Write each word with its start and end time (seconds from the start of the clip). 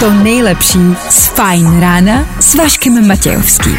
to 0.00 0.10
nejlepší 0.10 0.78
z 1.10 1.26
Fajn 1.26 1.80
rána 1.80 2.26
s 2.40 2.54
Vaškem 2.54 3.08
Matějovským. 3.08 3.76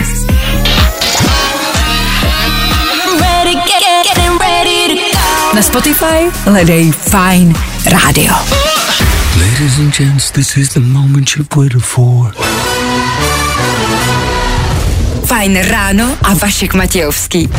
Na 5.54 5.62
Spotify 5.62 6.32
hledej 6.46 6.92
Fajn 6.92 7.56
rádio. 7.86 8.34
Ladies 9.38 9.78
and 9.80 9.98
gents, 9.98 10.32
this 10.32 10.58
is 10.58 10.70
the 10.70 10.80
moment 10.80 11.30
you've 11.36 11.56
waited 11.56 11.82
for. 11.82 12.36
Fajn 15.26 15.62
ráno 15.62 16.18
a 16.24 16.34
Vašek 16.34 16.74
Matějovský. 16.74 17.50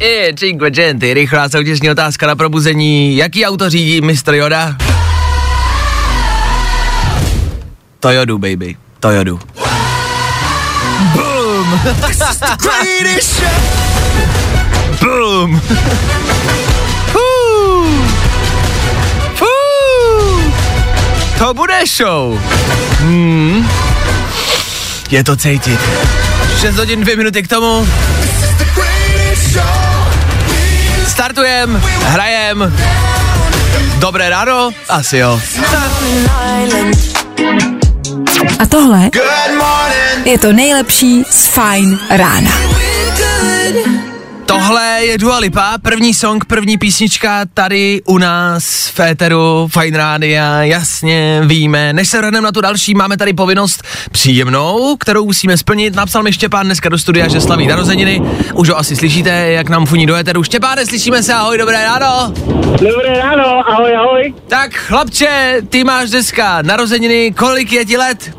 Je, 0.00 0.32
cinque 0.34 0.70
genty, 0.70 1.14
rychlá 1.14 1.48
soutěžní 1.48 1.90
otázka 1.90 2.26
na 2.26 2.36
probuzení. 2.36 3.16
Jaký 3.16 3.46
auto 3.46 3.70
řídí 3.70 4.00
Mr. 4.00 4.34
Yoda? 4.34 4.76
Toyodu, 8.00 8.38
baby. 8.38 8.76
Toyodu. 9.00 9.40
Boom! 11.14 11.80
Boom! 15.02 15.60
To 21.38 21.54
bude 21.54 21.86
show. 21.86 22.40
Hmm. 23.00 23.68
Je 25.10 25.24
to 25.24 25.36
cítit. 25.36 25.80
6 26.60 26.76
hodin, 26.76 27.00
2 27.00 27.16
minuty 27.16 27.42
k 27.42 27.48
tomu. 27.48 27.86
Startujem, 31.20 31.82
hrajem. 32.16 32.72
Dobré 34.00 34.30
ráno? 34.32 34.72
Asi 34.88 35.18
jo. 35.20 35.40
A 38.58 38.66
tohle 38.66 39.10
je 40.24 40.38
to 40.38 40.52
nejlepší 40.52 41.24
z 41.30 41.46
Fajn 41.46 41.98
rána. 42.10 42.50
Tohle 44.50 45.04
je 45.04 45.18
Dua 45.18 45.38
Lipa, 45.38 45.78
první 45.82 46.14
song, 46.14 46.44
první 46.44 46.78
písnička 46.78 47.40
tady 47.54 48.00
u 48.06 48.18
nás 48.18 48.88
v 48.88 48.94
Féteru, 48.94 49.68
Fine 49.68 49.98
Rádia, 49.98 50.62
jasně 50.62 51.40
víme. 51.44 51.92
Než 51.92 52.08
se 52.08 52.18
vrhneme 52.18 52.44
na 52.44 52.52
tu 52.52 52.60
další, 52.60 52.94
máme 52.94 53.16
tady 53.16 53.32
povinnost 53.32 53.82
příjemnou, 54.12 54.96
kterou 54.96 55.24
musíme 55.24 55.56
splnit. 55.56 55.94
Napsal 55.94 56.22
mi 56.22 56.32
Štěpán 56.32 56.66
dneska 56.66 56.88
do 56.88 56.98
studia, 56.98 57.28
že 57.28 57.40
slaví 57.40 57.66
narozeniny. 57.66 58.22
Už 58.54 58.68
ho 58.68 58.78
asi 58.78 58.96
slyšíte, 58.96 59.30
jak 59.30 59.68
nám 59.68 59.86
funí 59.86 60.06
do 60.06 60.14
éteru. 60.14 60.42
Štěpáne, 60.42 60.86
slyšíme 60.86 61.22
se, 61.22 61.34
ahoj, 61.34 61.58
dobré 61.58 61.84
ráno. 61.84 62.32
Dobré 62.72 63.18
ráno, 63.18 63.68
ahoj, 63.68 63.96
ahoj. 63.96 64.34
Tak 64.48 64.74
chlapče, 64.74 65.56
ty 65.68 65.84
máš 65.84 66.10
dneska 66.10 66.62
narozeniny, 66.62 67.34
kolik 67.38 67.72
je 67.72 67.84
ti 67.84 67.96
let? 67.96 68.30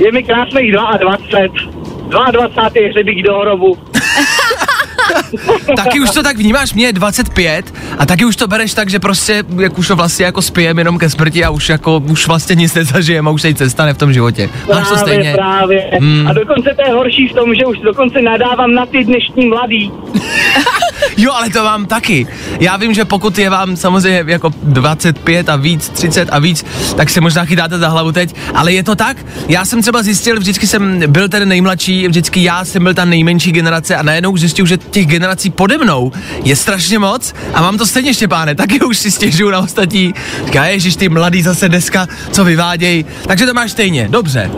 Je 0.00 0.12
mi 0.12 0.22
krásných 0.22 0.72
22. 0.72 2.30
22. 2.30 2.88
hřebík 2.90 3.26
do 3.26 3.38
hrobu. 3.38 3.78
Taky 5.76 6.00
už 6.00 6.10
to 6.10 6.22
tak 6.22 6.36
vnímáš, 6.36 6.74
mě 6.74 6.86
je 6.86 6.92
25 6.92 7.74
a 7.98 8.06
taky 8.06 8.24
už 8.24 8.36
to 8.36 8.46
bereš 8.48 8.74
tak, 8.74 8.90
že 8.90 8.98
prostě, 8.98 9.44
jak 9.58 9.78
už 9.78 9.88
to 9.88 9.96
vlastně 9.96 10.24
jako 10.24 10.42
spijem 10.42 10.78
jenom 10.78 10.98
ke 10.98 11.10
smrti 11.10 11.44
a 11.44 11.50
už 11.50 11.68
jako, 11.68 12.02
už 12.10 12.26
vlastně 12.26 12.54
nic 12.54 12.74
nezažijem 12.74 13.28
a 13.28 13.30
už 13.30 13.42
se 13.42 13.48
nic 13.48 13.58
nestane 13.60 13.94
v 13.94 13.98
tom 13.98 14.12
životě. 14.12 14.48
Máš 14.68 14.88
to 14.88 14.94
Právě, 14.94 14.98
stejně. 14.98 15.32
právě. 15.34 15.90
Hmm. 16.00 16.26
A 16.28 16.32
dokonce 16.32 16.74
to 16.76 16.82
je 16.88 16.94
horší 16.94 17.28
v 17.28 17.32
tom, 17.32 17.54
že 17.54 17.66
už 17.66 17.78
dokonce 17.78 18.22
nadávám 18.22 18.74
na 18.74 18.86
ty 18.86 19.04
dnešní 19.04 19.46
mladý. 19.46 19.92
Jo, 21.16 21.32
ale 21.32 21.50
to 21.50 21.64
mám 21.64 21.86
taky. 21.86 22.26
Já 22.60 22.76
vím, 22.76 22.94
že 22.94 23.04
pokud 23.04 23.38
je 23.38 23.50
vám 23.50 23.76
samozřejmě 23.76 24.24
jako 24.26 24.50
25 24.62 25.48
a 25.48 25.56
víc, 25.56 25.88
30 25.88 26.28
a 26.32 26.38
víc, 26.38 26.64
tak 26.96 27.10
se 27.10 27.20
možná 27.20 27.44
chytáte 27.44 27.78
za 27.78 27.88
hlavu 27.88 28.12
teď, 28.12 28.34
ale 28.54 28.72
je 28.72 28.82
to 28.82 28.94
tak? 28.94 29.16
Já 29.48 29.64
jsem 29.64 29.82
třeba 29.82 30.02
zjistil, 30.02 30.38
vždycky 30.38 30.66
jsem 30.66 31.00
byl 31.06 31.28
ten 31.28 31.48
nejmladší, 31.48 32.08
vždycky 32.08 32.42
já 32.42 32.64
jsem 32.64 32.82
byl 32.82 32.94
ta 32.94 33.04
nejmenší 33.04 33.52
generace 33.52 33.96
a 33.96 34.02
najednou 34.02 34.36
zjistil, 34.36 34.66
že 34.66 34.76
těch 34.76 35.06
generací 35.06 35.50
pode 35.50 35.78
mnou 35.78 36.12
je 36.44 36.56
strašně 36.56 36.98
moc 36.98 37.34
a 37.54 37.62
mám 37.62 37.78
to 37.78 37.86
stejně 37.86 38.14
Štěpáne, 38.14 38.54
taky 38.54 38.80
už 38.80 38.98
si 38.98 39.10
stěžuju 39.10 39.50
na 39.50 39.58
ostatní. 39.58 40.14
Říká, 40.44 40.64
ježiš, 40.64 40.96
ty 40.96 41.08
mladý 41.08 41.42
zase 41.42 41.68
dneska, 41.68 42.08
co 42.30 42.44
vyvádějí. 42.44 43.04
Takže 43.26 43.46
to 43.46 43.54
máš 43.54 43.70
stejně, 43.70 44.08
dobře. 44.08 44.50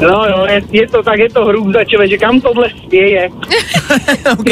No 0.00 0.24
jo, 0.28 0.46
je, 0.50 0.62
je 0.70 0.88
to 0.88 1.02
tak, 1.02 1.18
je 1.18 1.30
to 1.30 1.44
hrůza, 1.44 1.78
že 2.10 2.18
kam 2.18 2.40
tohle 2.40 2.70
spěje. 2.86 3.28
OK, 4.32 4.50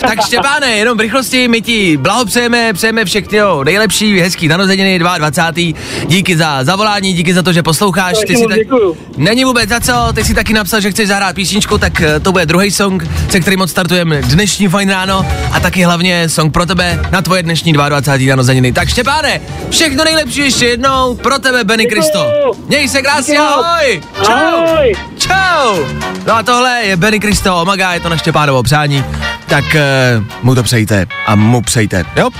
tak 0.00 0.26
Štěpáne, 0.26 0.76
jenom 0.76 0.98
v 0.98 1.00
rychlosti, 1.00 1.48
my 1.48 1.62
ti 1.62 1.96
blahopřejeme, 1.96 2.72
přejeme 2.72 3.04
všechno 3.04 3.64
nejlepší, 3.64 4.20
hezký 4.20 4.48
narozeniny 4.48 4.98
22. 4.98 5.78
Díky 6.06 6.36
za 6.36 6.64
zavolání, 6.64 7.12
díky 7.12 7.34
za 7.34 7.42
to, 7.42 7.52
že 7.52 7.62
posloucháš. 7.62 8.18
Ty 8.26 8.36
si 8.36 8.46
tak... 8.48 8.58
děkuju. 8.58 8.96
Není 9.16 9.44
vůbec 9.44 9.68
za 9.68 9.80
co, 9.80 9.92
ty 10.14 10.24
si 10.24 10.34
taky 10.34 10.52
napsal, 10.52 10.80
že 10.80 10.90
chceš 10.90 11.08
zahrát 11.08 11.34
písničku, 11.34 11.78
tak 11.78 12.00
eh, 12.00 12.20
to 12.20 12.32
bude 12.32 12.46
druhý 12.46 12.70
song, 12.70 13.04
se 13.30 13.40
kterým 13.40 13.60
odstartujeme 13.60 14.22
dnešní 14.22 14.68
fajn 14.68 14.90
ráno 14.90 15.26
a 15.52 15.60
taky 15.60 15.82
hlavně 15.82 16.28
song 16.28 16.52
pro 16.52 16.66
tebe 16.66 17.00
na 17.10 17.22
tvoje 17.22 17.42
dnešní 17.42 17.72
22. 17.72 18.28
narozeniny. 18.30 18.72
Tak 18.72 18.88
Štěpáne, 18.88 19.40
všechno 19.70 20.04
nejlepší 20.04 20.40
ještě 20.40 20.66
jednou 20.66 21.14
pro 21.14 21.38
tebe, 21.38 21.64
Benny. 21.64 21.86
Kristo. 21.86 22.26
Měj 22.66 22.88
se 22.88 23.02
krásně, 23.02 23.38
ahoj! 23.38 24.00
Čau! 24.22 24.32
Ahoj. 24.32 24.83
Čau! 25.18 25.84
No 26.26 26.34
a 26.34 26.42
tohle 26.42 26.80
je 26.82 26.96
Benny 26.96 27.20
Kristo, 27.20 27.62
Omaga, 27.62 27.92
je 27.92 28.00
to 28.00 28.08
na 28.08 28.16
Štěpánovo 28.16 28.62
přání, 28.62 29.04
tak 29.46 29.64
uh, 29.64 30.24
mu 30.42 30.54
to 30.54 30.62
přejte 30.62 31.06
a 31.26 31.34
mu 31.34 31.62
přejte, 31.62 32.04
jo? 32.16 32.30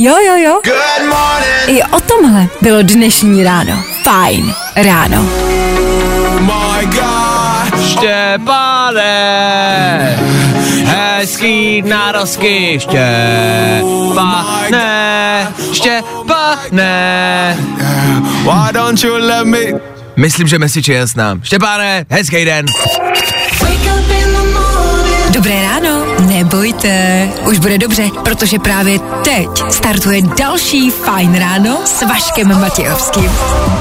Jo, 0.00 0.14
jo, 0.26 0.36
jo. 0.36 0.60
I 1.66 1.82
o 1.82 2.00
tomhle 2.00 2.46
bylo 2.60 2.82
dnešní 2.82 3.44
ráno. 3.44 3.84
Fajn 4.02 4.54
ráno. 4.76 5.26
Štěpáne, 7.88 9.12
hezký 10.92 11.82
narozky, 11.82 12.78
Štěpáne, 12.80 13.08
Štěpáne. 15.72 17.56
Why 18.42 18.72
don't 18.72 19.04
you 19.04 19.14
let 19.14 19.46
me? 19.46 19.58
Myslím, 20.16 20.48
že 20.48 20.58
message 20.58 20.92
je 20.92 20.98
jasná. 20.98 21.38
Štěpáne, 21.42 22.04
hezký 22.10 22.44
den. 22.44 22.66
Dobré 25.30 25.62
ráno. 25.62 26.02
Nebojte, 26.20 27.28
už 27.44 27.58
bude 27.58 27.78
dobře, 27.78 28.02
protože 28.24 28.58
právě 28.58 28.98
teď 29.24 29.48
startuje 29.70 30.22
další 30.22 30.90
Fajn 30.90 31.38
ráno 31.38 31.78
s 31.84 32.02
Vaškem 32.02 32.60
Matějovským. 32.60 33.30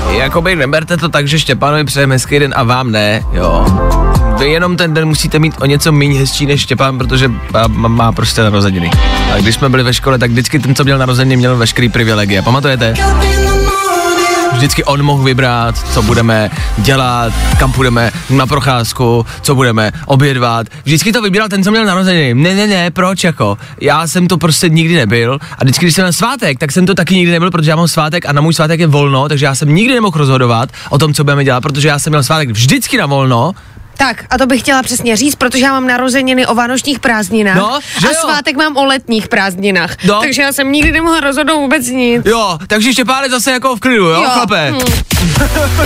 Jakoby 0.10 0.56
neberte 0.56 0.98
to 0.98 1.10
tak, 1.10 1.28
že 1.28 1.40
Štěpánovi 1.40 1.84
přejeme 1.84 2.16
hezký 2.16 2.40
den 2.40 2.54
a 2.58 2.64
vám 2.64 2.92
ne, 2.92 3.24
jo. 3.32 3.66
Vy 4.42 4.52
jenom 4.52 4.78
ten 4.78 4.94
den 4.94 5.08
musíte 5.08 5.40
mít 5.40 5.54
o 5.60 5.66
něco 5.66 5.92
méně 5.92 6.20
hezčí 6.20 6.46
než 6.46 6.62
Štěpán, 6.62 6.98
protože 6.98 7.32
má, 7.68 8.12
prostě 8.12 8.42
narozeniny. 8.42 8.92
A 9.34 9.38
když 9.38 9.56
jsme 9.56 9.70
byli 9.70 9.84
ve 9.84 9.94
škole, 9.94 10.20
tak 10.20 10.32
vždycky 10.32 10.60
ten, 10.60 10.76
co 10.76 10.84
měl 10.84 10.98
narozeniny, 10.98 11.38
měl 11.38 11.58
veškerý 11.58 11.90
privilegie. 11.90 12.42
Pamatujete? 12.42 12.94
Vždycky 14.54 14.84
on 14.84 15.04
mohl 15.04 15.24
vybrat, 15.24 15.88
co 15.94 16.02
budeme 16.02 16.50
dělat, 16.78 17.34
kam 17.60 17.72
půjdeme 17.72 18.12
na 18.30 18.48
procházku, 18.48 19.26
co 19.42 19.56
budeme 19.56 19.92
obědvat. 20.06 20.68
Vždycky 20.84 21.12
to 21.12 21.22
vybíral 21.22 21.50
ten, 21.50 21.64
co 21.64 21.72
měl 21.72 21.86
narozeniny. 21.86 22.34
Ne, 22.34 22.56
ne, 22.56 22.68
ne, 22.68 22.92
proč 22.92 23.24
jako? 23.24 23.58
Já 23.82 24.08
jsem 24.08 24.28
to 24.28 24.38
prostě 24.38 24.70
nikdy 24.70 24.96
nebyl 24.96 25.40
a 25.58 25.64
vždycky, 25.64 25.86
když 25.86 25.96
jsem 25.96 26.04
měl 26.04 26.14
svátek, 26.14 26.60
tak 26.60 26.72
jsem 26.72 26.86
to 26.86 26.94
taky 26.94 27.16
nikdy 27.16 27.32
nebyl, 27.32 27.52
protože 27.52 27.70
já 27.70 27.76
mám 27.76 27.88
svátek 27.88 28.26
a 28.26 28.34
na 28.34 28.42
můj 28.42 28.54
svátek 28.54 28.80
je 28.80 28.88
volno, 28.88 29.30
takže 29.30 29.46
já 29.46 29.56
jsem 29.56 29.76
nikdy 29.76 29.94
nemohl 29.94 30.18
rozhodovat 30.18 30.70
o 30.90 30.98
tom, 30.98 31.14
co 31.14 31.24
budeme 31.24 31.44
dělat, 31.44 31.62
protože 31.62 31.88
já 31.88 32.00
jsem 32.00 32.12
měl 32.12 32.24
svátek 32.24 32.50
vždycky 32.50 32.98
na 32.98 33.06
volno. 33.06 33.52
Tak, 34.02 34.24
a 34.30 34.38
to 34.38 34.46
bych 34.46 34.60
chtěla 34.62 34.84
přesně 34.84 35.16
říct, 35.18 35.36
protože 35.36 35.64
já 35.64 35.72
mám 35.72 35.88
narozeniny 35.88 36.48
o 36.48 36.56
vánočních 36.56 37.00
prázdninách 37.00 37.58
No, 37.58 37.80
že 38.00 38.08
a 38.08 38.12
jo? 38.12 38.18
svátek 38.22 38.56
mám 38.58 38.78
o 38.78 38.86
letních 38.86 39.28
prázdninách. 39.28 39.96
No. 40.06 40.20
Takže 40.22 40.42
já 40.42 40.52
jsem 40.54 40.72
nikdy 40.72 40.92
nemohla 40.92 41.20
rozhodnout 41.20 41.60
vůbec 41.62 41.88
nic. 41.88 42.22
Jo, 42.26 42.58
takže 42.68 42.94
Štěpán 42.94 43.24
je 43.24 43.30
zase 43.30 43.52
jako 43.52 43.76
v 43.76 43.80
klidu, 43.80 44.06
jo, 44.06 44.22
Jo, 44.24 44.30
chlape? 44.34 44.72
hm. 44.72 44.80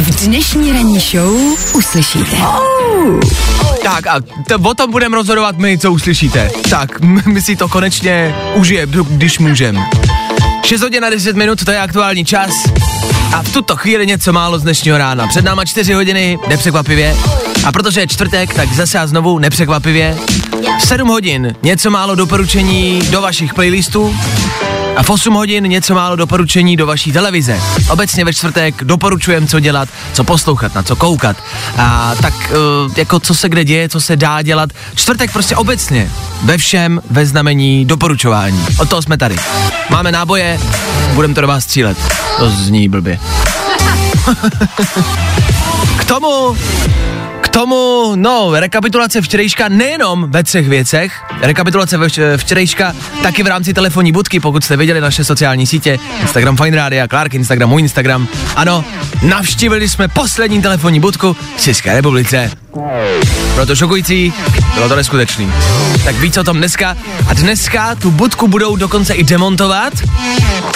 V 0.01 0.25
dnešní 0.25 0.71
ranní 0.71 0.99
show 0.99 1.55
uslyšíte. 1.73 2.37
Tak 3.83 4.07
a 4.07 4.19
t- 4.47 4.55
o 4.55 4.73
tom 4.73 4.91
budeme 4.91 5.15
rozhodovat 5.15 5.57
my, 5.57 5.77
co 5.77 5.91
uslyšíte. 5.91 6.51
Tak, 6.69 6.99
my 7.25 7.41
si 7.41 7.55
to 7.55 7.67
konečně 7.69 8.35
užijeme, 8.55 8.91
když 9.09 9.39
můžem. 9.39 9.83
6 10.65 10.81
hodin 10.81 11.01
na 11.01 11.09
10 11.09 11.35
minut, 11.35 11.65
to 11.65 11.71
je 11.71 11.79
aktuální 11.79 12.25
čas. 12.25 12.49
A 13.35 13.43
v 13.43 13.53
tuto 13.53 13.75
chvíli 13.75 14.07
něco 14.07 14.33
málo 14.33 14.59
z 14.59 14.63
dnešního 14.63 14.97
rána. 14.97 15.27
Před 15.27 15.45
náma 15.45 15.65
4 15.65 15.93
hodiny, 15.93 16.39
nepřekvapivě. 16.47 17.15
A 17.65 17.71
protože 17.71 17.99
je 17.99 18.07
čtvrtek, 18.07 18.53
tak 18.53 18.73
zase 18.73 18.99
a 18.99 19.07
znovu 19.07 19.39
nepřekvapivě. 19.39 20.17
7 20.79 21.07
hodin, 21.07 21.55
něco 21.63 21.89
málo 21.89 22.15
doporučení 22.15 23.01
do 23.11 23.21
vašich 23.21 23.53
playlistů. 23.53 24.15
A 24.95 25.03
v 25.03 25.09
8 25.09 25.33
hodin 25.33 25.63
něco 25.63 25.95
málo 25.95 26.15
doporučení 26.15 26.77
do 26.77 26.87
vaší 26.87 27.11
televize. 27.11 27.61
Obecně 27.89 28.25
ve 28.25 28.33
čtvrtek 28.33 28.83
doporučujem, 28.83 29.47
co 29.47 29.59
dělat, 29.59 29.89
co 30.13 30.23
poslouchat, 30.23 30.75
na 30.75 30.83
co 30.83 30.95
koukat. 30.95 31.37
A 31.77 32.15
tak 32.21 32.33
eh, 32.51 32.55
jako 32.97 33.19
co 33.19 33.35
se 33.35 33.49
kde 33.49 33.63
děje, 33.63 33.89
co 33.89 34.01
se 34.01 34.15
dá 34.15 34.41
dělat. 34.41 34.69
Čtvrtek 34.95 35.31
prostě 35.31 35.55
obecně 35.55 36.11
ve 36.43 36.57
všem 36.57 37.01
ve 37.09 37.25
znamení 37.25 37.85
doporučování. 37.85 38.65
Od 38.79 38.89
toho 38.89 39.01
jsme 39.01 39.17
tady. 39.17 39.35
Máme 39.89 40.11
náboje, 40.11 40.59
budeme 41.13 41.33
to 41.33 41.41
do 41.41 41.47
vás 41.47 41.63
střílet. 41.63 41.97
To 42.37 42.49
zní 42.49 42.89
blbě. 42.89 43.19
K 45.97 46.05
tomu 46.05 46.57
k 47.45 47.49
tomu, 47.49 48.11
no, 48.15 48.51
rekapitulace 48.59 49.21
včerejška 49.21 49.69
nejenom 49.69 50.31
ve 50.31 50.43
třech 50.43 50.69
věcech, 50.69 51.23
rekapitulace 51.41 51.97
včerejška 52.37 52.93
taky 53.23 53.43
v 53.43 53.47
rámci 53.47 53.73
telefonní 53.73 54.11
budky, 54.11 54.39
pokud 54.39 54.63
jste 54.63 54.77
viděli 54.77 55.01
naše 55.01 55.23
sociální 55.23 55.67
sítě, 55.67 55.99
Instagram 56.21 56.57
Fine 56.57 56.77
Radio, 56.77 57.07
Clark 57.07 57.33
Instagram, 57.33 57.69
můj 57.69 57.81
Instagram. 57.81 58.27
Ano, 58.55 58.85
navštívili 59.23 59.89
jsme 59.89 60.07
poslední 60.07 60.61
telefonní 60.61 60.99
budku 60.99 61.37
v 61.57 61.61
České 61.61 61.93
republice. 61.93 62.64
Bylo 63.53 63.65
to 63.65 63.75
šokující, 63.75 64.33
bylo 64.73 64.89
to 64.89 64.95
neskutečný. 64.95 65.53
Tak 66.03 66.15
víc 66.15 66.37
o 66.37 66.43
tom 66.43 66.57
dneska. 66.57 66.97
A 67.27 67.33
dneska 67.33 67.95
tu 67.95 68.11
budku 68.11 68.47
budou 68.47 68.75
dokonce 68.75 69.13
i 69.13 69.23
demontovat. 69.23 69.93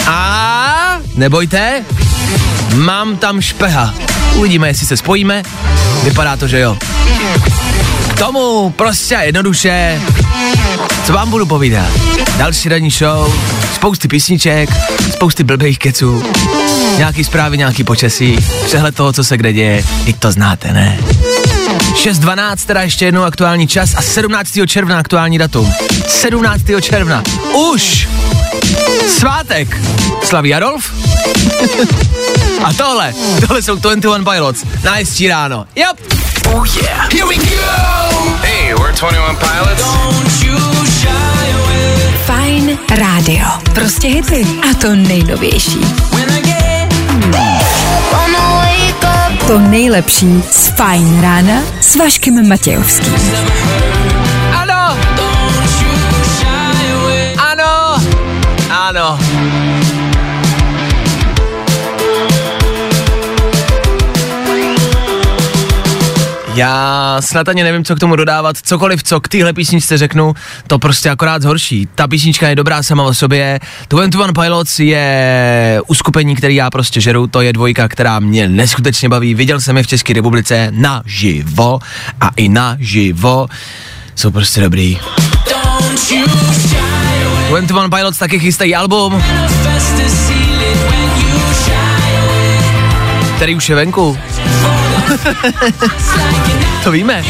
A 0.06 0.98
nebojte, 1.14 1.84
mám 2.74 3.16
tam 3.16 3.40
špeha. 3.40 3.94
Uvidíme, 4.34 4.68
jestli 4.68 4.86
se 4.86 4.96
spojíme. 4.96 5.42
Vypadá 6.02 6.36
to, 6.36 6.48
že 6.48 6.60
jo. 6.60 6.76
K 8.14 8.18
tomu 8.18 8.70
prostě 8.70 9.18
jednoduše, 9.22 10.00
co 11.04 11.12
vám 11.12 11.30
budu 11.30 11.46
povídat. 11.46 11.88
Další 12.36 12.68
ranní 12.68 12.90
show, 12.90 13.34
spousty 13.74 14.08
písniček, 14.08 14.70
spousty 15.12 15.44
blbých 15.44 15.78
keců, 15.78 16.22
nějaký 16.96 17.24
zprávy, 17.24 17.58
nějaký 17.58 17.84
počasí, 17.84 18.36
přehled 18.64 18.94
toho, 18.94 19.12
co 19.12 19.24
se 19.24 19.36
kde 19.36 19.52
děje, 19.52 19.84
teď 20.04 20.16
to 20.18 20.32
znáte, 20.32 20.72
ne? 20.72 20.98
6.12, 21.78 22.66
teda 22.66 22.82
ještě 22.82 23.04
jednou 23.04 23.22
aktuální 23.22 23.66
čas 23.66 23.94
a 23.96 24.02
17. 24.02 24.50
června 24.66 24.98
aktuální 24.98 25.38
datum. 25.38 25.72
17. 26.08 26.62
června. 26.80 27.22
Už! 27.54 28.08
Svátek! 29.18 29.80
Slaví 30.24 30.54
Adolf? 30.54 30.92
a 32.64 32.72
tohle, 32.72 33.14
tohle 33.40 33.62
jsou 33.62 33.76
21 33.76 34.32
Pilots. 34.32 34.64
Na 34.84 34.92
hezčí 34.92 35.28
ráno. 35.28 35.66
Yep. 35.76 35.96
Oh 36.54 36.66
yeah. 36.76 37.12
Here 37.12 37.26
we 37.26 37.36
go. 37.36 38.40
Hey, 38.42 38.74
we're 38.74 38.92
21 38.92 39.34
Pilots. 39.34 39.84
Fajn 42.26 42.78
rádio. 42.98 43.46
Prostě 43.74 44.08
hity. 44.08 44.46
A 44.70 44.74
to 44.74 44.94
nejnovější. 44.94 45.80
To 49.50 49.58
nejlepší 49.58 50.42
z 50.50 50.68
Fajn 50.68 51.20
rána 51.20 51.62
s 51.80 51.96
Vaškem 51.96 52.48
Matějovským. 52.48 53.14
Ano! 54.52 54.98
Ano! 57.38 58.02
Ano! 58.70 59.18
Já 66.60 67.16
snad 67.20 67.48
ani 67.48 67.62
nevím, 67.62 67.84
co 67.84 67.96
k 67.96 67.98
tomu 67.98 68.16
dodávat, 68.16 68.56
cokoliv, 68.56 69.02
co 69.02 69.20
k 69.20 69.28
téhle 69.28 69.52
písničce 69.52 69.98
řeknu, 69.98 70.34
to 70.66 70.78
prostě 70.78 71.10
akorát 71.10 71.42
zhorší. 71.42 71.88
Ta 71.94 72.08
písnička 72.08 72.48
je 72.48 72.54
dobrá 72.54 72.82
sama 72.82 73.02
o 73.02 73.14
sobě. 73.14 73.60
21 73.88 74.42
Pilots 74.42 74.78
je 74.78 75.80
uskupení, 75.86 76.36
který 76.36 76.54
já 76.54 76.70
prostě 76.70 77.00
žeru, 77.00 77.26
to 77.26 77.40
je 77.40 77.52
dvojka, 77.52 77.88
která 77.88 78.20
mě 78.20 78.48
neskutečně 78.48 79.08
baví. 79.08 79.34
Viděl 79.34 79.60
jsem 79.60 79.76
je 79.76 79.82
v 79.82 79.86
České 79.86 80.12
republice 80.12 80.68
naživo 80.70 81.78
a 82.20 82.30
i 82.36 82.48
naživo 82.48 83.46
jsou 84.14 84.30
prostě 84.30 84.60
dobrý. 84.60 84.98
21 87.48 87.88
Pilots 87.88 88.18
taky 88.18 88.38
chystají 88.38 88.74
album, 88.74 89.22
který 93.36 93.54
už 93.54 93.68
je 93.68 93.76
venku. 93.76 94.18
to 96.84 96.90
víme. 96.90 97.20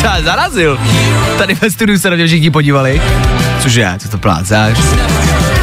Co 0.00 0.08
zarazil? 0.24 0.78
Tady 1.38 1.54
ve 1.54 1.70
studiu 1.70 1.98
se 1.98 2.10
na 2.10 2.16
mě 2.16 2.26
všichni 2.26 2.50
podívali. 2.50 3.02
Cože, 3.62 3.94
co 3.98 4.08
to 4.08 4.18
plácáš? 4.18 4.78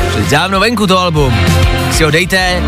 Před 0.09 0.29
dávno 0.29 0.59
venku 0.59 0.87
to 0.87 0.99
album. 0.99 1.33
Si 1.91 2.03
ho 2.03 2.11
dejte. 2.11 2.63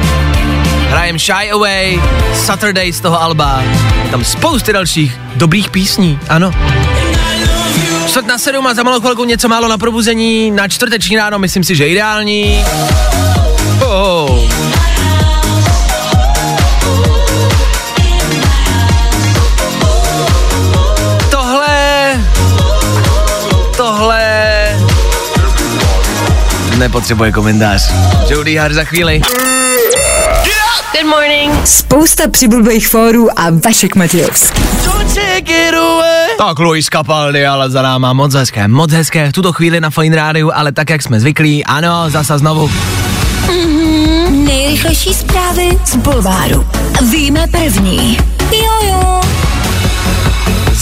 Hrajem 0.90 1.20
Shy 1.20 1.52
Away, 1.52 2.02
Saturday 2.36 2.94
z 2.94 3.00
toho 3.00 3.22
alba. 3.22 3.64
Je 4.04 4.10
tam 4.10 4.24
spousty 4.24 4.74
dalších 4.74 5.20
dobrých 5.36 5.70
písní, 5.70 6.20
ano. 6.30 6.52
Čtvrt 8.08 8.28
na 8.28 8.38
sedm 8.38 8.68
a 8.68 8.74
za 8.74 8.84
malou 8.84 9.00
chvilku 9.00 9.24
něco 9.24 9.48
málo 9.48 9.68
na 9.68 9.78
probuzení. 9.78 10.52
Na 10.52 10.68
čtvrteční 10.68 11.18
ráno 11.18 11.40
myslím 11.40 11.64
si, 11.64 11.76
že 11.76 11.88
ideální. 11.88 12.64
Oh. 13.86 14.73
Nepotřebuje 26.84 27.32
komentář. 27.32 27.94
Jody 28.30 28.56
Har 28.56 28.74
za 28.74 28.84
chvíli. 28.84 29.22
Good 30.92 31.10
morning. 31.10 31.68
Spousta 31.68 32.30
přibulbých 32.30 32.88
fórů 32.88 33.40
a 33.40 33.50
Vašek 33.66 33.96
Matějovský. 33.96 34.64
Tak 36.38 36.60
Luis 36.60 36.86
Capaldi, 36.86 37.46
ale 37.46 37.70
za 37.70 37.82
náma 37.82 38.14
moc 38.14 38.34
hezké, 38.34 38.68
moc 38.68 38.92
hezké 38.92 39.30
v 39.30 39.32
tuto 39.32 39.54
chvíli 39.54 39.82
na 39.82 39.90
Fine 39.90 40.16
Rádiu, 40.16 40.52
ale 40.54 40.72
tak, 40.72 40.90
jak 40.90 41.02
jsme 41.02 41.20
zvyklí, 41.20 41.66
ano, 41.66 42.10
zasa 42.10 42.38
znovu. 42.38 42.72
Nejrychlejší 44.30 45.14
zprávy 45.14 45.80
z 45.86 45.96
Bulváru. 45.96 46.68
Víme 47.12 47.48
první. 47.52 48.18
Jojo. 48.52 49.22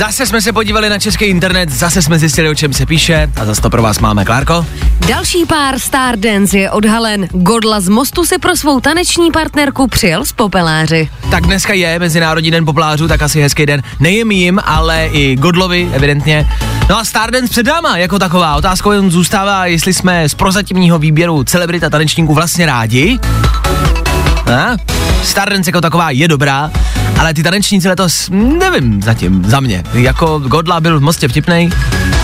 Zase 0.02 0.26
jsme 0.26 0.42
se 0.42 0.54
podívali 0.54 0.90
na 0.90 1.00
český 1.00 1.26
internet, 1.26 1.70
zase 1.70 2.02
jsme 2.02 2.20
zjistili, 2.20 2.50
o 2.50 2.56
čem 2.56 2.74
se 2.74 2.86
píše 2.86 3.30
a 3.42 3.46
zase 3.46 3.62
to 3.62 3.70
pro 3.70 3.82
vás 3.82 4.00
máme, 4.00 4.26
Klárko. 4.26 4.66
Další 5.08 5.46
pár 5.46 5.80
Stardance 5.80 6.58
je 6.58 6.72
odhalen. 6.72 7.28
Godla 7.32 7.80
z 7.80 7.90
mostu 7.90 8.26
si 8.26 8.38
pro 8.38 8.56
svou 8.56 8.80
taneční 8.80 9.32
partnerku 9.32 9.88
přijel 9.88 10.26
z 10.26 10.32
popeláři. 10.32 11.10
Tak 11.32 11.44
dneska 11.44 11.74
je 11.74 12.00
Mezinárodní 12.00 12.52
den 12.52 12.66
poplářů, 12.66 13.08
tak 13.08 13.22
asi 13.22 13.42
hezký 13.42 13.66
den. 13.66 13.84
Nejen 14.00 14.32
jim, 14.32 14.60
ale 14.66 15.08
i 15.08 15.36
Godlovi, 15.36 15.90
evidentně. 15.94 16.48
No 16.90 17.00
a 17.00 17.06
Stardance 17.06 17.48
před 17.48 17.66
náma 17.66 17.98
jako 17.98 18.20
taková. 18.20 18.56
Otázkou 18.56 18.92
jen 18.92 19.12
zůstává, 19.12 19.66
jestli 19.66 19.94
jsme 19.94 20.30
z 20.30 20.34
prozatímního 20.34 21.00
výběru 21.00 21.44
celebrit 21.44 21.84
a 21.84 21.90
tanečníků 21.90 22.34
vlastně 22.34 22.66
rádi. 22.66 23.20
A? 24.56 24.78
Stardance 25.24 25.70
jako 25.70 25.82
taková 25.82 26.12
je 26.12 26.28
dobrá, 26.28 26.72
ale 27.22 27.34
ty 27.34 27.44
tanečníci 27.44 27.88
letos, 27.88 28.30
nevím 28.32 29.02
zatím, 29.02 29.44
za 29.46 29.60
mě. 29.60 29.84
Jako 29.94 30.40
Godla 30.40 30.80
byl 30.80 31.00
v 31.00 31.02
mostě 31.02 31.28
vtipnej, 31.28 31.70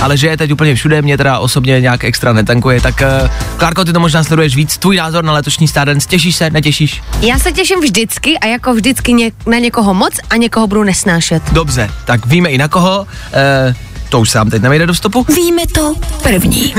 ale 0.02 0.18
že 0.18 0.28
je 0.28 0.38
teď 0.38 0.52
úplně 0.52 0.76
všude, 0.76 1.02
mě 1.02 1.18
teda 1.18 1.40
osobně 1.40 1.82
nějak 1.82 2.04
extra 2.04 2.34
netankuje, 2.34 2.82
tak 2.82 3.02
uh, 3.24 3.30
Klárko, 3.58 3.86
ty 3.86 3.94
to 3.94 4.00
možná 4.00 4.24
sleduješ 4.24 4.56
víc. 4.56 4.78
Tvůj 4.78 4.98
názor 4.98 5.24
na 5.24 5.34
letošní 5.34 5.68
Stardance, 5.68 6.08
těšíš 6.08 6.36
se, 6.36 6.50
netěšíš? 6.50 7.02
Já 7.22 7.40
se 7.40 7.52
těším 7.52 7.80
vždycky 7.80 8.38
a 8.40 8.46
jako 8.46 8.74
vždycky 8.74 9.14
ně, 9.14 9.32
na 9.46 9.58
někoho 9.58 9.94
moc 9.94 10.14
a 10.30 10.38
někoho 10.38 10.68
budu 10.68 10.84
nesnášet. 10.84 11.44
Dobře, 11.52 11.90
tak 12.06 12.26
víme 12.26 12.50
i 12.50 12.58
na 12.58 12.68
koho. 12.68 13.00
Uh, 13.00 13.76
to 14.10 14.20
už 14.20 14.30
sám 14.30 14.50
teď 14.50 14.62
nevejde 14.62 14.86
do 14.86 14.96
stopu. 14.96 15.26
Víme 15.36 15.68
to 15.68 15.96
první. 16.24 16.74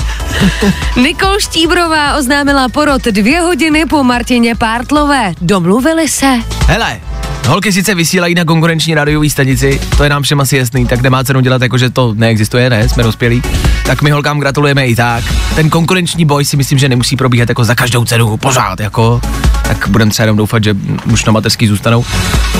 Nikol 0.96 1.40
Štíbrová 1.40 2.16
oznámila 2.16 2.68
porod 2.68 3.04
dvě 3.04 3.40
hodiny 3.40 3.86
po 3.86 4.04
Martině 4.04 4.54
Pártlové. 4.54 5.34
Domluvili 5.40 6.08
se. 6.08 6.34
Hele, 6.66 7.00
holky 7.48 7.72
sice 7.72 7.94
vysílají 7.94 8.34
na 8.34 8.44
konkurenční 8.44 8.94
radiové 8.94 9.30
stanici, 9.30 9.80
to 9.96 10.04
je 10.04 10.10
nám 10.10 10.22
všem 10.22 10.40
asi 10.40 10.56
jasný, 10.56 10.86
tak 10.86 11.02
nemá 11.02 11.24
cenu 11.24 11.40
dělat 11.40 11.62
jako, 11.62 11.78
že 11.78 11.90
to 11.90 12.14
neexistuje, 12.14 12.70
ne, 12.70 12.88
jsme 12.88 13.02
dospělí. 13.02 13.42
Tak 13.86 14.02
my 14.02 14.10
holkám 14.10 14.40
gratulujeme 14.40 14.86
i 14.86 14.96
tak. 14.96 15.24
Ten 15.54 15.70
konkurenční 15.70 16.24
boj 16.24 16.44
si 16.44 16.56
myslím, 16.56 16.78
že 16.78 16.88
nemusí 16.88 17.16
probíhat 17.16 17.48
jako 17.48 17.64
za 17.64 17.74
každou 17.74 18.04
cenu, 18.04 18.36
pořád 18.36 18.80
jako. 18.80 19.20
Tak 19.62 19.88
budeme 19.88 20.10
třeba 20.10 20.24
jenom 20.24 20.36
doufat, 20.36 20.64
že 20.64 20.76
už 21.12 21.24
na 21.24 21.32
mateřský 21.32 21.66
zůstanou. 21.66 22.04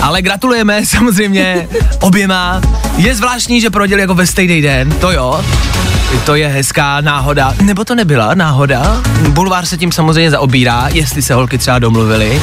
Ale 0.03 0.23
gratulujeme 0.23 0.87
samozřejmě 0.87 1.69
oběma. 2.01 2.61
Je 2.97 3.15
zvláštní, 3.15 3.61
že 3.61 3.71
proděli 3.71 4.01
jako 4.01 4.15
ve 4.15 4.27
stejný 4.27 4.63
den, 4.63 4.91
to 4.93 5.13
jo. 5.13 5.45
To 6.25 6.35
je 6.35 6.49
hezká 6.49 7.01
náhoda. 7.01 7.55
Nebo 7.63 7.85
to 7.85 7.95
nebyla 7.95 8.35
náhoda? 8.35 9.03
Bulvár 9.29 9.67
se 9.67 9.77
tím 9.77 9.93
samozřejmě 9.93 10.31
zaobírá, 10.31 10.89
jestli 10.93 11.23
se 11.23 11.35
holky 11.35 11.59
třeba 11.59 11.79
domluvily. 11.79 12.43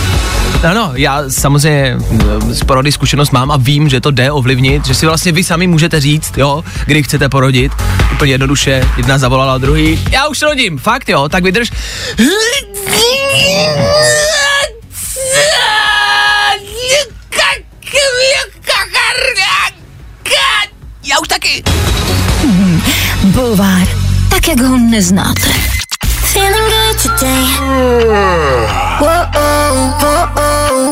Ano, 0.70 0.92
já 0.96 1.24
samozřejmě 1.30 1.96
mm, 1.98 2.54
z 2.54 2.64
porody 2.64 2.92
zkušenost 2.92 3.32
mám 3.32 3.52
a 3.52 3.58
vím, 3.58 3.90
že 3.90 4.02
to 4.02 4.12
jde 4.12 4.32
ovlivnit, 4.32 4.86
že 4.86 4.94
si 4.94 5.06
vlastně 5.06 5.32
vy 5.32 5.44
sami 5.44 5.68
můžete 5.68 6.00
říct, 6.00 6.38
jo, 6.38 6.64
kdy 6.86 7.04
chcete 7.04 7.30
porodit. 7.30 7.72
Úplně 8.14 8.32
jednoduše, 8.32 8.90
jedna 8.98 9.18
zavolala 9.18 9.58
druhý. 9.58 10.00
Já 10.12 10.28
už 10.28 10.42
rodím, 10.42 10.78
fakt 10.78 11.10
jo, 11.10 11.30
tak 11.30 11.44
vydrž. 11.44 11.72
Já 21.04 21.20
už 21.20 21.28
taky. 21.28 21.64
Bulvár, 23.26 23.88
tak 24.30 24.48
jak 24.48 24.62
ho 24.62 24.78
neznáte. 24.78 25.50
Feeling 26.06 26.70
good 26.70 27.02
today. 27.02 27.46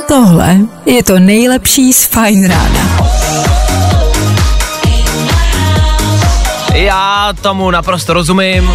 Tohle 0.08 0.58
je 0.86 1.04
to 1.04 1.20
nejlepší 1.20 1.94
z 1.94 2.06
Fine 2.06 2.48
Rána. 2.48 2.98
Já 6.74 7.34
tomu 7.42 7.72
naprosto 7.72 8.14
rozumím. 8.14 8.72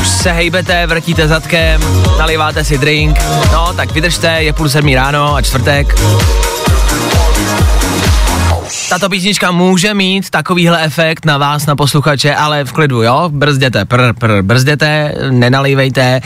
Už 0.00 0.08
se 0.08 0.32
hejbete, 0.32 0.86
vrtíte 0.86 1.28
zadkem, 1.28 1.80
naliváte 2.18 2.64
si 2.64 2.78
drink. 2.78 3.18
No, 3.52 3.72
tak 3.76 3.92
vydržte, 3.92 4.42
je 4.42 4.52
půl 4.52 4.68
sedmí 4.68 4.94
ráno 4.94 5.34
a 5.34 5.42
čtvrtek. 5.42 6.00
Tato 8.88 9.08
písnička 9.08 9.50
může 9.50 9.94
mít 9.94 10.30
takovýhle 10.30 10.82
efekt 10.82 11.24
na 11.24 11.38
vás, 11.38 11.66
na 11.66 11.76
posluchače, 11.76 12.34
ale 12.34 12.64
v 12.64 12.72
klidu, 12.72 13.02
jo? 13.02 13.30
Brzděte, 13.32 13.84
pr, 13.84 14.12
pr, 14.12 14.42
brzděte, 14.42 15.14
nenalívejte, 15.30 16.20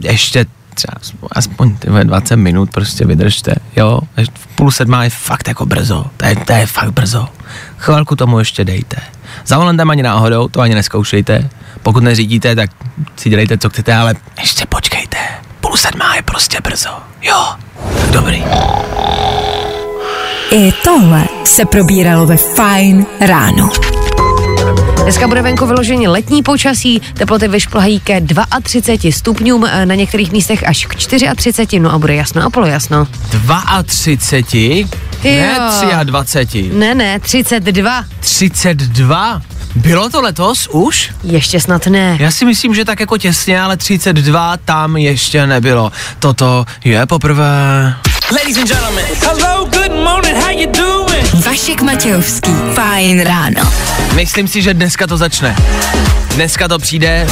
ještě 0.00 0.46
třeba 0.74 0.94
aspoň 1.32 1.76
tyhle 1.76 2.04
20 2.04 2.36
minut 2.36 2.70
prostě 2.70 3.04
vydržte, 3.06 3.54
jo? 3.76 4.00
V 4.34 4.46
půl 4.46 4.70
sedmá 4.70 5.04
je 5.04 5.10
fakt 5.10 5.48
jako 5.48 5.66
brzo, 5.66 6.04
to 6.16 6.26
je, 6.26 6.36
to 6.36 6.52
je 6.52 6.66
fakt 6.66 6.90
brzo. 6.90 7.28
Chvilku 7.78 8.16
tomu 8.16 8.38
ještě 8.38 8.64
dejte. 8.64 8.96
Za 9.46 9.58
volantem 9.58 9.90
ani 9.90 10.02
náhodou, 10.02 10.48
to 10.48 10.60
ani 10.60 10.74
neskoušejte. 10.74 11.48
Pokud 11.82 12.02
neřídíte, 12.02 12.54
tak 12.56 12.70
si 13.16 13.30
dělejte, 13.30 13.58
co 13.58 13.70
chcete, 13.70 13.94
ale 13.94 14.14
ještě 14.40 14.66
počkejte. 14.66 15.16
Půl 15.60 15.76
sedmá 15.76 16.16
je 16.16 16.22
prostě 16.22 16.58
brzo, 16.60 16.90
jo? 17.22 17.46
Tak 18.00 18.10
dobrý. 18.10 18.44
I 20.50 20.72
tohle 20.84 21.24
se 21.44 21.64
probíralo 21.64 22.26
ve 22.26 22.36
Fine 22.36 23.04
Ráno. 23.20 23.70
Dneska 25.02 25.28
bude 25.28 25.42
venku 25.42 25.66
vyloženě 25.66 26.08
letní 26.08 26.42
počasí, 26.42 27.00
teploty 27.14 27.48
vyšplhají 27.48 28.00
ke 28.00 28.22
32 28.62 29.12
stupňům, 29.12 29.64
eh, 29.64 29.86
na 29.86 29.94
některých 29.94 30.32
místech 30.32 30.68
až 30.68 30.86
k 30.86 30.94
34, 30.94 31.78
no 31.80 31.92
a 31.92 31.98
bude 31.98 32.14
jasno 32.14 32.42
a 32.42 32.50
polojasno. 32.50 33.06
32? 33.86 34.88
Ne 35.24 35.56
Jo. 35.94 36.04
23. 36.04 36.70
Ne, 36.74 36.94
ne, 36.94 37.20
32. 37.20 38.04
32? 38.20 39.42
Bylo 39.74 40.10
to 40.10 40.20
letos 40.20 40.68
už? 40.72 41.10
Ještě 41.22 41.60
snad 41.60 41.86
ne. 41.86 42.16
Já 42.20 42.30
si 42.30 42.44
myslím, 42.44 42.74
že 42.74 42.84
tak 42.84 43.00
jako 43.00 43.18
těsně, 43.18 43.60
ale 43.60 43.76
32 43.76 44.56
tam 44.56 44.96
ještě 44.96 45.46
nebylo. 45.46 45.92
Toto 46.18 46.64
je 46.84 47.06
poprvé. 47.06 47.94
Ladies 48.32 48.56
and 48.58 48.66
gentlemen, 48.66 49.04
hello, 49.22 49.66
good 49.66 49.92
morning, 49.92 50.34
how 50.34 50.50
you 50.50 50.66
doing? 50.66 51.44
Vašek 51.44 51.82
Matějovský, 51.82 52.50
Fine 52.74 53.24
Ráno. 53.24 53.72
Myslím 54.14 54.48
si, 54.48 54.62
že 54.62 54.74
dneska 54.74 55.06
to 55.06 55.16
začne. 55.16 55.56
Dneska 56.34 56.68
to 56.68 56.78
přijde. 56.78 57.26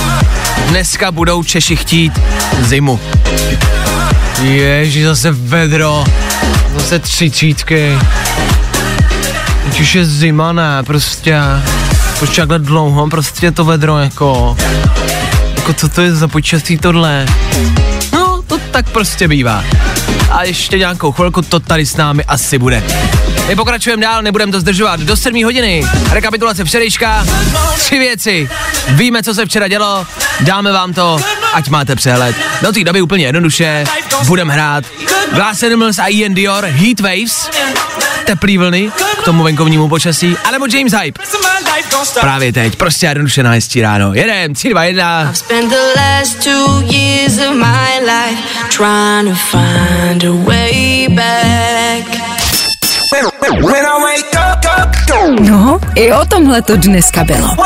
Dneska 0.69 1.13
budou 1.13 1.43
Češi 1.43 1.77
chtít 1.77 2.13
zimu. 2.61 3.01
Ježi, 4.43 5.05
zase 5.05 5.31
vedro. 5.31 6.05
Zase 6.75 6.99
tři 6.99 7.31
čítky. 7.31 7.99
Teď 9.65 9.81
už 9.81 9.95
je 9.95 10.05
zima, 10.05 10.53
ne, 10.53 10.83
prostě. 10.83 11.39
Proč 12.19 12.37
takhle 12.37 12.59
dlouho, 12.59 13.09
prostě 13.11 13.51
to 13.51 13.65
vedro, 13.65 13.99
jako. 13.99 14.57
Jako 15.57 15.73
co 15.73 15.89
to 15.89 16.03
je 16.03 16.15
za 16.15 16.29
počasí 16.29 16.79
tohle? 16.79 17.27
To 18.47 18.59
tak 18.59 18.91
prostě 18.91 19.29
bývá. 19.29 19.65
A 20.31 20.45
ještě 20.45 20.79
nějakou 20.79 21.13
chvilku 21.13 21.43
to 21.43 21.61
tady 21.61 21.87
s 21.87 21.97
námi 21.97 22.25
asi 22.25 22.59
bude. 22.59 22.83
My 23.49 23.57
pokračujeme 23.57 24.03
dál, 24.03 24.23
nebudeme 24.23 24.53
to 24.53 24.61
zdržovat. 24.61 25.01
Do 25.01 25.17
7 25.17 25.45
hodiny. 25.45 25.85
Rekapitulace 26.11 26.65
včerejška. 26.65 27.27
Tři 27.79 27.99
věci. 27.99 28.49
Víme, 28.89 29.23
co 29.23 29.35
se 29.35 29.47
včera 29.47 29.69
dělo. 29.69 30.07
Dáme 30.41 30.73
vám 30.73 30.93
to, 30.93 31.19
ať 31.55 31.69
máte 31.69 31.97
přehled. 31.97 32.37
Do 32.63 32.73
té 32.73 32.85
doby 32.85 33.03
úplně 33.03 33.25
jednoduše. 33.27 33.85
Budeme 34.27 34.55
hrát 34.55 34.85
Glass 35.33 35.63
Animals 35.63 35.99
a 35.99 36.07
Ian 36.07 36.35
Dior 36.35 36.65
Heat 36.65 37.01
Waves. 37.01 37.51
Teplý 38.25 38.59
vlny 38.59 38.91
k 39.21 39.25
tomu 39.25 39.43
venkovnímu 39.43 39.89
počasí. 39.89 40.37
Anebo 40.45 40.67
James 40.73 40.93
Hype. 40.93 41.21
Právě 42.21 42.53
teď. 42.53 42.77
Prostě 42.77 43.07
jednoduše 43.07 43.43
na 43.43 43.51
hezčí 43.51 43.83
ráno. 43.83 44.15
Jedem, 44.15 44.55
3, 44.55 44.69
2, 44.69 44.85
1. 44.85 45.33
Spent 45.35 45.71
the 45.71 46.01
last 46.01 46.45
two 46.45 46.83
years 46.93 47.39
of 47.39 47.57
my 47.57 48.01
life 48.01 48.43
trying 48.69 49.29
to 49.29 49.35
find 49.35 50.25
a 50.25 50.45
way 50.45 51.09
back. 51.09 52.35
No, 55.41 55.81
i 55.95 56.13
o 56.13 56.25
tomhle 56.25 56.63
to 56.63 56.77
dneska 56.77 57.25
bylo. 57.25 57.57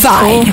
Fajn. 0.00 0.52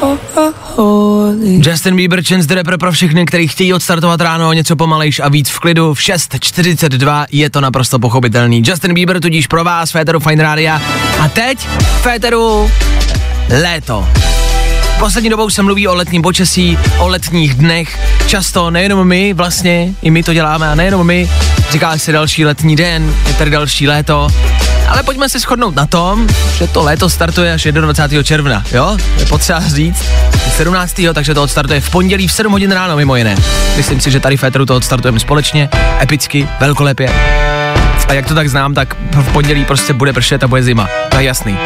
Justin 1.66 1.96
Bieber, 1.96 2.24
Chance 2.24 2.48
the 2.48 2.56
Rapper 2.56 2.78
pro 2.78 2.92
všechny, 2.92 3.26
kteří 3.26 3.48
chtějí 3.48 3.74
odstartovat 3.74 4.22
ráno 4.22 4.54
něco 4.54 4.76
pomalejš 4.76 5.20
a 5.20 5.30
víc 5.30 5.50
v 5.50 5.60
klidu. 5.60 5.94
V 5.94 6.00
6.42 6.00 7.26
je 7.32 7.50
to 7.50 7.62
naprosto 7.62 8.00
pochopitelný. 8.00 8.64
Justin 8.66 8.94
Bieber 8.94 9.20
tudíž 9.20 9.48
pro 9.48 9.64
vás, 9.64 9.92
Féteru 9.92 10.20
Fine 10.20 10.44
Rádia. 10.44 10.82
A 11.20 11.28
teď 11.28 11.60
Féteru 12.02 12.72
léto. 13.62 14.08
Poslední 15.00 15.30
dobou 15.30 15.50
se 15.50 15.62
mluví 15.62 15.88
o 15.88 15.96
letním 15.96 16.22
počasí, 16.22 16.78
o 17.00 17.08
letních 17.08 17.54
dnech. 17.54 18.00
Často 18.28 18.72
nejenom 18.72 19.08
my, 19.08 19.34
vlastně, 19.34 19.94
i 20.02 20.12
my 20.12 20.24
to 20.24 20.34
děláme, 20.34 20.70
a 20.70 20.76
nejenom 20.76 21.08
my. 21.08 21.30
Říká 21.72 21.98
se 21.98 22.12
další 22.12 22.46
letní 22.46 22.76
den, 22.76 23.16
je 23.28 23.34
tady 23.34 23.52
další 23.52 23.88
léto. 23.88 24.28
Ale 24.88 25.04
pojďme 25.04 25.30
se 25.30 25.40
shodnout 25.40 25.76
na 25.76 25.86
tom, 25.86 26.28
že 26.58 26.68
to 26.68 26.84
léto 26.84 27.10
startuje 27.10 27.54
až 27.54 27.64
21. 27.64 28.24
června, 28.24 28.64
jo? 28.72 28.98
Je 29.18 29.26
potřeba 29.26 29.60
říct. 29.68 30.04
17. 30.58 31.02
takže 31.14 31.34
to 31.34 31.44
odstartuje 31.44 31.82
v 31.82 31.90
pondělí 31.90 32.28
v 32.28 32.32
7 32.32 32.52
hodin 32.52 32.72
ráno, 32.72 32.96
mimo 32.96 33.16
jiné. 33.16 33.36
Myslím 33.78 34.00
si, 34.00 34.12
že 34.12 34.20
tady 34.20 34.38
v 34.38 34.40
Féteru 34.40 34.66
to 34.66 34.76
odstartujeme 34.76 35.20
společně, 35.20 35.70
epicky, 36.02 36.50
velkolepě. 36.60 37.10
A 38.08 38.14
jak 38.14 38.26
to 38.26 38.36
tak 38.36 38.50
znám, 38.50 38.74
tak 38.74 38.96
v 39.12 39.34
pondělí 39.34 39.66
prostě 39.66 39.94
bude 39.94 40.14
pršet 40.14 40.44
a 40.44 40.48
bude 40.48 40.64
zima. 40.64 40.90
To 41.10 41.18
je 41.18 41.24
jasný. 41.24 41.58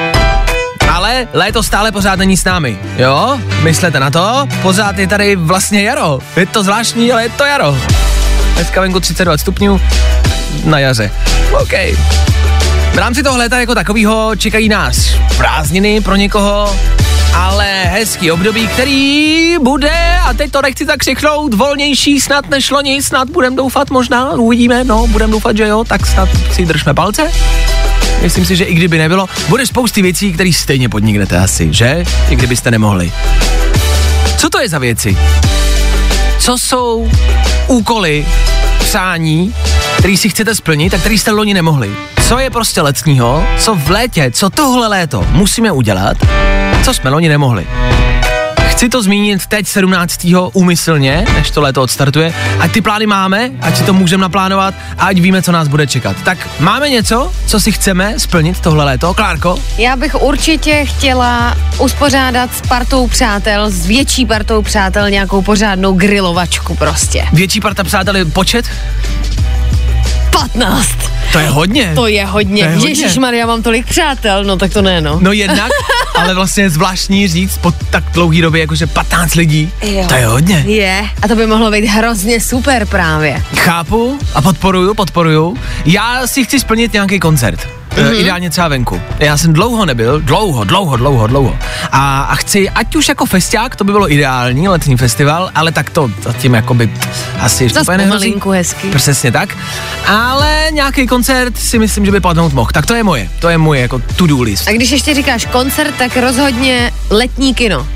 Ale 0.94 1.28
léto 1.34 1.64
stále 1.64 1.92
pořád 1.92 2.20
není 2.20 2.38
s 2.38 2.44
námi, 2.44 2.78
jo? 2.98 3.40
Myslete 3.62 4.00
na 4.00 4.10
to? 4.10 4.48
Pořád 4.62 4.98
je 4.98 5.08
tady 5.08 5.36
vlastně 5.36 5.84
jaro. 5.84 6.20
Je 6.36 6.46
to 6.46 6.64
zvláštní, 6.64 7.12
ale 7.12 7.24
je 7.24 7.30
to 7.30 7.46
jaro. 7.46 7.78
Dneska 8.56 8.82
venku 8.82 9.00
32 9.00 9.38
stupňů 9.38 9.82
na 10.66 10.80
jaře. 10.80 11.12
OK. 11.52 11.74
V 12.98 13.00
rámci 13.00 13.24
toho 13.24 13.38
léta 13.38 13.60
jako 13.60 13.76
takového 13.76 14.36
čekají 14.36 14.70
nás 14.70 14.98
prázdniny 15.38 16.02
pro 16.02 16.16
někoho, 16.16 16.76
ale 17.34 17.84
hezký 17.84 18.32
období, 18.32 18.68
který 18.68 19.56
bude, 19.62 20.20
a 20.24 20.34
teď 20.34 20.52
to 20.52 20.62
nechci 20.62 20.86
tak 20.86 21.00
křichnout, 21.00 21.54
volnější 21.54 22.20
snad 22.20 22.50
než 22.50 22.72
loni, 22.72 23.02
snad 23.02 23.30
budem 23.30 23.56
doufat 23.56 23.90
možná, 23.90 24.32
uvidíme, 24.32 24.84
no, 24.84 25.08
budem 25.08 25.32
doufat, 25.32 25.58
že 25.58 25.68
jo, 25.68 25.84
tak 25.84 26.06
snad 26.08 26.30
si 26.52 26.66
držme 26.66 26.94
palce. 26.94 27.32
Myslím 28.22 28.46
si, 28.46 28.56
že 28.56 28.64
i 28.64 28.74
kdyby 28.74 28.98
nebylo, 28.98 29.30
bude 29.50 29.66
spousty 29.66 30.02
věcí, 30.02 30.34
které 30.34 30.54
stejně 30.54 30.90
podniknete 30.90 31.38
asi, 31.38 31.74
že? 31.74 32.06
I 32.30 32.36
kdybyste 32.36 32.72
nemohli. 32.72 33.12
Co 34.38 34.50
to 34.50 34.60
je 34.60 34.70
za 34.70 34.80
věci? 34.80 35.18
Co 36.40 36.58
jsou 36.58 37.12
úkoly, 37.68 38.26
přání, 38.88 39.54
který 39.98 40.18
si 40.18 40.30
chcete 40.30 40.56
splnit 40.56 40.94
a 40.94 40.98
který 40.98 41.18
jste 41.18 41.32
loni 41.32 41.54
nemohli? 41.54 41.92
Co 42.28 42.40
je 42.40 42.50
prostě 42.50 42.82
letního, 42.82 43.44
co 43.60 43.76
v 43.76 43.90
létě, 43.90 44.32
co 44.32 44.50
tohle 44.50 44.88
léto 44.88 45.26
musíme 45.32 45.72
udělat, 45.72 46.18
co 46.84 46.94
jsme 46.94 47.10
loni 47.10 47.30
nemohli? 47.30 47.68
Chci 48.78 48.90
to 48.90 49.04
zmínit 49.04 49.46
teď 49.46 49.68
17. 49.68 50.28
úmyslně, 50.54 51.26
než 51.34 51.52
to 51.52 51.62
léto 51.62 51.82
odstartuje, 51.82 52.34
ať 52.60 52.72
ty 52.72 52.82
plány 52.82 53.06
máme, 53.06 53.52
ať 53.62 53.78
si 53.78 53.84
to 53.84 53.94
můžeme 53.94 54.22
naplánovat 54.22 54.74
a 54.98 55.06
ať 55.06 55.20
víme, 55.20 55.42
co 55.42 55.52
nás 55.52 55.68
bude 55.68 55.88
čekat. 55.88 56.18
Tak 56.24 56.50
máme 56.60 56.90
něco, 56.90 57.34
co 57.46 57.60
si 57.60 57.72
chceme 57.72 58.20
splnit 58.20 58.60
tohle 58.60 58.86
léto? 58.86 59.14
Klárko? 59.14 59.60
Já 59.78 59.96
bych 59.96 60.22
určitě 60.22 60.86
chtěla 60.86 61.58
uspořádat 61.80 62.54
s 62.54 62.62
partou 62.62 63.08
přátel, 63.08 63.70
s 63.70 63.86
větší 63.86 64.26
partou 64.26 64.62
přátel 64.62 65.10
nějakou 65.10 65.42
pořádnou 65.42 65.94
grilovačku 65.94 66.76
prostě. 66.76 67.26
Větší 67.34 67.62
parta 67.62 67.84
přátel 67.84 68.16
je 68.16 68.26
počet? 68.26 68.66
15. 70.32 71.17
To 71.32 71.40
je 71.40 71.50
hodně. 71.50 71.92
To 71.96 72.08
je 72.08 72.26
hodně. 72.26 72.64
To 72.64 72.70
je 72.70 72.76
hodně. 72.76 72.90
Ježíš 72.90 73.18
Maria, 73.18 73.46
mám 73.46 73.64
tolik 73.64 73.86
přátel, 73.86 74.44
no 74.44 74.58
tak 74.58 74.74
to 74.74 74.82
ne, 74.82 75.02
no. 75.02 75.20
No 75.22 75.32
jednak, 75.32 75.72
ale 76.16 76.34
vlastně 76.34 76.64
je 76.64 76.70
zvláštní 76.70 77.28
říct 77.28 77.58
po 77.58 77.72
tak 77.72 78.04
dlouhý 78.14 78.42
době, 78.42 78.62
jakože 78.62 78.88
15 78.88 79.36
lidí. 79.36 79.72
Jo. 79.82 80.06
To 80.08 80.16
je 80.16 80.26
hodně. 80.26 80.64
Je, 80.68 81.06
a 81.22 81.28
to 81.28 81.36
by 81.36 81.48
mohlo 81.48 81.72
být 81.72 81.86
hrozně 81.86 82.42
super 82.42 82.86
právě. 82.86 83.44
Chápu 83.56 84.20
a 84.34 84.42
podporuju, 84.42 84.94
podporuju. 84.94 85.58
Já 85.86 86.28
si 86.28 86.44
chci 86.44 86.60
splnit 86.60 86.94
nějaký 86.94 87.20
koncert. 87.20 87.77
Mm-hmm. 87.98 88.20
Ideálně 88.20 88.50
třeba 88.50 88.68
venku. 88.68 89.02
Já 89.20 89.38
jsem 89.38 89.54
dlouho 89.54 89.86
nebyl, 89.86 90.20
dlouho, 90.22 90.64
dlouho, 90.64 90.98
dlouho, 90.98 91.28
dlouho. 91.28 91.58
A, 91.92 92.22
a 92.22 92.36
chci, 92.36 92.70
ať 92.70 92.96
už 92.96 93.08
jako 93.08 93.26
festiák, 93.26 93.76
to 93.76 93.84
by 93.84 93.92
bylo 93.92 94.14
ideální, 94.14 94.68
letní 94.68 94.98
festival, 94.98 95.52
ale 95.56 95.72
tak 95.72 95.90
to 95.90 96.12
zatím 96.22 96.54
jakoby 96.54 96.90
asi 97.40 97.64
ještě 97.64 97.80
úplně 97.80 97.98
pomalinku 97.98 98.50
hezky. 98.50 98.88
Přesně 98.96 99.32
tak. 99.32 99.58
Ale 100.08 100.68
nějaký 100.72 101.08
koncert 101.08 101.58
si 101.58 101.80
myslím, 101.80 102.06
že 102.06 102.12
by 102.12 102.20
padnout 102.20 102.54
mohl. 102.54 102.70
Tak 102.74 102.86
to 102.86 102.94
je 102.94 103.04
moje, 103.04 103.30
to 103.40 103.50
je 103.50 103.58
moje 103.58 103.82
jako 103.82 104.00
to-do 104.16 104.42
list. 104.42 104.68
A 104.68 104.72
když 104.72 104.90
ještě 104.92 105.14
říkáš 105.14 105.46
koncert, 105.46 105.96
tak 105.98 106.18
rozhodně 106.18 106.92
letní 107.10 107.54
kino. 107.54 107.88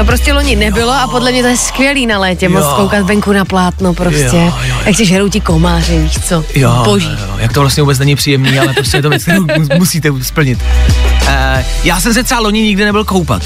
To 0.00 0.06
prostě 0.06 0.32
loni 0.32 0.56
nebylo 0.56 0.92
a 0.92 1.06
podle 1.06 1.32
mě 1.32 1.42
to 1.42 1.48
je 1.48 1.56
skvělý 1.56 2.06
na 2.06 2.18
létě, 2.18 2.48
moc 2.48 2.64
Jo. 2.64 2.72
koukat 2.76 3.02
venku 3.06 3.32
na 3.32 3.44
plátno 3.44 3.94
prostě. 3.94 4.22
Jo, 4.22 4.32
jo, 4.34 4.54
jo. 4.68 4.74
Jak 4.86 4.96
si 4.96 5.06
žerou 5.06 5.28
ti 5.28 5.40
komáři, 5.40 5.98
víš 5.98 6.18
co? 6.24 6.44
Jo, 6.54 6.82
Boží. 6.84 7.08
jo, 7.10 7.26
jo, 7.28 7.34
jak 7.38 7.52
to 7.52 7.60
vlastně 7.60 7.82
vůbec 7.82 7.98
není 7.98 8.16
příjemný, 8.16 8.58
ale 8.58 8.72
prostě 8.72 8.96
je 8.96 9.02
to 9.02 9.08
věc, 9.08 9.22
kterou 9.22 9.44
mus- 9.46 9.78
musíte 9.78 10.08
splnit. 10.22 10.58
Uh, 11.22 11.28
já 11.84 12.00
jsem 12.00 12.14
se 12.14 12.22
třeba 12.24 12.40
loni 12.40 12.62
nikdy 12.62 12.84
nebyl 12.84 13.04
koupat. 13.04 13.42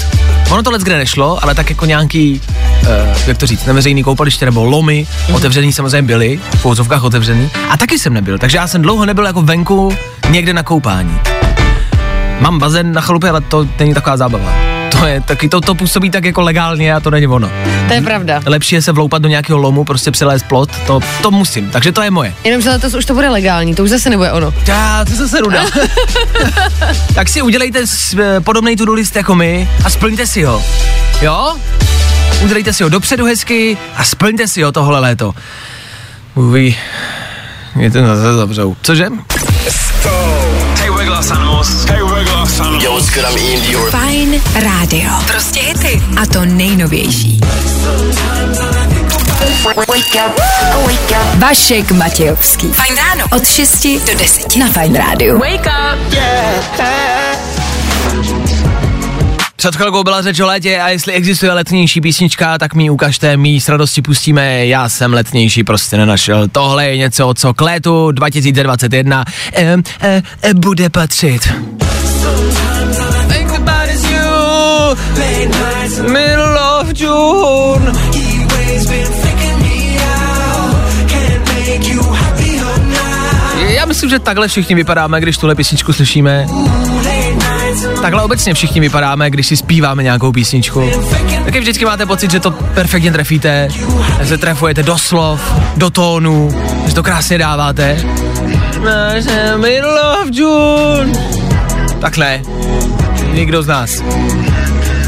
Ono 0.49 0.63
to 0.63 0.71
kde 0.77 0.97
nešlo, 0.97 1.43
ale 1.43 1.55
tak 1.55 1.69
jako 1.69 1.85
nějaký, 1.85 2.41
uh, 2.81 2.87
jak 3.27 3.37
to 3.37 3.45
říct, 3.47 3.65
neveřejný 3.65 4.03
koupaliště 4.03 4.45
nebo 4.45 4.65
lomy, 4.65 5.07
Mhm. 5.27 5.35
otevřený 5.35 5.73
samozřejmě 5.73 6.01
byly, 6.07 6.39
v 6.57 6.65
úvodzovkách 6.65 7.03
otevřený. 7.03 7.49
A 7.69 7.77
taky 7.77 7.99
jsem 7.99 8.13
nebyl, 8.13 8.37
takže 8.37 8.57
já 8.57 8.67
jsem 8.67 8.81
dlouho 8.81 9.05
nebyl 9.05 9.25
jako 9.25 9.41
venku 9.41 9.95
někde 10.29 10.53
na 10.53 10.63
koupání. 10.63 11.19
Mám 12.39 12.59
bazén 12.59 12.93
na 12.93 13.01
chalupě, 13.01 13.29
ale 13.29 13.41
to 13.41 13.67
není 13.79 13.93
taková 13.93 14.17
zábava. 14.17 14.74
To 14.91 15.05
je 15.05 15.21
taky, 15.21 15.49
to, 15.49 15.61
to 15.61 15.75
působí 15.75 16.09
tak 16.09 16.25
jako 16.25 16.41
legálně 16.41 16.93
a 16.93 16.99
to 16.99 17.11
není 17.11 17.27
ono. 17.27 17.51
To 17.87 17.93
je 17.93 18.01
pravda. 18.01 18.41
Lepší 18.45 18.75
je 18.75 18.81
se 18.81 18.91
vloupat 18.91 19.21
do 19.21 19.29
nějakého 19.29 19.59
lomu, 19.59 19.83
prostě 19.83 20.11
přelézt 20.11 20.45
plot, 20.47 20.69
to, 20.87 20.99
to 21.21 21.31
musím, 21.31 21.69
takže 21.69 21.91
to 21.91 22.01
je 22.01 22.11
moje. 22.11 22.33
Jenomže 22.43 22.69
letos 22.69 22.93
už 22.93 23.05
to 23.05 23.13
bude 23.13 23.29
legální, 23.29 23.75
to 23.75 23.83
už 23.83 23.89
zase 23.89 24.09
nebude 24.09 24.31
ono. 24.31 24.53
Já, 24.67 25.05
to 25.05 25.15
zase 25.15 25.41
ruda. 25.41 25.65
tak 27.15 27.29
si 27.29 27.41
udělejte 27.41 27.83
eh, 28.19 28.41
podobný 28.41 28.75
to 28.75 28.93
list 28.93 29.15
jako 29.15 29.35
my 29.35 29.69
a 29.83 29.89
splňte 29.89 30.27
si 30.27 30.43
ho. 30.43 30.63
Jo? 31.21 31.55
Udělejte 32.43 32.73
si 32.73 32.83
ho 32.83 32.89
dopředu 32.89 33.25
hezky 33.25 33.77
a 33.95 34.03
splňte 34.03 34.47
si 34.47 34.61
ho 34.61 34.71
tohle 34.71 34.99
léto. 34.99 35.33
Uví, 36.35 36.77
mě 37.75 37.91
to 37.91 37.99
zase 38.07 38.33
zavřou. 38.33 38.75
Cože? 38.81 39.07
Hey, 40.03 40.44
what's 42.95 43.09
good? 43.13 43.25
I'm 43.25 43.37
Ian 43.37 43.61
Dior. 43.61 43.89
Fajn 43.91 44.41
rádio. 44.55 45.09
Prostě 45.27 45.59
hity. 45.59 46.01
A 46.21 46.25
to 46.25 46.45
nejnovější. 46.45 47.39
Vašek 51.35 51.91
Matějovský. 51.91 52.67
Fajn 52.67 52.95
ráno. 52.95 53.25
Od 53.31 53.47
6 53.47 53.87
do 54.07 54.17
10 54.17 54.55
na 54.55 54.67
Fajn 54.67 54.95
rádiu. 54.95 55.39
Wake 55.39 55.67
up. 55.67 57.54
Před 59.55 59.75
chvilkou 59.75 60.03
byla 60.03 60.21
řeč 60.21 60.39
o 60.39 60.45
létě 60.45 60.79
a 60.81 60.89
jestli 60.89 61.13
existuje 61.13 61.53
letnější 61.53 62.01
písnička, 62.01 62.57
tak 62.57 62.73
mi 62.73 62.89
ukažte, 62.89 63.37
my 63.37 63.61
s 63.61 63.69
radostí 63.69 64.01
pustíme, 64.01 64.67
já 64.67 64.89
jsem 64.89 65.13
letnější 65.13 65.63
prostě 65.63 65.97
nenašel. 65.97 66.47
Tohle 66.47 66.87
je 66.87 66.97
něco, 66.97 67.33
co 67.37 67.53
k 67.53 67.61
létu 67.61 68.11
2021 68.11 69.25
eh, 69.53 69.77
eh, 70.01 70.23
eh, 70.41 70.53
bude 70.53 70.89
patřit. 70.89 71.53
Middle 76.01 76.59
of 76.81 76.87
June. 77.01 77.91
Já 83.67 83.85
myslím, 83.85 84.09
že 84.09 84.19
takhle 84.19 84.47
všichni 84.47 84.75
vypadáme, 84.75 85.21
když 85.21 85.37
tuhle 85.37 85.55
písničku 85.55 85.93
slyšíme. 85.93 86.47
Takhle 88.05 88.23
obecně 88.23 88.53
všichni 88.53 88.81
vypadáme, 88.81 89.29
když 89.29 89.47
si 89.47 89.57
zpíváme 89.57 90.03
nějakou 90.03 90.31
písničku. 90.31 90.89
Taky 91.45 91.59
vždycky 91.59 91.85
máte 91.85 92.05
pocit, 92.05 92.31
že 92.31 92.39
to 92.39 92.51
perfektně 92.51 93.11
trefíte, 93.11 93.67
že 94.21 94.37
trefujete 94.37 94.83
do 94.83 94.97
slov, 94.97 95.41
do 95.77 95.89
tónu, 95.89 96.63
že 96.87 96.95
to 96.95 97.03
krásně 97.03 97.37
dáváte. 97.37 97.97
Middle 99.57 100.01
of 100.21 100.29
June. 100.31 101.13
Takhle. 101.99 102.41
Nikdo 103.33 103.63
z 103.63 103.67
nás. 103.67 104.03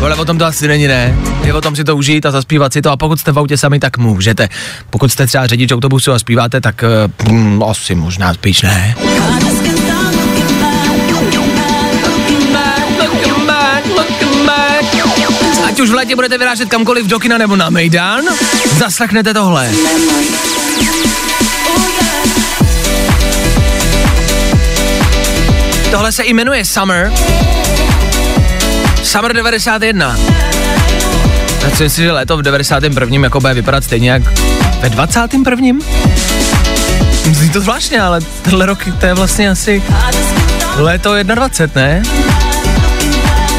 Ale 0.02 0.16
o 0.16 0.26
tom 0.26 0.38
to 0.38 0.46
asi 0.46 0.68
není, 0.68 0.88
ne? 0.88 1.16
Je 1.44 1.54
o 1.54 1.62
tom 1.62 1.76
si 1.76 1.84
to 1.84 1.96
užít 1.96 2.26
a 2.26 2.32
zaspívat 2.32 2.74
si 2.74 2.82
to 2.82 2.92
a 2.92 2.98
pokud 2.98 3.20
jste 3.20 3.32
v 3.32 3.40
autě 3.40 3.58
sami, 3.58 3.80
tak 3.80 3.98
můžete. 3.98 4.50
Pokud 4.90 5.12
jste 5.12 5.28
třeba 5.28 5.48
řidič 5.48 5.72
autobusu 5.72 6.12
a 6.12 6.20
zpíváte, 6.20 6.62
tak 6.62 6.84
mm, 7.30 7.64
asi 7.64 7.96
možná 7.96 8.34
spíš 8.34 8.62
ne. 8.62 8.96
Ať 15.78 15.82
už 15.82 15.90
v 15.90 15.94
létě 15.94 16.16
budete 16.16 16.38
vyrážet 16.38 16.70
kamkoliv 16.70 17.06
do 17.06 17.20
kina 17.20 17.38
nebo 17.38 17.56
na 17.56 17.70
Mejdan, 17.70 18.26
zaslechnete 18.78 19.34
tohle. 19.34 19.70
Tohle 25.92 26.12
se 26.12 26.26
jmenuje 26.26 26.66
Summer. 26.66 27.14
Summer 29.04 29.34
91. 29.34 30.18
Myslím 31.66 31.90
si, 31.90 32.02
že 32.02 32.12
léto 32.12 32.38
v 32.38 32.42
91. 32.42 33.18
jako 33.24 33.40
bude 33.40 33.54
vypadat 33.54 33.84
stejně 33.84 34.12
jak 34.12 34.22
ve 34.80 34.90
21. 34.90 35.74
Zní 37.32 37.50
to 37.50 37.62
zvláštně, 37.62 38.02
ale 38.02 38.22
tenhle 38.42 38.66
rok 38.66 38.80
to 39.00 39.06
je 39.06 39.14
vlastně 39.14 39.50
asi 39.50 39.84
léto 40.76 41.24
21, 41.24 41.82
ne? 41.82 42.04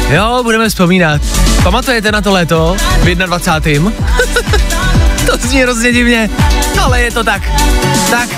Jo, 0.09 0.39
budeme 0.43 0.69
vzpomínat. 0.69 1.38
Pamatujete 1.63 2.11
na 2.11 2.21
to 2.21 2.31
léto 2.31 2.75
v 3.01 3.15
21. 3.15 3.91
to 5.25 5.37
zní 5.37 5.61
hrozně 5.61 5.91
divně, 5.91 6.29
ale 6.81 7.01
je 7.01 7.11
to 7.11 7.23
tak. 7.23 7.41
Tak, 8.09 8.29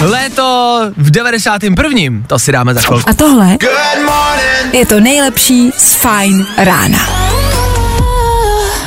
léto 0.00 0.80
v 0.96 1.10
91. 1.10 2.22
To 2.26 2.38
si 2.38 2.52
dáme 2.52 2.74
za 2.74 2.80
chvilku. 2.80 3.10
A 3.10 3.14
tohle 3.14 3.56
je 4.72 4.86
to 4.86 5.00
nejlepší 5.00 5.70
z 5.76 5.94
Fajn 5.94 6.46
rána. 6.58 6.98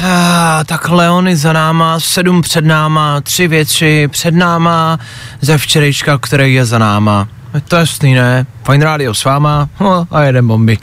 Ah, 0.04 0.64
tak 0.66 0.90
Leony 0.90 1.36
za 1.36 1.54
náma, 1.54 2.00
sedm 2.00 2.42
před 2.42 2.66
náma, 2.66 3.22
tři 3.22 3.48
věci 3.48 4.08
před 4.08 4.36
náma, 4.36 5.00
ze 5.42 5.58
včerejška, 5.58 6.18
který 6.18 6.54
je 6.54 6.66
za 6.66 6.78
náma. 6.78 7.28
Je 7.54 7.62
To 7.62 7.76
jasný, 7.76 8.14
ne? 8.14 8.46
Fine 8.72 8.86
Radio 8.86 9.14
s 9.14 9.24
váma 9.24 9.70
no, 9.80 10.08
a 10.12 10.22
jeden 10.22 10.48
bomby. 10.48 10.78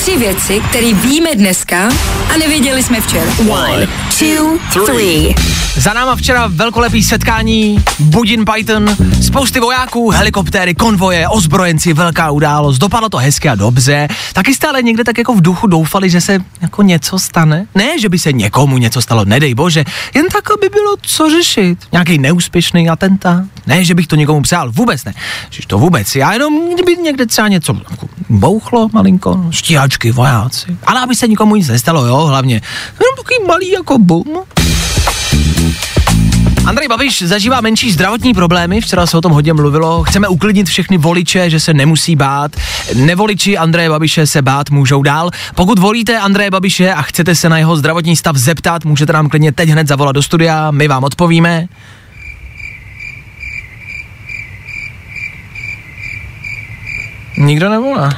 Tři 0.00 0.16
věci, 0.16 0.60
které 0.70 0.94
víme 0.94 1.30
dneska 1.34 1.88
a 2.34 2.38
nevěděli 2.38 2.82
jsme 2.82 3.00
včera. 3.00 3.32
One, 3.48 3.88
two, 4.18 4.84
three. 4.86 5.34
Za 5.76 5.92
náma 5.92 6.16
včera 6.16 6.46
velkolepý 6.46 7.02
setkání, 7.02 7.84
Budin 7.98 8.44
Python, 8.54 8.96
spousty 9.22 9.60
vojáků, 9.60 10.10
helikoptéry, 10.10 10.74
konvoje, 10.74 11.28
ozbrojenci, 11.28 11.92
velká 11.92 12.30
událost, 12.30 12.78
dopadlo 12.78 13.08
to 13.08 13.16
hezky 13.16 13.48
a 13.48 13.54
dobře. 13.54 14.08
Taky 14.32 14.54
jste 14.54 14.68
ale 14.68 14.82
někde 14.82 15.04
tak 15.04 15.18
jako 15.18 15.34
v 15.34 15.40
duchu 15.40 15.66
doufali, 15.66 16.10
že 16.10 16.20
se 16.20 16.38
jako 16.60 16.82
něco 16.82 17.18
stane? 17.18 17.66
Ne, 17.74 17.98
že 17.98 18.08
by 18.08 18.18
se 18.18 18.32
někomu 18.32 18.78
něco 18.78 19.02
stalo, 19.02 19.24
nedej 19.24 19.54
bože, 19.54 19.84
jen 20.14 20.26
tak, 20.32 20.50
aby 20.50 20.68
bylo 20.68 20.96
co 21.02 21.30
řešit. 21.30 21.78
Nějaký 21.92 22.18
neúspěšný 22.18 22.90
atentát? 22.90 23.44
Ne, 23.66 23.84
že 23.84 23.94
bych 23.94 24.06
to 24.06 24.16
někomu 24.16 24.42
přál, 24.42 24.72
vůbec 24.72 25.04
ne. 25.04 25.14
Že 25.50 25.62
to 25.66 25.78
vůbec, 25.78 26.16
já 26.16 26.32
jenom 26.32 26.54
by 26.86 26.96
někde 26.96 27.26
třeba 27.26 27.48
něco 27.48 27.76
jako 27.90 28.08
bouchlo 28.28 28.88
malinko, 28.92 29.44
stíhačky, 29.90 30.12
vojáci. 30.12 30.76
Ale 30.86 31.00
aby 31.00 31.14
se 31.14 31.28
nikomu 31.28 31.56
nic 31.56 31.68
nestalo, 31.68 32.06
jo, 32.06 32.16
hlavně. 32.16 32.54
Jenom 33.00 33.16
takový 33.16 33.46
malý 33.46 33.70
jako 33.70 33.98
bum. 33.98 34.42
Andrej 36.66 36.88
Babiš 36.88 37.22
zažívá 37.22 37.60
menší 37.60 37.92
zdravotní 37.92 38.34
problémy, 38.34 38.80
včera 38.80 39.06
se 39.06 39.16
o 39.16 39.20
tom 39.20 39.32
hodně 39.32 39.52
mluvilo. 39.52 40.04
Chceme 40.04 40.28
uklidnit 40.28 40.68
všechny 40.68 40.98
voliče, 40.98 41.50
že 41.50 41.60
se 41.60 41.74
nemusí 41.74 42.16
bát. 42.16 42.56
Nevoliči 42.94 43.58
Andreje 43.58 43.90
Babiše 43.90 44.26
se 44.26 44.42
bát 44.42 44.70
můžou 44.70 45.02
dál. 45.02 45.30
Pokud 45.54 45.78
volíte 45.78 46.18
Andreje 46.18 46.50
Babiše 46.50 46.92
a 46.92 47.02
chcete 47.02 47.34
se 47.34 47.48
na 47.48 47.58
jeho 47.58 47.76
zdravotní 47.76 48.16
stav 48.16 48.36
zeptat, 48.36 48.84
můžete 48.84 49.12
nám 49.12 49.28
klidně 49.28 49.52
teď 49.52 49.68
hned 49.68 49.88
zavolat 49.88 50.14
do 50.14 50.22
studia, 50.22 50.70
my 50.70 50.88
vám 50.88 51.04
odpovíme. 51.04 51.66
Nikdo 57.38 57.70
nevolá. 57.70 58.10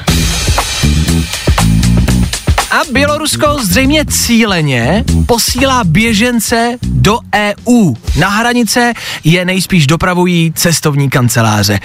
A 2.72 2.80
Bělorusko 2.92 3.58
zřejmě 3.62 4.04
cíleně 4.04 5.04
posílá 5.26 5.84
běžence 5.84 6.76
do 6.82 7.18
EU. 7.34 7.94
Na 8.18 8.28
hranice 8.28 8.92
je 9.24 9.44
nejspíš 9.44 9.86
dopravují 9.86 10.52
cestovní 10.56 11.10
kanceláře. 11.10 11.80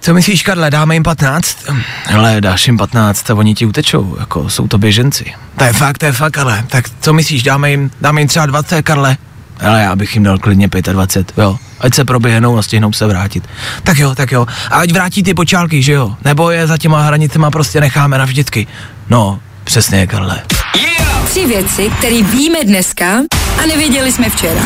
Co 0.00 0.14
myslíš, 0.14 0.42
Karle, 0.42 0.70
dáme 0.70 0.94
jim 0.94 1.02
15? 1.02 1.58
Ale 2.14 2.40
dáš 2.40 2.66
jim 2.66 2.76
15 2.76 3.30
a 3.30 3.34
oni 3.34 3.54
ti 3.54 3.66
utečou, 3.66 4.16
jako 4.20 4.50
jsou 4.50 4.68
to 4.68 4.78
běženci. 4.78 5.34
To 5.58 5.64
je 5.64 5.72
fakt, 5.72 5.98
to 5.98 6.06
je 6.06 6.12
fakt, 6.12 6.38
ale 6.38 6.64
tak 6.68 6.84
co 7.00 7.12
myslíš, 7.12 7.42
dáme 7.42 7.70
jim, 7.70 7.90
dáme 8.00 8.20
jim 8.20 8.28
třeba 8.28 8.46
20, 8.46 8.82
Karle? 8.82 9.16
Ale 9.60 9.82
já 9.82 9.96
bych 9.96 10.14
jim 10.14 10.24
dal 10.24 10.38
klidně 10.38 10.68
25, 10.92 11.42
jo. 11.42 11.58
Ať 11.80 11.94
se 11.94 12.04
proběhnou 12.04 12.58
a 12.58 12.62
stihnou 12.62 12.92
se 12.92 13.06
vrátit. 13.06 13.44
Tak 13.82 13.98
jo, 13.98 14.14
tak 14.14 14.32
jo. 14.32 14.46
A 14.70 14.76
ať 14.76 14.92
vrátí 14.92 15.22
ty 15.22 15.34
počálky, 15.34 15.82
že 15.82 15.92
jo? 15.92 16.16
Nebo 16.24 16.50
je 16.50 16.66
za 16.66 16.78
těma 16.78 17.02
hranicema 17.02 17.50
prostě 17.50 17.80
necháme 17.80 18.18
navždycky. 18.18 18.66
No, 19.10 19.40
přesně, 19.64 20.06
Karle. 20.06 20.42
Tři 21.24 21.46
věci, 21.46 21.90
které 21.98 22.22
víme 22.22 22.58
dneska 22.64 23.06
a 23.62 23.66
nevěděli 23.66 24.12
jsme 24.12 24.30
včera. 24.30 24.62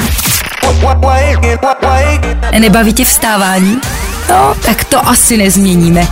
Nebaví 2.59 2.93
tě 2.93 3.05
vstávání? 3.05 3.81
No, 4.29 4.55
tak 4.65 4.85
to 4.85 5.09
asi 5.09 5.37
nezměníme. 5.37 6.09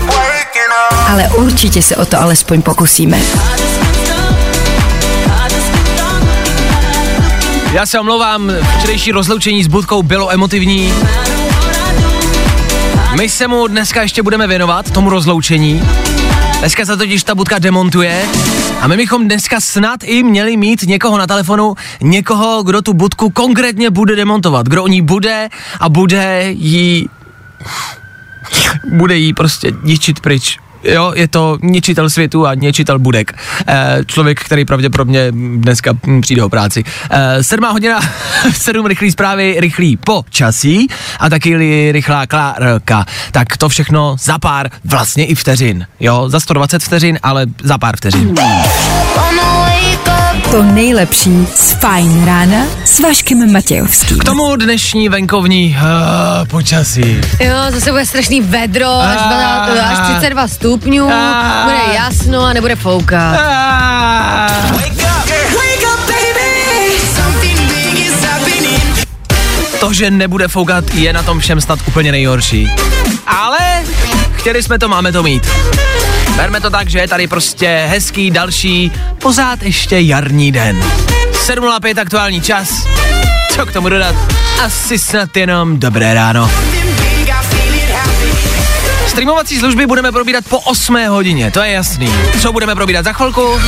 Ale 1.08 1.28
určitě 1.28 1.82
se 1.82 1.96
o 1.96 2.04
to 2.04 2.20
alespoň 2.20 2.62
pokusíme. 2.62 3.18
Já 7.72 7.86
se 7.86 8.00
omlouvám, 8.00 8.52
včerejší 8.78 9.12
rozloučení 9.12 9.64
s 9.64 9.66
Budkou 9.66 10.02
bylo 10.02 10.32
emotivní. 10.32 10.94
My 13.16 13.28
se 13.28 13.48
mu 13.48 13.66
dneska 13.66 14.02
ještě 14.02 14.22
budeme 14.22 14.46
věnovat, 14.46 14.90
tomu 14.90 15.10
rozloučení. 15.10 15.82
Dneska 16.64 16.86
se 16.86 16.96
totiž 16.96 17.24
ta 17.24 17.34
budka 17.34 17.58
demontuje 17.58 18.28
a 18.80 18.88
my 18.88 18.96
bychom 18.96 19.24
dneska 19.24 19.60
snad 19.60 20.00
i 20.04 20.22
měli 20.22 20.56
mít 20.56 20.82
někoho 20.82 21.18
na 21.18 21.26
telefonu, 21.26 21.74
někoho, 22.00 22.62
kdo 22.62 22.82
tu 22.82 22.92
budku 22.92 23.30
konkrétně 23.30 23.90
bude 23.90 24.16
demontovat, 24.16 24.66
kdo 24.66 24.84
o 24.84 24.88
ní 24.88 25.02
bude 25.02 25.48
a 25.80 25.88
bude 25.88 26.44
jí 26.48 27.08
bude 28.92 29.16
jí 29.16 29.34
prostě 29.34 29.72
ničit 29.82 30.20
pryč. 30.20 30.58
Jo, 30.84 31.12
je 31.16 31.28
to 31.28 31.58
ničitel 31.62 32.10
světu 32.10 32.46
a 32.46 32.54
ničitel 32.54 32.98
budek. 32.98 33.32
E, 33.66 33.98
člověk, 34.06 34.40
který 34.40 34.64
pravděpodobně 34.64 35.32
dneska 35.32 35.90
přijde 36.20 36.42
o 36.42 36.48
práci. 36.48 36.84
E, 37.10 37.44
sedmá 37.44 37.70
hodina, 37.70 38.00
sedm 38.52 38.86
rychlý 38.86 39.10
zprávy, 39.10 39.56
rychlý 39.58 39.96
počasí 39.96 40.88
a 41.20 41.30
taky 41.30 41.92
rychlá 41.92 42.26
klárka. 42.26 43.06
Tak 43.32 43.56
to 43.56 43.68
všechno 43.68 44.16
za 44.20 44.38
pár, 44.38 44.70
vlastně 44.84 45.26
i 45.26 45.34
vteřin. 45.34 45.86
Jo, 46.00 46.28
za 46.28 46.40
120 46.40 46.82
vteřin, 46.82 47.18
ale 47.22 47.46
za 47.62 47.78
pár 47.78 47.96
vteřin. 47.96 48.34
To 50.50 50.62
nejlepší 50.62 51.46
z 51.54 51.72
Fajn 51.72 52.24
rána 52.24 52.56
s 52.84 53.00
Vaškem 53.00 53.52
Matějovským. 53.52 54.18
K 54.18 54.24
tomu 54.24 54.56
dnešní 54.56 55.08
venkovní 55.08 55.76
uh, 55.80 56.48
počasí. 56.48 57.20
Jo, 57.40 57.54
zase 57.70 57.90
bude 57.90 58.06
strašný 58.06 58.40
vedro, 58.40 58.90
až, 59.00 59.16
Ah. 59.20 59.66
12, 59.66 59.98
až 60.00 60.06
32 60.08 60.48
stupňů, 60.48 61.08
Ah. 61.12 61.62
bude 61.64 61.94
jasno 61.94 62.40
a 62.44 62.52
nebude 62.52 62.76
foukat. 62.76 63.36
Ah. 63.40 64.50
To, 69.80 69.92
že 69.92 70.10
nebude 70.10 70.48
foukat, 70.48 70.94
je 70.94 71.12
na 71.12 71.22
tom 71.22 71.40
všem 71.40 71.60
snad 71.60 71.78
úplně 71.88 72.12
nejhorší. 72.12 72.70
Ale 73.26 73.58
chtěli 74.44 74.62
jsme 74.62 74.78
to, 74.78 74.88
máme 74.88 75.12
to 75.12 75.22
mít. 75.22 75.48
Berme 76.36 76.60
to 76.60 76.70
tak, 76.70 76.88
že 76.88 76.98
je 76.98 77.08
tady 77.08 77.26
prostě 77.26 77.84
hezký 77.88 78.30
další, 78.30 78.92
pořád 79.22 79.62
ještě 79.62 80.00
jarní 80.00 80.52
den. 80.52 80.84
7.05 81.46 82.00
aktuální 82.00 82.40
čas. 82.40 82.68
Co 83.50 83.66
k 83.66 83.72
tomu 83.72 83.88
dodat? 83.88 84.14
Asi 84.64 84.98
snad 84.98 85.36
jenom 85.36 85.78
dobré 85.78 86.14
ráno. 86.14 86.50
Streamovací 89.06 89.58
služby 89.58 89.86
budeme 89.86 90.12
probírat 90.12 90.44
po 90.48 90.58
8 90.58 90.96
hodině, 91.08 91.50
to 91.50 91.60
je 91.60 91.72
jasný. 91.72 92.12
Co 92.40 92.52
budeme 92.52 92.74
probírat 92.74 93.04
za 93.04 93.12
chvilku? 93.12 93.60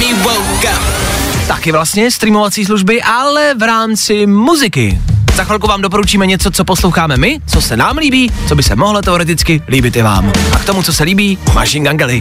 Taky 1.49 1.73
vlastně 1.73 2.11
streamovací 2.11 2.65
služby, 2.65 3.03
ale 3.03 3.55
v 3.55 3.63
rámci 3.63 4.27
muziky. 4.27 4.99
Za 5.37 5.45
chvilku 5.45 5.67
vám 5.67 5.83
doporučíme 5.83 6.27
něco, 6.27 6.51
co 6.51 6.65
posloucháme 6.65 7.17
my, 7.17 7.41
co 7.47 7.63
se 7.63 7.77
nám 7.77 7.99
líbí, 7.99 8.33
co 8.49 8.55
by 8.55 8.63
se 8.63 8.77
mohlo 8.77 9.03
teoreticky 9.03 9.63
líbit 9.69 9.97
i 9.97 10.03
vám. 10.03 10.33
A 10.53 10.59
k 10.59 10.65
tomu, 10.65 10.83
co 10.83 10.93
se 10.93 11.05
líbí, 11.05 11.39
Machine 11.55 11.91
Gun 11.91 11.99
Kelly. 11.99 12.21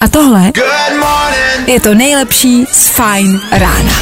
A 0.00 0.08
tohle 0.08 0.52
je 1.66 1.80
to 1.80 1.94
nejlepší 1.94 2.64
z 2.72 2.88
Fajn 2.88 3.40
rána. 3.52 3.92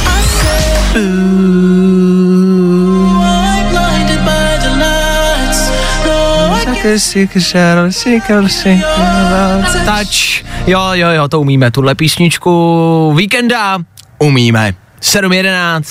Touch. 9.84 10.44
Jo, 10.66 10.90
jo, 10.92 11.08
jo, 11.10 11.28
to 11.28 11.40
umíme. 11.40 11.70
Tuhle 11.70 11.94
písničku 11.94 13.14
víkenda 13.16 13.78
umíme. 14.18 14.74
7.11. 15.02 15.82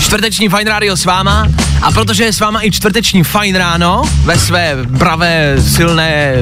Čtvrteční 0.00 0.48
Fine 0.48 0.70
Radio 0.70 0.96
s 0.96 1.04
váma. 1.04 1.48
A 1.82 1.92
protože 1.92 2.24
je 2.24 2.32
s 2.32 2.40
váma 2.40 2.62
i 2.62 2.70
čtvrteční 2.70 3.24
Fine 3.24 3.58
Ráno 3.58 4.02
ve 4.24 4.38
své 4.38 4.76
pravé 4.98 5.56
silné 5.60 6.34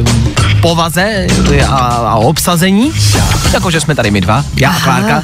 povaze 0.60 1.26
a, 1.68 1.76
a 1.76 2.14
obsazení, 2.14 2.92
jakože 3.52 3.80
jsme 3.80 3.94
tady 3.94 4.10
my 4.10 4.20
dva, 4.20 4.44
já 4.60 4.70
a 4.70 4.80
Klárka, 4.80 5.22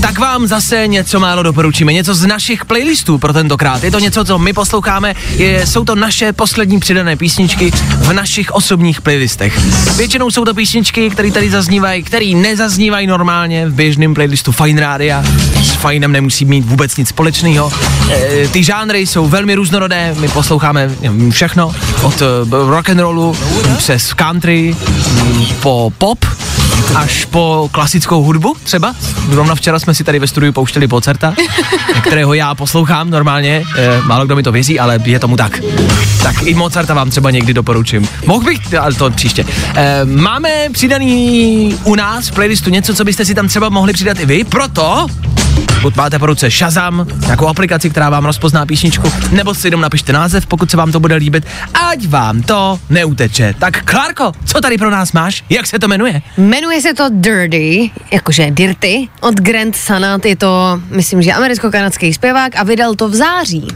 tak 0.00 0.18
vám 0.18 0.46
zase 0.46 0.86
něco 0.86 1.20
málo 1.20 1.42
doporučíme, 1.42 1.92
něco 1.92 2.14
z 2.14 2.26
našich 2.26 2.64
playlistů 2.64 3.18
pro 3.18 3.32
tentokrát. 3.32 3.84
Je 3.84 3.90
to 3.90 3.98
něco, 3.98 4.24
co 4.24 4.38
my 4.38 4.52
posloucháme, 4.52 5.14
je, 5.36 5.66
jsou 5.66 5.84
to 5.84 5.94
naše 5.94 6.32
poslední 6.32 6.80
přidané 6.80 7.16
písničky 7.16 7.70
v 7.98 8.12
našich 8.12 8.50
osobních 8.52 9.00
playlistech. 9.00 9.58
Většinou 9.96 10.30
jsou 10.30 10.44
to 10.44 10.54
písničky, 10.54 11.10
které 11.10 11.30
tady 11.30 11.50
zaznívají, 11.50 12.02
které 12.02 12.26
nezaznívají 12.26 13.06
normálně 13.06 13.66
v 13.66 13.74
běžném 13.74 14.14
playlistu 14.14 14.52
Fine 14.52 14.80
Rádia. 14.80 15.24
S 15.62 15.70
Finem 15.70 16.12
nemusí 16.12 16.44
mít 16.44 16.64
vůbec 16.64 16.96
nic 16.96 17.08
společného. 17.08 17.72
E, 18.10 18.48
ty 18.48 18.64
žánry 18.64 19.06
jsou 19.06 19.28
velmi 19.28 19.54
různorodé, 19.54 20.14
my 20.20 20.28
posloucháme 20.28 20.90
všechno, 21.30 21.74
od 22.02 22.22
eh, 22.22 22.26
rock 22.50 22.90
and 22.90 22.98
rollu 22.98 23.36
přes 23.76 24.12
country, 24.20 24.76
po 25.62 25.92
pop, 25.98 26.24
až 26.94 27.24
po 27.24 27.68
klasickou 27.72 28.22
hudbu 28.22 28.56
třeba. 28.64 28.94
Zrovna 29.30 29.54
včera 29.54 29.78
jsme 29.78 29.94
si 29.94 30.04
tady 30.04 30.18
ve 30.18 30.26
studiu 30.26 30.52
pouštěli 30.52 30.88
Pocerta, 30.88 31.34
kterého 32.02 32.34
já 32.34 32.54
poslouchám 32.54 33.10
normálně, 33.10 33.64
e, 33.76 34.02
málo 34.02 34.26
kdo 34.26 34.36
mi 34.36 34.42
to 34.42 34.52
věří, 34.52 34.80
ale 34.80 34.98
je 35.04 35.18
tomu 35.18 35.36
tak. 35.36 35.60
Tak 36.22 36.42
i 36.42 36.54
Mozarta 36.54 36.94
vám 36.94 37.10
třeba 37.10 37.30
někdy 37.30 37.54
doporučím. 37.54 38.08
Mohl 38.26 38.44
bych, 38.44 38.74
ale 38.74 38.94
to 38.94 39.10
příště. 39.10 39.44
E, 39.74 40.04
máme 40.04 40.50
přidaný 40.72 41.78
u 41.84 41.94
nás 41.94 42.28
v 42.28 42.32
playlistu 42.32 42.70
něco, 42.70 42.94
co 42.94 43.04
byste 43.04 43.24
si 43.24 43.34
tam 43.34 43.48
třeba 43.48 43.68
mohli 43.68 43.92
přidat 43.92 44.20
i 44.20 44.26
vy, 44.26 44.44
proto 44.44 45.06
pokud 45.82 45.96
máte 45.96 46.18
po 46.18 46.26
ruce 46.26 46.50
Shazam, 46.50 47.06
nějakou 47.20 47.46
aplikaci, 47.46 47.90
která 47.90 48.10
vám 48.10 48.24
rozpozná 48.24 48.66
písničku, 48.66 49.12
nebo 49.32 49.54
si 49.54 49.66
jenom 49.66 49.80
napište 49.80 50.12
název, 50.12 50.46
pokud 50.46 50.70
se 50.70 50.76
vám 50.76 50.92
to 50.92 51.00
bude 51.00 51.14
líbit, 51.14 51.46
ať 51.90 52.08
vám 52.08 52.42
to 52.42 52.78
neuteče. 52.90 53.54
Tak 53.58 53.84
Klárko, 53.84 54.32
co 54.44 54.60
tady 54.60 54.78
pro 54.78 54.90
nás 54.90 55.12
máš? 55.12 55.44
Jak 55.50 55.66
se 55.66 55.78
to 55.78 55.88
jmenuje? 55.88 56.22
Jmenuje 56.36 56.80
se 56.80 56.94
to 56.94 57.08
Dirty, 57.10 57.90
jakože 58.10 58.50
Dirty, 58.50 59.08
od 59.20 59.34
Grant 59.34 59.76
Sanat, 59.76 60.24
je 60.24 60.36
to, 60.36 60.80
myslím, 60.90 61.22
že 61.22 61.32
americko-kanadský 61.32 62.14
zpěvák 62.14 62.56
a 62.56 62.62
vydal 62.62 62.94
to 62.94 63.08
v 63.08 63.14
září. 63.14 63.66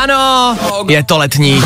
Ano, 0.00 0.56
je 0.88 1.02
to 1.04 1.18
letní. 1.18 1.62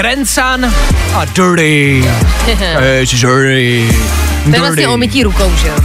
Grandson 0.00 0.64
a 1.14 1.24
Dirty. 1.24 2.04
Ježiš, 2.98 3.20
Dirty. 3.20 3.88
To 4.44 4.50
je 4.50 4.60
vlastně 4.60 4.88
o 4.88 4.96
mytí 4.96 5.22
rukou, 5.22 5.52
že 5.56 5.68
jo? 5.68 5.74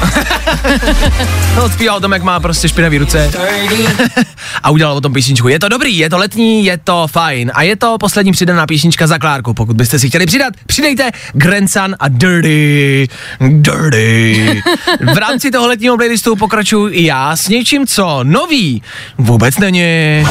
No, 1.55 1.69
zpívá 1.69 1.95
o 1.95 1.99
tom, 1.99 2.11
jak 2.11 2.23
má 2.23 2.39
prostě 2.39 2.69
špinavý 2.69 2.97
ruce. 2.97 3.31
a 4.63 4.69
udělal 4.69 4.97
o 4.97 5.01
tom 5.01 5.13
písničku. 5.13 5.47
Je 5.47 5.59
to 5.59 5.69
dobrý, 5.69 5.97
je 5.97 6.09
to 6.09 6.17
letní, 6.17 6.65
je 6.65 6.77
to 6.77 7.07
fajn. 7.07 7.51
A 7.53 7.61
je 7.61 7.75
to 7.75 7.97
poslední 7.97 8.31
přidaná 8.31 8.67
písnička 8.67 9.07
za 9.07 9.17
Klárku. 9.17 9.53
Pokud 9.53 9.75
byste 9.75 9.99
si 9.99 10.09
chtěli 10.09 10.25
přidat, 10.25 10.53
přidejte 10.67 11.11
Grandson 11.33 11.95
a 11.99 12.07
Dirty. 12.07 13.07
Dirty. 13.49 14.61
V 15.13 15.17
rámci 15.17 15.51
toho 15.51 15.67
letního 15.67 15.97
playlistu 15.97 16.35
pokračuju 16.35 16.89
i 16.91 17.05
já 17.05 17.35
s 17.35 17.47
něčím, 17.47 17.87
co 17.87 18.19
nový 18.23 18.81
vůbec 19.17 19.57
není. 19.57 20.25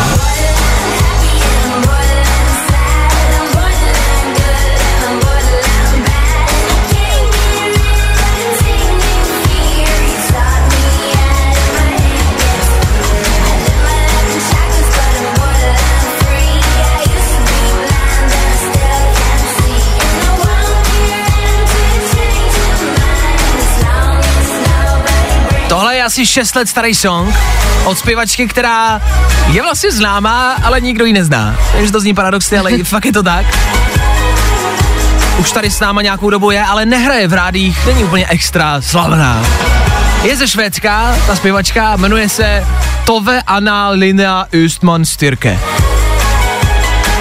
Je 26.05 26.07
asi 26.07 26.27
6 26.27 26.57
let 26.57 26.69
starý 26.69 26.95
song 26.95 27.35
od 27.85 27.99
zpěvačky, 27.99 28.49
která 28.49 29.01
je 29.53 29.63
vlastně 29.63 29.93
známá, 29.93 30.57
ale 30.63 30.81
nikdo 30.81 31.05
ji 31.05 31.13
nezná. 31.13 31.57
Takže 31.73 31.93
to 31.93 32.01
zní 32.01 32.15
paradoxně, 32.15 32.59
ale 32.59 32.71
fakt 32.85 33.05
je 33.05 33.13
to 33.13 33.23
tak. 33.23 33.47
Už 35.39 35.53
tady 35.53 35.71
s 35.71 35.81
náma 35.81 36.03
nějakou 36.03 36.31
dobu 36.31 36.51
je, 36.51 36.63
ale 36.63 36.87
nehraje 36.87 37.29
v 37.29 37.33
rádích, 37.33 37.87
není 37.87 38.05
úplně 38.05 38.27
extra 38.27 38.81
slavná. 38.81 39.47
Je 40.23 40.37
ze 40.37 40.49
Švédska, 40.49 41.17
ta 41.27 41.37
zpěvačka, 41.37 41.97
jmenuje 41.97 42.29
se 42.29 42.67
Tove 43.05 43.43
Anna 43.47 43.89
Linnea 43.89 44.47
Östman 44.53 45.05
Styrke. 45.05 45.59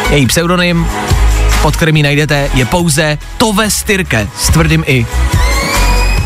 Její 0.10 0.28
pseudonym, 0.28 0.88
pod 1.62 1.76
kterým 1.76 1.96
ji 1.96 2.04
najdete, 2.04 2.50
je 2.54 2.66
pouze 2.66 3.18
Tove 3.38 3.72
Styrke 3.72 4.28
s 4.40 4.48
tvrdým 4.48 4.84
i. 4.88 5.06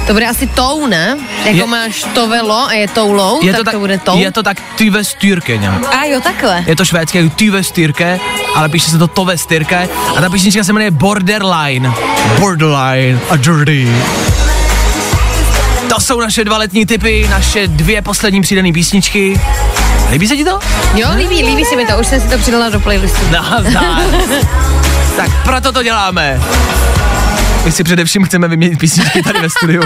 To 0.07 0.13
bude 0.13 0.25
asi 0.27 0.47
tou, 0.47 0.87
ne? 0.87 1.17
Jako 1.43 1.57
Je- 1.57 1.65
máš 1.65 2.05
to 2.13 2.27
velo 2.27 2.67
a 2.67 2.73
je 2.73 2.87
toulou, 2.87 3.39
Je 3.45 3.51
tak 3.51 3.59
to, 3.59 3.63
tak, 3.63 3.73
to 3.73 3.79
bude 3.79 3.97
tou. 3.97 4.17
je 4.17 4.31
to 4.31 4.43
tak 4.43 4.57
Tyve 4.75 5.03
Styrke 5.03 5.57
nějak. 5.57 5.95
A 5.95 6.05
jo, 6.05 6.21
takhle. 6.21 6.63
Je 6.67 6.75
to 6.75 6.85
švédské 6.85 7.29
Tyve 7.29 7.63
Styrke, 7.63 8.19
ale 8.55 8.69
píše 8.69 8.91
se 8.91 8.97
to 8.97 9.07
Tove 9.07 9.37
Styrke 9.37 9.89
a 10.17 10.21
ta 10.21 10.29
písnička 10.29 10.63
se 10.63 10.73
jmenuje 10.73 10.91
Borderline. 10.91 11.91
Borderline 12.39 13.19
a 13.29 13.35
Dirty. 13.35 13.87
To 15.89 16.01
jsou 16.01 16.19
naše 16.21 16.43
dva 16.43 16.57
letní 16.57 16.85
typy, 16.85 17.27
naše 17.29 17.67
dvě 17.67 18.01
poslední 18.01 18.41
přidané 18.41 18.71
písničky. 18.73 19.41
Líbí 20.11 20.27
se 20.27 20.35
ti 20.37 20.45
to? 20.45 20.59
Jo, 20.95 21.07
líbí, 21.15 21.43
líbí 21.43 21.65
se 21.65 21.75
mi 21.75 21.85
to, 21.85 21.97
už 21.99 22.07
jsem 22.07 22.21
si 22.21 22.27
to 22.29 22.37
přidala 22.37 22.69
do 22.69 22.79
playlistu. 22.79 23.19
Nazdar. 23.31 24.01
tak 25.17 25.29
proto 25.43 25.71
to 25.71 25.83
děláme. 25.83 26.41
My 27.67 27.71
si 27.71 27.83
především 27.83 28.23
chceme 28.23 28.47
vyměnit 28.47 28.79
písničky 28.79 29.21
tady 29.23 29.41
ve 29.41 29.49
studiu. 29.49 29.81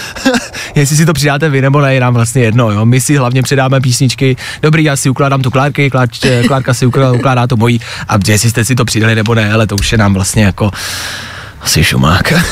Jestli 0.74 0.96
si 0.96 1.06
to 1.06 1.12
přidáte 1.12 1.48
vy 1.48 1.62
nebo 1.62 1.80
ne, 1.80 1.94
je 1.94 2.00
nám 2.00 2.14
vlastně 2.14 2.42
jedno, 2.42 2.70
jo. 2.70 2.86
My 2.86 3.00
si 3.00 3.16
hlavně 3.16 3.42
přidáme 3.42 3.80
písničky. 3.80 4.36
Dobrý, 4.62 4.84
já 4.84 4.96
si 4.96 5.10
ukládám 5.10 5.42
tu 5.42 5.50
Klárky, 5.50 5.90
Klár, 5.90 6.08
Klárka 6.46 6.74
si 6.74 6.86
ukládá, 6.86 7.12
ukládá 7.12 7.46
to 7.46 7.56
mojí. 7.56 7.80
A 8.08 8.18
jestli 8.26 8.50
jste 8.50 8.64
si 8.64 8.74
to 8.74 8.84
přidali 8.84 9.14
nebo 9.14 9.34
ne, 9.34 9.52
ale 9.52 9.66
to 9.66 9.74
už 9.74 9.92
je 9.92 9.98
nám 9.98 10.14
vlastně 10.14 10.44
jako 10.44 10.70
asi 11.60 11.84
šumák. 11.84 12.32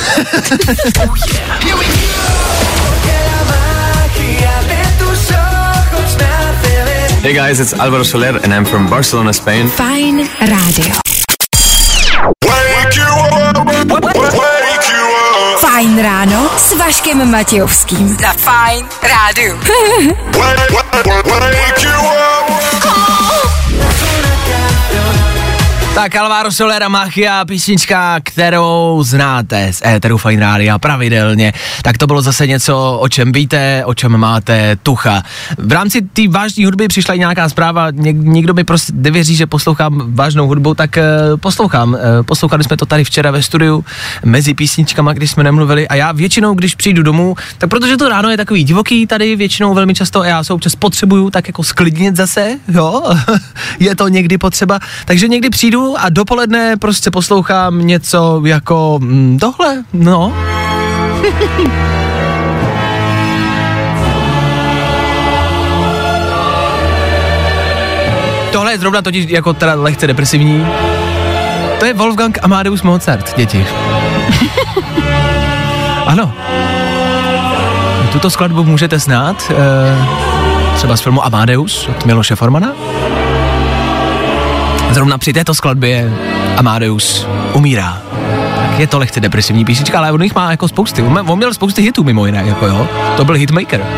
Hey 7.23 7.35
guys, 7.35 7.61
it's 7.61 7.73
Alvaro 7.73 8.05
Soler 8.05 8.41
and 8.45 8.55
I'm 8.55 8.65
from 8.65 8.87
Barcelona, 8.87 9.33
Spain. 9.33 9.69
Fajn 9.69 10.29
rádio. 10.41 11.18
Fajn 15.99 16.07
ráno 16.07 16.51
s 16.57 16.73
Vaškem 16.79 17.31
Matějovským. 17.31 18.17
Za 18.21 18.33
Fajn 18.33 18.87
rádiu. 19.03 19.59
Tak 25.95 26.17
Alvaro 26.17 26.53
Solera 26.53 26.89
Machia, 26.89 27.45
písnička, 27.45 28.21
kterou 28.23 29.03
znáte 29.03 29.73
z 29.73 29.83
éteru 29.87 30.19
Fine 30.19 30.41
Rádia 30.41 30.79
pravidelně. 30.79 31.53
Tak 31.83 31.99
to 31.99 32.07
bylo 32.07 32.23
zase 32.23 32.47
něco, 32.47 32.99
o 33.01 33.09
čem 33.09 33.33
víte, 33.33 33.83
o 33.85 33.95
čem 33.95 34.17
máte 34.17 34.77
tucha. 34.77 35.23
V 35.59 35.73
rámci 35.73 36.03
té 36.03 36.29
vážné 36.29 36.65
hudby 36.65 36.89
přišla 36.89 37.15
i 37.15 37.19
nějaká 37.19 37.49
zpráva, 37.49 37.91
něk, 37.91 38.17
někdo 38.17 38.55
mi 38.55 38.65
prostě 38.65 38.93
nevěří, 38.97 39.37
že 39.37 39.47
poslouchám 39.47 40.15
vážnou 40.15 40.47
hudbu, 40.47 40.75
tak 40.75 40.97
uh, 40.97 41.37
poslouchám. 41.41 41.93
Uh, 41.93 41.99
poslouchali 42.25 42.65
jsme 42.65 42.77
to 42.77 42.87
tady 42.87 43.05
včera 43.05 43.31
ve 43.31 43.43
studiu 43.43 43.85
mezi 44.25 44.55
písničkama, 44.55 45.13
když 45.13 45.31
jsme 45.31 45.45
nemluvili 45.45 45.89
a 45.89 45.95
já 45.95 46.13
většinou, 46.13 46.55
když 46.55 46.75
přijdu 46.75 47.03
domů, 47.03 47.37
tak 47.59 47.71
protože 47.71 47.97
to 47.97 48.09
ráno 48.09 48.31
je 48.31 48.37
takový 48.37 48.65
divoký 48.65 49.07
tady 49.07 49.37
většinou 49.37 49.75
velmi 49.75 49.95
často 49.95 50.21
a 50.21 50.27
já 50.27 50.45
se 50.45 50.53
občas 50.53 50.75
potřebuju 50.75 51.31
tak 51.31 51.47
jako 51.47 51.65
sklidnit 51.65 52.17
zase, 52.17 52.59
jo, 52.69 53.03
je 53.79 53.97
to 53.97 54.09
někdy 54.09 54.39
potřeba, 54.39 54.79
takže 55.05 55.29
někdy 55.29 55.51
přijdu 55.51 55.88
a 55.97 56.09
dopoledne 56.09 56.77
prostě 56.77 57.11
poslouchám 57.11 57.87
něco 57.87 58.43
jako 58.45 58.99
mm, 59.03 59.39
tohle, 59.39 59.85
no. 59.93 60.33
Tohle 68.53 68.73
je 68.73 68.79
zrovna 68.79 69.03
totiž 69.03 69.31
jako 69.31 69.53
teda 69.53 69.75
lehce 69.75 70.07
depresivní. 70.07 70.67
To 71.79 71.85
je 71.85 71.95
Wolfgang 71.95 72.39
Amadeus 72.43 72.83
Mozart, 72.83 73.37
děti. 73.37 73.67
ano. 76.07 76.33
Tuto 78.13 78.31
skladbu 78.31 78.65
můžete 78.65 78.99
znát, 78.99 79.53
eh, 79.55 79.55
třeba 80.77 80.97
z 80.97 81.01
filmu 81.01 81.25
Amadeus 81.25 81.89
od 81.89 82.05
Miloše 82.05 82.37
Formana. 82.37 82.73
Zrovna 84.91 85.19
při 85.19 85.33
této 85.33 85.55
skladbě 85.55 86.13
Amadeus 86.57 87.27
umírá. 87.53 88.03
Tak 88.57 88.79
je 88.79 88.87
to 88.87 88.99
lehce 88.99 89.21
depresivní 89.21 89.65
písnička, 89.65 89.99
ale 89.99 90.13
on 90.13 90.23
jich 90.23 90.35
má 90.35 90.51
jako 90.51 90.69
spousty. 90.69 91.03
On, 91.03 91.25
on 91.27 91.39
měl 91.39 91.55
spousty 91.55 91.83
hitů 91.83 92.05
mimo 92.05 92.27
jiné, 92.27 92.43
jako 92.47 92.67
jo. 92.67 92.89
To 93.17 93.25
byl 93.25 93.35
hitmaker. 93.35 93.87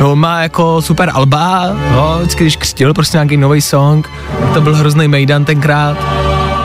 No, 0.00 0.16
má 0.16 0.42
jako 0.42 0.82
super 0.82 1.10
alba, 1.14 1.76
jo, 1.94 2.16
vždycky, 2.18 2.44
když 2.44 2.56
křtil 2.56 2.94
prostě 2.94 3.16
nějaký 3.16 3.36
nový 3.36 3.60
song, 3.60 4.10
to 4.54 4.60
byl 4.60 4.74
hrozný 4.76 5.08
Mejdan 5.08 5.44
tenkrát. 5.44 5.96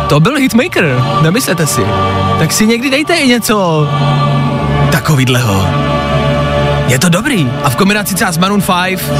To 0.09 0.19
byl 0.19 0.35
hitmaker, 0.35 1.03
nemyslete 1.21 1.67
si. 1.67 1.81
Tak 2.39 2.53
si 2.53 2.67
někdy 2.67 2.89
dejte 2.89 3.15
i 3.15 3.27
něco 3.27 3.87
takovýhleho. 4.91 5.67
Je 6.87 6.99
to 6.99 7.09
dobrý. 7.09 7.51
A 7.63 7.69
v 7.69 7.75
kombinaci 7.75 8.15
třeba 8.15 8.31
s 8.31 8.37
Maroon 8.37 8.61
5 8.61 9.11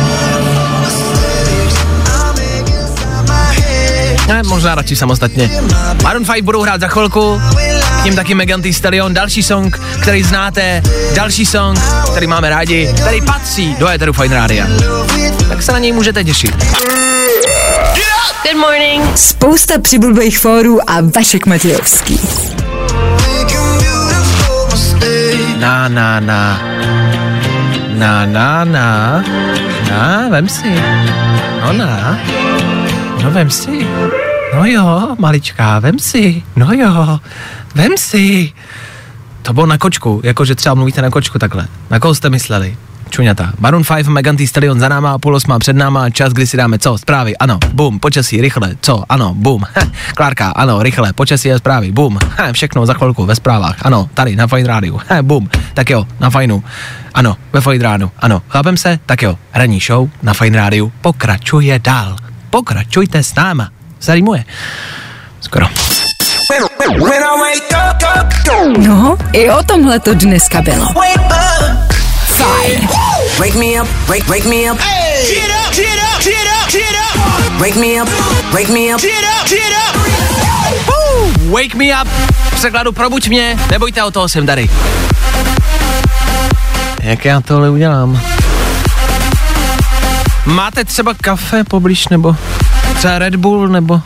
Ne, 4.28 4.44
možná 4.44 4.76
radši 4.76 4.96
samostatně. 4.96 5.50
Maroon 6.04 6.26
5 6.26 6.46
budou 6.46 6.62
hrát 6.62 6.82
za 6.82 6.88
chvilku, 6.88 7.42
k 8.02 8.06
ním 8.06 8.16
taky 8.16 8.36
Megan 8.36 8.62
Thee 8.62 8.74
Stallion, 8.74 9.13
další 9.13 9.44
song, 9.44 9.80
který 10.02 10.24
znáte, 10.24 10.82
další 11.16 11.46
song, 11.46 11.80
který 12.12 12.28
máme 12.28 12.50
rádi, 12.50 12.94
který 13.02 13.22
patří 13.22 13.76
do 13.80 13.88
Eteru 13.88 14.13
Fine 14.13 14.36
Rádia. 14.36 14.68
Tak 15.50 15.63
se 15.63 15.72
na 15.72 15.80
něj 15.80 15.92
můžete 15.92 16.24
těšit. 16.24 16.66
Good 18.44 18.62
morning. 18.62 19.18
Spousta 19.18 19.80
přibulbých 19.82 20.40
fórů 20.40 20.90
a 20.90 20.98
Vašek 21.16 21.46
Matějovský. 21.46 22.20
Na, 25.60 25.88
na, 25.88 26.20
na. 26.20 26.62
Na, 27.90 28.26
na, 28.26 28.63
na. 28.63 29.24
Na, 29.90 30.28
vem 30.30 30.50
si. 30.50 30.82
No, 31.66 31.74
na. 31.74 32.20
No, 33.23 33.32
vem 33.32 33.49
si. 33.49 33.88
No 34.53 34.65
jo, 34.65 35.15
maličká, 35.19 35.80
vem 35.80 35.99
si. 35.99 36.43
No 36.56 36.73
jo, 36.73 37.19
vem 37.75 37.97
si. 37.97 38.53
To 39.41 39.53
bylo 39.53 39.65
na 39.65 39.77
kočku, 39.77 40.21
jakože 40.23 40.56
třeba 40.56 40.75
mluvíte 40.75 41.01
na 41.01 41.10
kočku 41.10 41.39
takhle. 41.39 41.67
Na 41.89 41.99
koho 41.99 42.15
jste 42.15 42.30
mysleli? 42.30 42.77
Čuňata. 43.10 43.53
Maroon 43.60 43.84
5, 43.95 44.08
Megan 44.08 44.38
Thee 44.38 44.47
za 44.77 44.89
náma, 44.89 45.17
půl 45.17 45.36
osmá 45.36 45.60
před 45.60 45.75
náma, 45.75 46.10
čas, 46.10 46.34
kdy 46.34 46.47
si 46.47 46.58
dáme 46.58 46.80
co? 46.80 46.97
Zprávy, 46.97 47.38
ano, 47.38 47.60
bum, 47.73 47.99
počasí, 47.99 48.41
rychle, 48.41 48.75
co? 48.82 49.03
Ano, 49.10 49.34
bum, 49.34 49.63
Klárka, 50.15 50.49
ano, 50.49 50.84
rychle, 50.84 51.13
počasí 51.13 51.51
a 51.51 51.58
zprávy, 51.58 51.91
bum, 51.91 52.19
všechno 52.51 52.86
za 52.86 52.93
chvilku 52.93 53.25
ve 53.25 53.36
zprávách, 53.36 53.75
ano, 53.82 54.10
tady 54.13 54.36
na 54.36 54.47
Fine 54.47 54.67
Rádiu, 54.67 54.99
bum, 55.21 55.49
tak 55.73 55.89
jo, 55.89 56.08
na 56.19 56.30
Fajnu, 56.30 56.63
ano, 57.13 57.38
ve 57.53 57.62
Fine 57.62 57.84
Rádiu, 57.84 58.12
ano, 58.19 58.41
chápem 58.49 58.77
se? 58.77 58.99
Tak 59.06 59.21
jo, 59.21 59.38
ranní 59.53 59.80
show 59.80 60.10
na 60.23 60.34
Fine 60.34 60.58
Rádiu 60.58 60.91
pokračuje 61.01 61.80
dál. 61.80 62.15
Pokračujte 62.49 63.23
s 63.23 63.36
náma. 63.36 63.69
Zarímuje. 64.01 64.45
Skoro. 65.41 65.67
No, 68.77 69.17
i 69.33 69.49
o 69.49 69.63
tomhle 69.63 69.99
to 69.99 70.13
dneska 70.13 70.62
bylo. 70.62 70.88
Fajn. 72.25 72.88
Wake 73.39 73.57
me 73.57 73.81
up, 73.81 73.88
wake, 74.07 74.27
wake 74.29 74.45
me 74.49 74.71
up. 74.71 74.77
Get 75.27 75.49
up, 75.67 75.75
get 75.75 75.99
up, 76.15 76.23
get 76.23 76.47
up, 76.63 76.71
get 76.71 76.95
up. 76.95 77.62
Wake 77.62 77.79
me 77.79 78.01
up, 78.01 78.10
wake 78.53 78.73
me 78.73 78.93
up. 78.95 79.01
Get 79.01 79.23
up, 79.41 79.49
get 79.49 79.73
up. 79.89 79.97
Wake 81.51 81.75
me 81.75 82.01
up, 82.01 82.07
v 82.51 82.55
překladu 82.55 82.91
probuď 82.91 83.29
mě, 83.29 83.57
nebojte, 83.71 84.03
o 84.03 84.12
toho 84.12 84.29
jsem 84.29 84.45
tady. 84.45 84.69
Jak 87.01 87.25
já 87.25 87.41
tohle 87.41 87.69
udělám? 87.69 88.21
Máte 90.47 90.86
třeba 90.86 91.13
kafe 91.13 91.63
poblíž, 91.63 92.07
nebo 92.07 92.36
třeba 92.97 93.19
Red 93.19 93.36
Bull, 93.36 93.67
nebo... 93.67 94.01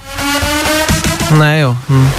Ne 1.40 1.60
jo, 1.60 1.78
hm. 1.90 2.10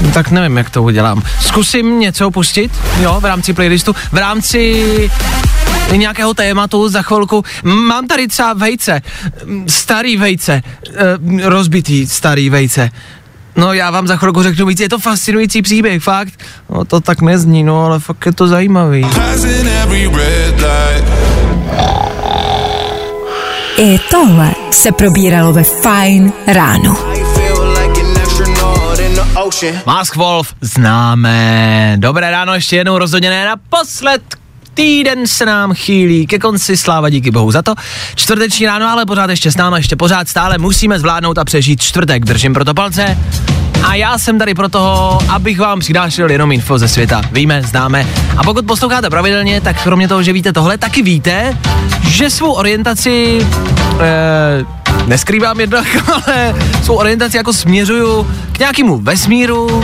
No, 0.00 0.10
tak 0.10 0.30
nevím, 0.30 0.56
jak 0.56 0.70
to 0.70 0.82
udělám. 0.82 1.22
Zkusím 1.40 2.00
něco 2.00 2.30
pustit, 2.30 2.72
jo, 3.00 3.20
v 3.20 3.24
rámci 3.24 3.52
playlistu, 3.52 3.94
v 4.12 4.16
rámci 4.16 5.10
nějakého 5.92 6.34
tématu 6.34 6.88
za 6.88 7.02
chvilku. 7.02 7.44
Mám 7.62 8.06
tady 8.06 8.28
třeba 8.28 8.52
vejce, 8.52 9.02
starý 9.66 10.16
vejce, 10.16 10.62
eh, 10.94 11.48
rozbitý 11.48 12.06
starý 12.06 12.50
vejce. 12.50 12.90
No 13.56 13.72
já 13.72 13.90
vám 13.90 14.06
za 14.06 14.16
chvilku 14.16 14.42
řeknu 14.42 14.66
víc, 14.66 14.80
je 14.80 14.88
to 14.88 14.98
fascinující 14.98 15.62
příběh, 15.62 16.02
fakt. 16.02 16.34
No 16.70 16.84
to 16.84 17.00
tak 17.00 17.22
nezní, 17.22 17.64
no 17.64 17.84
ale 17.84 18.00
fakt 18.00 18.26
je 18.26 18.32
to 18.32 18.48
zajímavý. 18.48 19.06
I 23.78 23.98
tohle 24.10 24.54
se 24.70 24.92
probíralo 24.92 25.52
ve 25.52 25.62
Fajn 25.62 26.32
ráno. 26.46 26.96
Mask 29.86 30.16
Wolf 30.16 30.54
známe. 30.60 31.96
Dobré 31.98 32.30
ráno, 32.30 32.54
ještě 32.54 32.76
jednou 32.76 32.98
rozhodně 32.98 33.30
ne 33.30 33.46
naposled. 33.46 34.22
Týden 34.74 35.26
se 35.26 35.46
nám 35.46 35.74
chýlí 35.74 36.26
ke 36.26 36.38
konci, 36.38 36.76
sláva 36.76 37.10
díky 37.10 37.30
bohu 37.30 37.50
za 37.50 37.62
to. 37.62 37.74
Čtvrteční 38.14 38.66
ráno, 38.66 38.88
ale 38.88 39.06
pořád 39.06 39.30
ještě 39.30 39.50
s 39.50 39.56
námi, 39.56 39.76
ještě 39.78 39.96
pořád 39.96 40.28
stále 40.28 40.58
musíme 40.58 40.98
zvládnout 40.98 41.38
a 41.38 41.44
přežít 41.44 41.82
čtvrtek. 41.82 42.24
Držím 42.24 42.54
proto 42.54 42.74
palce. 42.74 43.18
A 43.82 43.94
já 43.94 44.18
jsem 44.18 44.38
tady 44.38 44.54
pro 44.54 44.68
toho, 44.68 45.18
abych 45.28 45.58
vám 45.58 45.80
přinášel 45.80 46.30
jenom 46.30 46.52
info 46.52 46.78
ze 46.78 46.88
světa. 46.88 47.22
Víme, 47.32 47.62
známe. 47.62 48.06
A 48.36 48.44
pokud 48.44 48.66
posloucháte 48.66 49.10
pravidelně, 49.10 49.60
tak 49.60 49.82
kromě 49.82 50.08
toho, 50.08 50.22
že 50.22 50.32
víte 50.32 50.52
tohle, 50.52 50.78
taky 50.78 51.02
víte, 51.02 51.58
že 52.08 52.30
svou 52.30 52.52
orientaci 52.52 53.46
eh, 54.00 54.64
neskrývám 55.06 55.60
jednak, 55.60 55.86
ale 56.12 56.54
svou 56.82 56.94
orientaci 56.94 57.36
jako 57.36 57.52
směřuju 57.52 58.30
k 58.52 58.58
nějakému 58.58 58.98
vesmíru, 58.98 59.82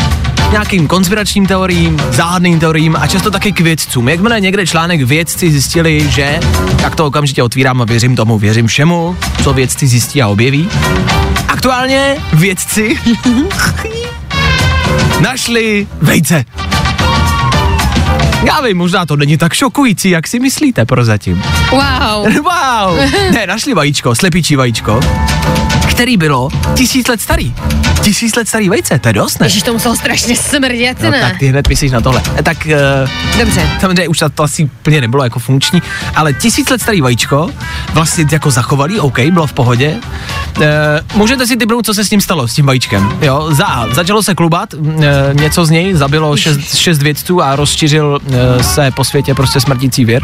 nějakým 0.50 0.88
konspiračním 0.88 1.46
teoriím, 1.46 2.02
záhadným 2.10 2.60
teoriím 2.60 2.96
a 3.00 3.06
často 3.06 3.30
taky 3.30 3.52
k 3.52 3.60
vědcům. 3.60 4.08
Jakmile 4.08 4.40
někde 4.40 4.66
článek 4.66 5.02
vědci 5.02 5.50
zjistili, 5.50 6.10
že, 6.10 6.40
tak 6.82 6.96
to 6.96 7.06
okamžitě 7.06 7.42
otvírám 7.42 7.82
a 7.82 7.84
věřím 7.84 8.16
tomu, 8.16 8.38
věřím 8.38 8.66
všemu, 8.66 9.16
co 9.42 9.52
vědci 9.52 9.86
zjistí 9.86 10.22
a 10.22 10.28
objeví. 10.28 10.68
Aktuálně 11.62 12.16
vědci 12.32 12.98
našli 15.20 15.86
vejce. 16.00 16.44
Já 18.44 18.60
vím, 18.60 18.76
možná 18.76 19.06
to 19.06 19.16
není 19.16 19.38
tak 19.38 19.52
šokující, 19.52 20.10
jak 20.10 20.28
si 20.28 20.40
myslíte 20.40 20.84
prozatím. 20.84 21.42
Wow. 21.70 22.32
Wow! 22.42 22.98
Ne, 23.34 23.46
našli 23.46 23.74
vajíčko, 23.74 24.14
slepičí 24.14 24.56
vajíčko, 24.56 25.00
který 26.02 26.16
bylo 26.16 26.48
tisíc 26.74 27.08
let 27.08 27.20
starý. 27.20 27.54
Tisíc 28.02 28.34
let 28.36 28.48
starý 28.48 28.68
vejce, 28.68 28.98
to 28.98 29.08
je 29.08 29.12
dost, 29.12 29.40
ne? 29.40 29.46
Ježíš, 29.46 29.62
to 29.62 29.72
muselo 29.72 29.96
strašně 29.96 30.36
smrdět, 30.36 31.00
No, 31.02 31.10
ne? 31.10 31.20
tak 31.20 31.38
ty 31.38 31.46
hned 31.46 31.68
myslíš 31.68 31.90
na 31.92 32.00
tohle. 32.00 32.22
E, 32.38 32.42
Tak 32.42 32.66
uh, 32.66 33.38
Dobře. 33.38 33.70
samozřejmě 33.80 34.08
už 34.08 34.18
to, 34.34 34.42
asi 34.42 34.64
úplně 34.64 35.00
nebylo 35.00 35.24
jako 35.24 35.38
funkční, 35.38 35.82
ale 36.14 36.32
tisíc 36.32 36.70
let 36.70 36.82
starý 36.82 37.00
vajíčko, 37.00 37.50
vlastně 37.92 38.24
jako 38.32 38.50
zachovali, 38.50 39.00
OK, 39.00 39.18
bylo 39.20 39.46
v 39.46 39.52
pohodě. 39.52 39.96
Uh, 40.58 40.64
můžete 41.14 41.46
si 41.46 41.56
typnout, 41.56 41.86
co 41.86 41.94
se 41.94 42.04
s 42.04 42.10
ním 42.10 42.20
stalo, 42.20 42.48
s 42.48 42.54
tím 42.54 42.66
vajíčkem. 42.66 43.18
Jo, 43.20 43.48
za, 43.50 43.86
začalo 43.92 44.22
se 44.22 44.34
klubat, 44.34 44.74
uh, 44.74 45.04
něco 45.32 45.64
z 45.64 45.70
něj, 45.70 45.94
zabilo 45.94 46.36
šest, 46.36 46.74
šest 46.76 47.02
vědců 47.02 47.42
a 47.42 47.56
rozšířil 47.56 48.20
uh, 48.24 48.62
se 48.62 48.90
po 48.90 49.04
světě 49.04 49.34
prostě 49.34 49.60
smrtící 49.60 50.04
věr. 50.04 50.22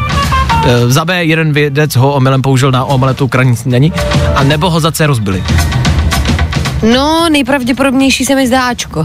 Uh, 0.66 0.90
za 0.90 1.04
B 1.04 1.24
jeden 1.24 1.52
vědec 1.52 1.96
ho 1.96 2.14
omylem 2.14 2.42
použil 2.42 2.70
na 2.70 2.84
omeletu 2.84 3.28
kraní 3.28 3.56
snídaní 3.56 3.92
a 4.34 4.44
nebo 4.44 4.70
ho 4.70 4.80
za 4.80 4.92
C 4.92 5.06
rozbili. 5.06 5.42
No, 6.82 7.28
nejpravděpodobnější 7.30 8.24
se 8.24 8.34
mi 8.34 8.46
zdá 8.46 8.62
Ačko. 8.62 9.04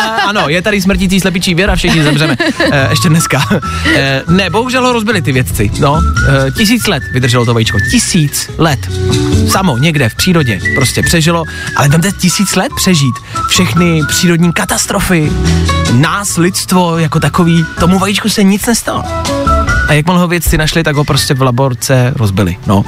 A, 0.00 0.02
ano, 0.26 0.48
je 0.48 0.62
tady 0.62 0.82
smrtící 0.82 1.20
slepičí 1.20 1.54
věr 1.54 1.70
a 1.70 1.76
všichni 1.76 2.02
zemřeme. 2.02 2.36
E, 2.72 2.86
ještě 2.90 3.08
dneska. 3.08 3.42
E, 3.94 4.22
ne, 4.28 4.50
bohužel 4.50 4.86
ho 4.86 4.92
rozbili 4.92 5.22
ty 5.22 5.32
vědci. 5.32 5.70
No, 5.80 6.00
e, 6.48 6.50
tisíc 6.50 6.86
let 6.86 7.02
vydrželo 7.12 7.44
to 7.44 7.54
vajíčko. 7.54 7.78
Tisíc 7.90 8.50
let. 8.58 8.78
Samo, 9.48 9.76
někde 9.76 10.08
v 10.08 10.14
přírodě. 10.14 10.60
Prostě 10.74 11.02
přežilo. 11.02 11.44
Ale 11.76 11.88
vemte 11.88 12.12
tisíc 12.12 12.56
let 12.56 12.72
přežít. 12.76 13.14
Všechny 13.48 14.00
přírodní 14.08 14.52
katastrofy, 14.52 15.32
nás, 15.92 16.36
lidstvo 16.36 16.98
jako 16.98 17.20
takový, 17.20 17.64
tomu 17.80 17.98
vajíčku 17.98 18.28
se 18.28 18.42
nic 18.42 18.66
nestalo. 18.66 19.04
A 19.88 19.92
jakmile 19.92 20.18
ho 20.18 20.28
vědci 20.28 20.58
našli, 20.58 20.82
tak 20.82 20.96
ho 20.96 21.04
prostě 21.04 21.34
v 21.34 21.42
laborce 21.42 22.12
rozbili. 22.16 22.56
No. 22.66 22.84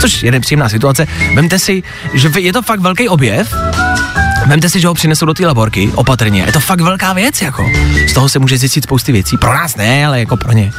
Což 0.00 0.22
je 0.22 0.32
nepříjemná 0.32 0.68
situace. 0.68 1.06
Vemte 1.34 1.58
si, 1.58 1.82
že 2.14 2.30
je 2.38 2.52
to 2.52 2.62
fakt 2.62 2.80
velký 2.80 3.08
objev, 3.08 3.54
Vemte 4.46 4.70
si, 4.70 4.80
že 4.80 4.88
ho 4.88 4.94
přinesou 4.94 5.26
do 5.26 5.34
té 5.34 5.46
laborky, 5.46 5.92
opatrně. 5.94 6.42
Je 6.46 6.52
to 6.52 6.60
fakt 6.60 6.80
velká 6.80 7.12
věc, 7.12 7.42
jako. 7.42 7.70
Z 8.08 8.12
toho 8.12 8.28
se 8.28 8.38
může 8.38 8.58
zjistit 8.58 8.84
spousty 8.84 9.12
věcí. 9.12 9.36
Pro 9.36 9.54
nás 9.54 9.76
ne, 9.76 10.06
ale 10.06 10.20
jako 10.20 10.36
pro 10.36 10.52
ně. 10.52 10.72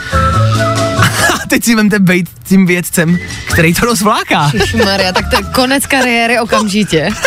A 0.97 1.47
teď 1.47 1.63
si 1.63 1.75
vemte 1.75 1.99
být 1.99 2.29
tím 2.43 2.65
vědcem, 2.65 3.19
který 3.45 3.73
to 3.73 3.85
rozvláká. 3.85 4.51
Maria, 4.85 5.11
tak 5.11 5.29
to 5.29 5.35
je 5.35 5.43
konec 5.43 5.85
kariéry 5.85 6.39
okamžitě. 6.39 7.09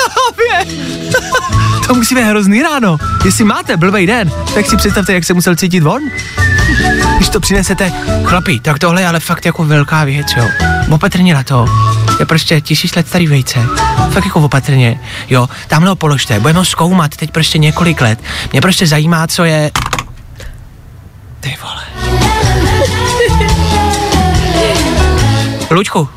To 1.87 1.94
musí 1.94 2.14
být 2.14 2.22
hrozný 2.22 2.62
ráno. 2.62 2.96
Jestli 3.24 3.44
máte 3.44 3.76
blbej 3.76 4.07
den, 4.07 4.30
tak 4.54 4.66
si 4.66 4.76
představte, 4.76 5.12
jak 5.12 5.24
se 5.24 5.35
musel 5.35 5.57
cítit 5.57 5.87
on. 5.87 6.02
Když 7.16 7.29
to 7.29 7.40
přinesete, 7.40 7.92
chlapi, 8.24 8.61
tak 8.61 8.79
tohle 8.79 9.03
je 9.03 9.09
ale 9.09 9.20
fakt 9.20 9.46
jako 9.46 9.64
velká 9.64 10.05
věc, 10.05 10.27
jo. 10.37 10.48
Opatrně 10.90 11.35
na 11.35 11.42
to. 11.42 11.66
Je 12.20 12.27
prostě 12.27 12.61
tisíc 12.61 12.94
let 12.94 13.09
starý 13.09 13.27
vejce. 13.27 13.66
Fakt 14.11 14.24
jako 14.24 14.40
opatrně. 14.40 15.00
Jo, 15.31 15.48
tamhle 15.68 15.90
ho 15.90 15.96
položte, 15.96 16.40
budeme 16.40 16.59
ho 16.59 16.64
zkoumat 16.64 17.16
teď 17.16 17.31
prostě 17.31 17.59
několik 17.59 18.00
let. 18.00 18.18
Mě 18.53 18.61
prostě 18.61 18.87
zajímá, 18.87 19.27
co 19.27 19.44
je... 19.44 19.70
Ty 21.40 21.57
vole. 21.62 21.85
Luďku, 25.70 26.09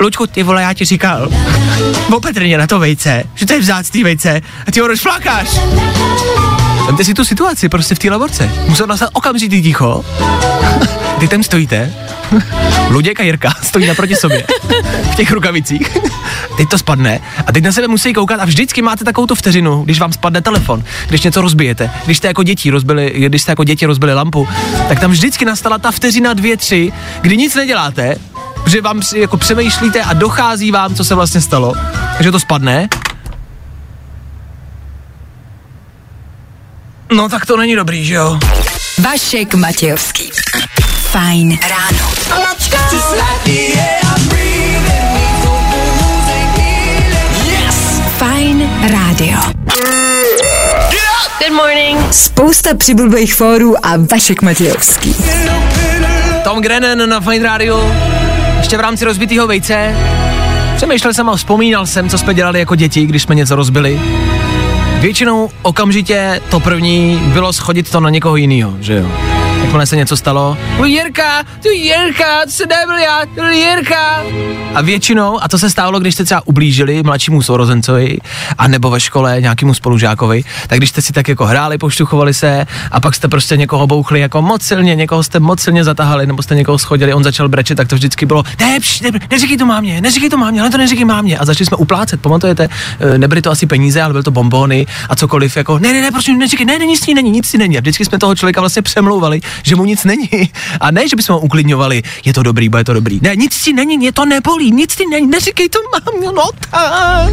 Luďku, 0.00 0.26
ty 0.26 0.42
vole, 0.42 0.62
já 0.62 0.74
ti 0.74 0.84
říkal, 0.84 1.28
opatrně 2.12 2.58
na 2.58 2.66
to 2.66 2.78
vejce, 2.78 3.24
že 3.34 3.46
to 3.46 3.52
je 3.52 3.60
vzácný 3.60 4.04
vejce 4.04 4.40
a 4.66 4.72
ty 4.72 4.80
ho 4.80 4.86
rozflákáš. 4.86 5.48
Vemte 6.86 7.04
si 7.04 7.14
tu 7.14 7.24
situaci 7.24 7.68
prostě 7.68 7.94
v 7.94 7.98
té 7.98 8.10
laborce. 8.10 8.50
Musel 8.68 8.86
nastat 8.86 9.10
okamžitý 9.12 9.62
ticho. 9.62 10.04
Ty 11.20 11.28
tam 11.28 11.42
stojíte. 11.42 11.94
Luděk 12.88 13.20
a 13.20 13.22
Jirka 13.22 13.54
stojí 13.62 13.86
naproti 13.86 14.16
sobě 14.16 14.44
v 15.12 15.16
těch 15.16 15.32
rukavicích. 15.32 15.98
Teď 16.56 16.68
to 16.68 16.78
spadne 16.78 17.20
a 17.46 17.52
teď 17.52 17.64
na 17.64 17.72
sebe 17.72 17.88
musí 17.88 18.12
koukat 18.12 18.40
a 18.40 18.44
vždycky 18.44 18.82
máte 18.82 19.04
takovou 19.04 19.26
tu 19.26 19.34
vteřinu, 19.34 19.82
když 19.82 20.00
vám 20.00 20.12
spadne 20.12 20.42
telefon, 20.42 20.84
když 21.08 21.22
něco 21.22 21.40
rozbijete, 21.40 21.90
když 22.04 22.18
jste 22.18 22.28
jako 22.28 22.42
děti 22.42 22.70
rozbili, 22.70 23.12
když 23.16 23.42
jste 23.42 23.52
jako 23.52 23.64
děti 23.64 23.86
rozbili 23.86 24.14
lampu, 24.14 24.48
tak 24.88 25.00
tam 25.00 25.10
vždycky 25.10 25.44
nastala 25.44 25.78
ta 25.78 25.90
vteřina 25.90 26.34
dvě, 26.34 26.56
tři, 26.56 26.92
kdy 27.20 27.36
nic 27.36 27.54
neděláte, 27.54 28.16
že 28.66 28.80
vám 28.80 29.00
jako 29.16 29.36
přemýšlíte 29.36 30.02
a 30.02 30.12
dochází 30.12 30.70
vám, 30.70 30.94
co 30.94 31.04
se 31.04 31.14
vlastně 31.14 31.40
stalo, 31.40 31.74
takže 32.16 32.30
to 32.30 32.40
spadne. 32.40 32.88
No 37.12 37.28
tak 37.28 37.46
to 37.46 37.56
není 37.56 37.76
dobrý, 37.76 38.04
že 38.04 38.14
jo? 38.14 38.38
Vašek 38.98 39.54
Matějovský. 39.54 40.30
Fajn 40.96 41.58
ráno. 41.68 42.10
Fajn 48.18 48.70
rádio. 48.82 49.38
Good 51.38 51.52
morning. 51.56 52.14
Spousta 52.14 52.74
přibulbých 52.74 53.34
fórů 53.34 53.86
a 53.86 53.96
Vašek 54.12 54.42
Matějovský. 54.42 55.16
Tom 56.44 56.62
Grennan 56.62 57.08
na 57.08 57.20
Fine 57.20 57.44
Radio, 57.44 57.94
ještě 58.58 58.76
v 58.76 58.80
rámci 58.80 59.04
rozbitého 59.04 59.46
vejce. 59.46 59.96
Přemýšlel 60.76 61.14
jsem 61.14 61.28
a 61.28 61.36
vzpomínal 61.36 61.86
jsem, 61.86 62.08
co 62.08 62.18
jsme 62.18 62.34
dělali 62.34 62.58
jako 62.58 62.74
děti, 62.74 63.06
když 63.06 63.22
jsme 63.22 63.34
něco 63.34 63.56
rozbili. 63.56 64.00
Většinou 65.00 65.50
okamžitě 65.62 66.40
to 66.50 66.60
první 66.60 67.20
bylo 67.32 67.52
schodit 67.52 67.90
to 67.90 68.00
na 68.00 68.10
někoho 68.10 68.36
jiného, 68.36 68.76
že 68.80 68.94
jo. 68.94 69.39
Jakmile 69.70 69.86
se 69.86 69.96
něco 69.96 70.16
stalo, 70.16 70.56
Jirka, 70.84 71.42
tu 71.62 71.68
Jirka, 71.68 72.44
to 72.44 72.50
se 72.50 72.66
nebyl 72.66 72.98
já, 72.98 73.22
to 73.34 73.48
Jirka. 73.48 74.22
A 74.74 74.80
většinou, 74.80 75.42
a 75.42 75.48
to 75.48 75.58
se 75.58 75.70
stávalo, 75.70 76.00
když 76.00 76.14
jste 76.14 76.24
třeba 76.24 76.46
ublížili 76.46 77.02
mladšímu 77.02 77.42
sourozencovi, 77.42 78.18
a 78.58 78.68
nebo 78.68 78.90
ve 78.90 79.00
škole 79.00 79.40
nějakému 79.40 79.74
spolužákovi, 79.74 80.44
tak 80.66 80.78
když 80.78 80.90
jste 80.90 81.02
si 81.02 81.12
tak 81.12 81.28
jako 81.28 81.46
hráli, 81.46 81.78
poštuchovali 81.78 82.34
se 82.34 82.66
a 82.90 83.00
pak 83.00 83.14
jste 83.14 83.28
prostě 83.28 83.56
někoho 83.56 83.86
bouchli 83.86 84.20
jako 84.20 84.42
moc 84.42 84.62
silně, 84.62 84.94
někoho 84.94 85.22
jste 85.22 85.40
moc 85.40 85.60
silně 85.60 85.84
zatahali, 85.84 86.26
nebo 86.26 86.42
jste 86.42 86.54
někoho 86.54 86.78
schodili, 86.78 87.14
on 87.14 87.24
začal 87.24 87.48
brečet, 87.48 87.74
tak 87.74 87.88
to 87.88 87.94
vždycky 87.94 88.26
bylo, 88.26 88.42
ne, 88.60 88.80
pš, 88.80 89.00
ne 89.00 89.10
neříkej 89.30 89.56
to 89.56 89.66
mámě, 89.66 90.00
neříkej 90.00 90.30
to 90.30 90.36
mámě, 90.36 90.60
ale 90.60 90.70
to 90.70 90.78
neříkej 90.78 91.04
mámě. 91.04 91.38
A 91.38 91.44
začali 91.44 91.66
jsme 91.66 91.76
uplácet, 91.76 92.20
pamatujete, 92.20 92.68
Eh, 93.00 93.18
nebyly 93.18 93.42
to 93.42 93.50
asi 93.50 93.66
peníze, 93.66 94.02
ale 94.02 94.12
byly 94.12 94.22
to 94.22 94.30
bombony 94.30 94.86
a 95.08 95.16
cokoliv, 95.16 95.56
jako 95.56 95.78
ne, 95.78 95.92
ne, 95.92 96.02
ne, 96.02 96.10
prosím, 96.10 96.38
neříkej, 96.38 96.66
ne, 96.66 96.78
ne, 96.78 96.86
nic 96.86 97.06
není, 97.06 97.30
nic 97.30 97.52
není. 97.52 97.78
A 97.78 97.80
vždycky 97.80 98.04
jsme 98.04 98.18
toho 98.18 98.34
člověka 98.34 98.60
vlastně 98.60 98.82
přemlouvali, 98.82 99.40
že 99.62 99.76
mu 99.76 99.84
nic 99.84 100.04
není. 100.04 100.30
A 100.80 100.90
ne, 100.90 101.08
že 101.08 101.16
bychom 101.16 101.34
ho 101.34 101.40
uklidňovali, 101.40 102.02
je 102.24 102.32
to 102.32 102.42
dobrý, 102.42 102.68
bude 102.68 102.84
to 102.84 102.92
dobrý. 102.92 103.18
Ne, 103.22 103.36
nic 103.36 103.54
si 103.54 103.72
není, 103.72 103.98
mě 103.98 104.12
to 104.12 104.24
nebolí, 104.24 104.72
nic 104.72 104.92
si 104.92 105.06
není, 105.06 105.26
neříkej 105.26 105.68
to 105.68 105.78
mámě, 105.92 106.28
no 106.32 106.48
tak. 106.70 107.30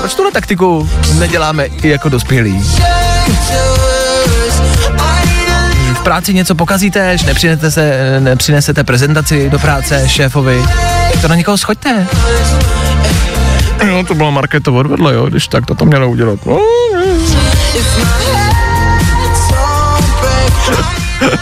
Proč 0.00 0.14
tuhle 0.14 0.32
taktiku 0.32 0.90
neděláme 1.18 1.66
i 1.66 1.88
jako 1.88 2.08
dospělí? 2.08 2.62
V 5.94 6.00
práci 6.02 6.34
něco 6.34 6.54
pokazíte, 6.54 7.16
nepřinesete, 7.26 7.70
se, 7.70 8.16
nepřinesete 8.20 8.84
prezentaci 8.84 9.50
do 9.50 9.58
práce 9.58 10.08
šéfovi, 10.08 10.64
to 11.20 11.28
na 11.28 11.34
někoho 11.34 11.58
schoďte. 11.58 12.06
No, 13.86 14.04
to 14.04 14.14
byla 14.14 14.30
marketovo 14.30 14.78
odvedle, 14.78 15.14
jo, 15.14 15.26
když 15.26 15.48
tak 15.48 15.66
to 15.66 15.74
to 15.74 15.84
mělo 15.84 16.10
udělat. 16.10 16.38
No, 16.46 16.58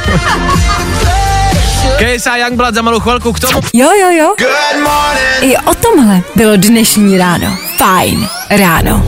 KSA 1.99 2.37
Youngblood 2.37 2.75
za 2.75 2.83
malou 2.83 3.01
chvilku 3.01 3.33
k 3.33 3.41
tomu. 3.41 3.61
Jo, 3.73 3.89
jo, 4.01 4.11
jo. 4.11 4.35
I 5.41 5.57
o 5.57 5.75
tomhle 5.75 6.21
bylo 6.37 6.57
dnešní 6.57 7.19
ráno. 7.19 7.57
Fajn 7.77 8.29
ráno. 8.51 9.03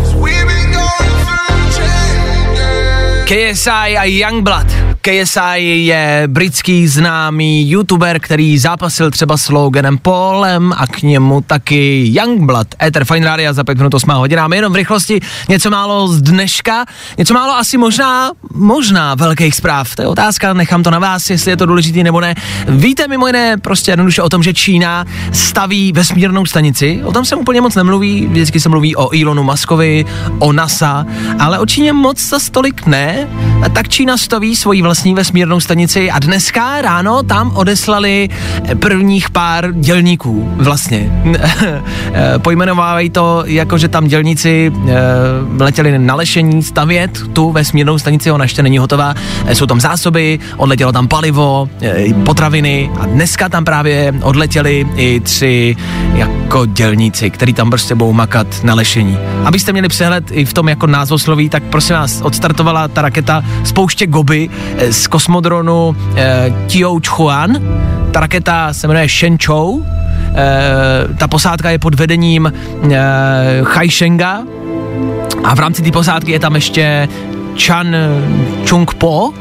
KSI 3.25 3.71
a 3.71 4.05
Youngblood. 4.05 4.86
KSI 5.07 5.61
je 5.61 6.23
britský 6.27 6.89
známý 6.89 7.71
youtuber, 7.71 8.21
který 8.21 8.59
zápasil 8.59 9.11
třeba 9.11 9.37
s 9.37 9.49
Loganem 9.49 9.99
Paulem 9.99 10.73
a 10.77 10.87
k 10.87 11.03
němu 11.03 11.41
taky 11.41 12.11
Youngblood. 12.13 12.67
Ether 12.83 13.05
Fine 13.05 13.27
Radio 13.27 13.53
za 13.53 13.65
5 13.65 13.79
minut 13.79 13.95
8 13.95 14.11
hodina. 14.11 14.49
My 14.49 14.57
jenom 14.57 14.73
v 14.73 14.77
rychlosti 14.77 15.21
něco 15.49 15.71
málo 15.71 16.09
z 16.09 16.23
dneška, 16.23 16.85
něco 17.19 17.35
málo 17.35 17.57
asi 17.57 17.79
možná, 17.79 18.31
možná 18.55 19.15
velkých 19.15 19.55
zpráv. 19.55 19.97
To 19.97 20.03
je 20.03 20.09
otázka, 20.09 20.53
nechám 20.53 20.83
to 20.83 20.91
na 20.91 20.99
vás, 20.99 21.31
jestli 21.31 21.51
je 21.51 21.57
to 21.57 21.67
důležitý 21.67 22.03
nebo 22.03 22.21
ne. 22.21 22.35
Víte 22.69 23.09
mimo 23.09 23.27
jiné 23.27 23.57
prostě 23.57 23.91
jednoduše 23.91 24.23
o 24.23 24.29
tom, 24.29 24.43
že 24.43 24.55
Čína 24.55 25.05
staví 25.33 25.93
vesmírnou 25.93 26.47
stanici. 26.47 27.01
O 27.05 27.13
tom 27.13 27.25
se 27.25 27.37
úplně 27.37 27.61
moc 27.61 27.75
nemluví, 27.75 28.27
vždycky 28.27 28.61
se 28.61 28.69
mluví 28.69 28.97
o 28.97 29.21
Elonu 29.21 29.43
Muskovi, 29.43 30.05
o 30.39 30.53
NASA, 30.53 31.07
ale 31.39 31.59
o 31.59 31.67
Číně 31.67 31.93
moc 31.93 32.29
za 32.29 32.39
stolik 32.39 32.87
ne. 32.87 33.29
Tak 33.75 33.89
Čína 33.89 34.17
staví 34.17 34.57
svoji 34.57 34.83
vlastní 34.83 34.96
vesmírnou 35.05 35.61
stanici 35.61 36.11
a 36.11 36.19
dneska 36.19 36.83
ráno 36.83 37.23
tam 37.23 37.53
odeslali 37.55 38.29
prvních 38.79 39.31
pár 39.31 39.73
dělníků 39.73 40.51
vlastně. 40.57 41.23
Pojmenovávají 42.39 43.11
to 43.11 43.43
jako, 43.47 43.79
že 43.79 43.89
tam 43.89 44.07
dělníci 44.07 44.73
eh, 44.89 44.95
letěli 45.59 45.99
na 45.99 46.15
lešení 46.15 46.63
stavět 46.63 47.11
tu 47.33 47.53
vesmírnou 47.53 47.99
stanici, 47.99 48.31
ona 48.31 48.45
ještě 48.45 48.63
není 48.63 48.79
hotová. 48.79 49.15
Eh, 49.47 49.55
Jsou 49.55 49.67
tam 49.67 49.81
zásoby, 49.81 50.39
odletělo 50.57 50.93
tam 50.93 51.09
palivo, 51.09 51.69
eh, 51.83 52.15
potraviny 52.25 52.91
a 53.01 53.07
dneska 53.07 53.49
tam 53.49 53.65
právě 53.65 54.15
odletěli 54.23 54.87
i 54.97 55.21
tři 55.21 55.77
jako 56.15 56.67
dělníci, 56.67 57.31
který 57.31 57.53
tam 57.53 57.71
prostě 57.71 57.95
budou 57.95 58.13
makat 58.13 58.47
na 58.63 58.75
lešení. 58.75 59.19
Abyste 59.45 59.73
měli 59.73 59.89
přehled 59.89 60.25
i 60.31 60.45
v 60.45 60.53
tom 60.53 60.69
jako 60.69 60.87
názvosloví, 60.87 61.49
tak 61.49 61.63
prosím 61.63 61.97
vás, 61.97 62.21
odstartovala 62.23 62.89
ta 62.89 63.03
raketa 63.03 63.45
z 63.65 63.73
pouště 63.73 64.07
Gobi 64.07 64.51
eh, 64.79 64.86
z 64.91 65.07
kosmodronu 65.07 65.97
eh, 66.17 66.53
Tianchuan. 66.67 67.57
Ta 68.13 68.21
raketa 68.21 68.73
se 68.73 68.89
jmenuje 68.89 69.09
Shenzhou. 69.09 69.87
Eh, 70.35 71.15
ta 71.17 71.29
posádka 71.29 71.71
je 71.71 71.79
pod 71.79 71.95
vedením 71.95 72.53
eh, 72.93 72.99
Chaishenga 73.63 74.43
a 75.45 75.55
v 75.55 75.59
rámci 75.59 75.83
té 75.83 75.91
posádky 75.91 76.33
je 76.33 76.41
tam 76.41 76.55
ještě 76.55 77.09
Chan 77.59 77.97
Chung 78.69 78.95
Po 78.95 79.33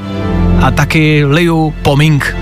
a 0.62 0.72
taky 0.72 1.26
Liu 1.26 1.74
Poming. 1.82 2.36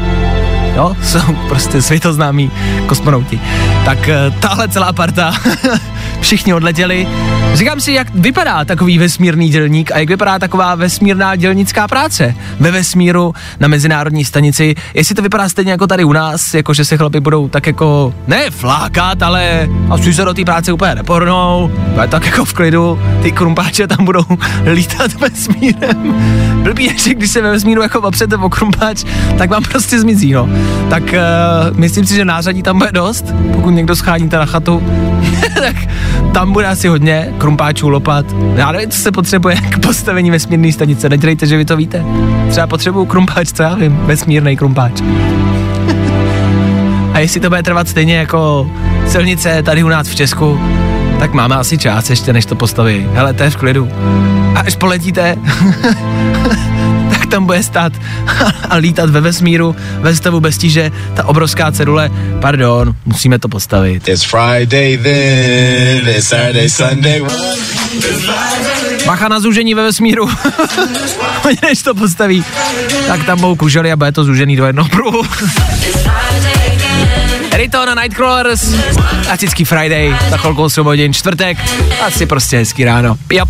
Jo, 0.76 0.96
jsou 1.04 1.36
prostě 1.48 1.82
světoznámí 1.82 2.52
kosmonauti. 2.86 3.40
Tak 3.86 4.10
tahle 4.40 4.68
celá 4.68 4.94
parta, 4.94 5.34
všichni 6.24 6.54
odletěli. 6.54 7.08
Říkám 7.54 7.80
si, 7.80 7.92
jak 7.92 8.08
vypadá 8.16 8.66
takový 8.66 8.98
vesmírný 8.98 9.50
dělník 9.50 9.92
a 9.92 9.98
jak 9.98 10.10
vypadá 10.10 10.40
taková 10.40 10.76
vesmírná 10.76 11.36
dělnická 11.36 11.88
práce 11.88 12.36
ve 12.60 12.72
vesmíru 12.72 13.34
na 13.60 13.68
mezinárodní 13.68 14.26
stanici. 14.26 14.76
Jestli 14.94 15.16
to 15.16 15.22
vypadá 15.22 15.50
stejně 15.50 15.72
jako 15.72 15.88
tady 15.88 16.04
u 16.04 16.14
nás, 16.14 16.54
jako 16.54 16.74
že 16.74 16.86
se 16.86 16.98
chlapi 16.98 17.20
budou 17.20 17.50
tak 17.50 17.68
jako, 17.68 18.14
ne 18.28 18.52
flákat, 18.52 19.24
ale 19.24 19.70
asi 19.90 20.14
se 20.14 20.26
do 20.26 20.34
té 20.34 20.46
práce 20.46 20.74
úplně 20.74 20.96
nepohrnou, 20.96 21.72
bude 21.94 22.08
tak 22.08 22.26
jako 22.26 22.46
v 22.46 22.54
klidu, 22.54 23.00
ty 23.22 23.32
krumpáče 23.32 23.88
tam 23.88 24.06
budou 24.06 24.26
lítat 24.74 25.14
vesmírem. 25.14 26.16
Blbý 26.64 26.84
je, 26.84 26.98
že 26.98 27.14
když 27.14 27.32
se 27.32 27.42
ve 27.42 27.52
vesmíru 27.52 27.82
jako 27.82 28.02
opřete 28.02 28.38
o 28.38 28.50
krumpáč, 28.50 29.04
tak 29.38 29.50
vám 29.50 29.64
prostě 29.64 30.00
zmizí, 30.00 30.32
no. 30.32 30.50
Tak 30.90 31.04
uh, 31.04 31.78
myslím 31.78 32.06
si, 32.06 32.16
že 32.16 32.26
nářadí 32.26 32.64
tam 32.64 32.78
bude 32.78 32.92
dost, 32.92 33.26
pokud 33.54 33.70
někdo 33.70 33.96
scháníte 33.96 34.38
na 34.38 34.46
chatu, 34.46 34.84
tak 35.60 35.76
tam 36.34 36.54
bude 36.54 36.68
asi 36.68 36.88
hodně 36.88 37.34
krumpáčů, 37.38 37.90
lopat. 37.90 38.26
Já 38.56 38.72
nevím, 38.72 38.90
co 38.90 39.02
se 39.02 39.12
potřebuje 39.12 39.56
k 39.56 39.80
postavení 39.80 40.32
vesmírné 40.32 40.72
stanice. 40.72 41.10
Nedělejte, 41.10 41.48
že 41.48 41.58
vy 41.58 41.66
to 41.66 41.78
víte. 41.78 42.06
Třeba 42.50 42.68
potřebuju 42.68 43.06
krumpáč, 43.06 43.52
co 43.54 43.64
já 43.64 43.76
vím, 43.76 44.00
vesmírný 44.04 44.58
krumpáč. 44.58 45.02
A 47.14 47.20
jestli 47.20 47.40
to 47.40 47.50
bude 47.50 47.64
trvat 47.64 47.88
stejně 47.88 48.16
jako 48.16 48.72
silnice 49.08 49.64
tady 49.64 49.84
u 49.84 49.88
nás 49.88 50.08
v 50.08 50.16
Česku, 50.16 50.60
tak 51.20 51.34
máme 51.34 51.56
asi 51.56 51.78
čas 51.78 52.10
ještě, 52.10 52.34
než 52.34 52.46
to 52.46 52.56
postaví. 52.56 53.08
Hele, 53.14 53.34
to 53.34 53.44
je 53.44 53.50
v 53.50 53.56
klidu. 53.56 53.90
A 54.56 54.60
až 54.60 54.76
poletíte, 54.76 55.36
tam 57.34 57.46
bude 57.46 57.64
stát 57.64 57.94
a 58.70 58.76
lítat 58.76 59.10
ve 59.10 59.22
vesmíru, 59.22 59.76
ve 60.00 60.16
stavu 60.16 60.40
bez 60.40 60.58
tíže, 60.58 60.92
ta 61.14 61.26
obrovská 61.26 61.72
cedule, 61.72 62.12
pardon, 62.42 62.94
musíme 63.06 63.40
to 63.40 63.50
postavit. 63.50 64.08
It's 64.08 64.24
Friday 64.24 64.98
then, 64.98 66.10
it's 66.10 66.28
Saturday, 66.28 66.70
Sunday. 66.70 67.22
Bacha 69.06 69.28
na 69.28 69.40
zúžení 69.40 69.74
ve 69.74 69.84
vesmíru. 69.84 70.30
Oni 71.46 71.58
než 71.64 71.82
to 71.82 71.94
postaví, 71.94 72.46
tak 73.08 73.24
tam 73.24 73.40
budou 73.40 73.56
kužely 73.56 73.92
a 73.92 73.96
bude 73.96 74.12
to 74.12 74.24
zúžený 74.24 74.56
do 74.56 74.66
jednoho 74.66 74.90
pruhu. 74.90 75.22
Rito 77.54 77.86
na 77.86 77.96
Nightcrawlers, 77.96 78.76
klasický 79.26 79.66
Friday, 79.66 80.16
za 80.30 80.38
chvilku 80.38 80.64
8 80.64 80.86
hodin, 80.86 81.14
čtvrtek, 81.14 81.58
asi 82.02 82.26
prostě 82.26 82.58
hezký 82.58 82.86
ráno. 82.86 83.16
Yep. 83.32 83.50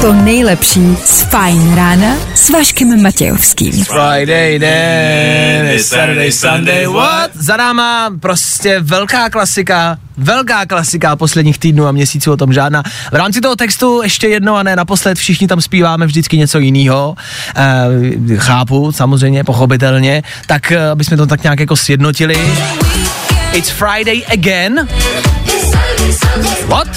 To 0.00 0.12
nejlepší 0.12 0.96
z 1.04 1.22
Fajn 1.22 1.74
rána 1.74 2.16
s 2.34 2.50
Vaškem 2.50 3.02
Matějovským. 3.02 3.84
Friday 3.84 4.58
then, 4.58 5.66
it's 5.66 5.88
Saturday, 5.88 6.32
Sunday, 6.32 6.86
what? 6.86 7.30
Za 7.34 7.56
náma 7.56 8.10
prostě 8.20 8.80
velká 8.80 9.30
klasika, 9.30 9.98
velká 10.16 10.66
klasika 10.66 11.16
posledních 11.16 11.58
týdnů 11.58 11.86
a 11.86 11.92
měsíců 11.92 12.32
o 12.32 12.36
tom 12.36 12.52
žádná. 12.52 12.82
V 13.12 13.14
rámci 13.14 13.40
toho 13.40 13.56
textu 13.56 14.02
ještě 14.02 14.28
jedno 14.28 14.56
a 14.56 14.62
ne 14.62 14.76
naposled, 14.76 15.18
všichni 15.18 15.48
tam 15.48 15.60
zpíváme 15.60 16.06
vždycky 16.06 16.38
něco 16.38 16.58
jiného. 16.58 17.16
E, 17.56 18.36
chápu, 18.36 18.92
samozřejmě, 18.92 19.44
pochopitelně, 19.44 20.22
tak 20.46 20.72
eh, 20.72 20.90
aby 20.90 21.04
jsme 21.04 21.16
to 21.16 21.26
tak 21.26 21.42
nějak 21.42 21.60
jako 21.60 21.76
sjednotili. 21.76 22.36
It's 23.52 23.70
Friday 23.70 24.22
again. 24.32 24.88
What? 26.66 26.88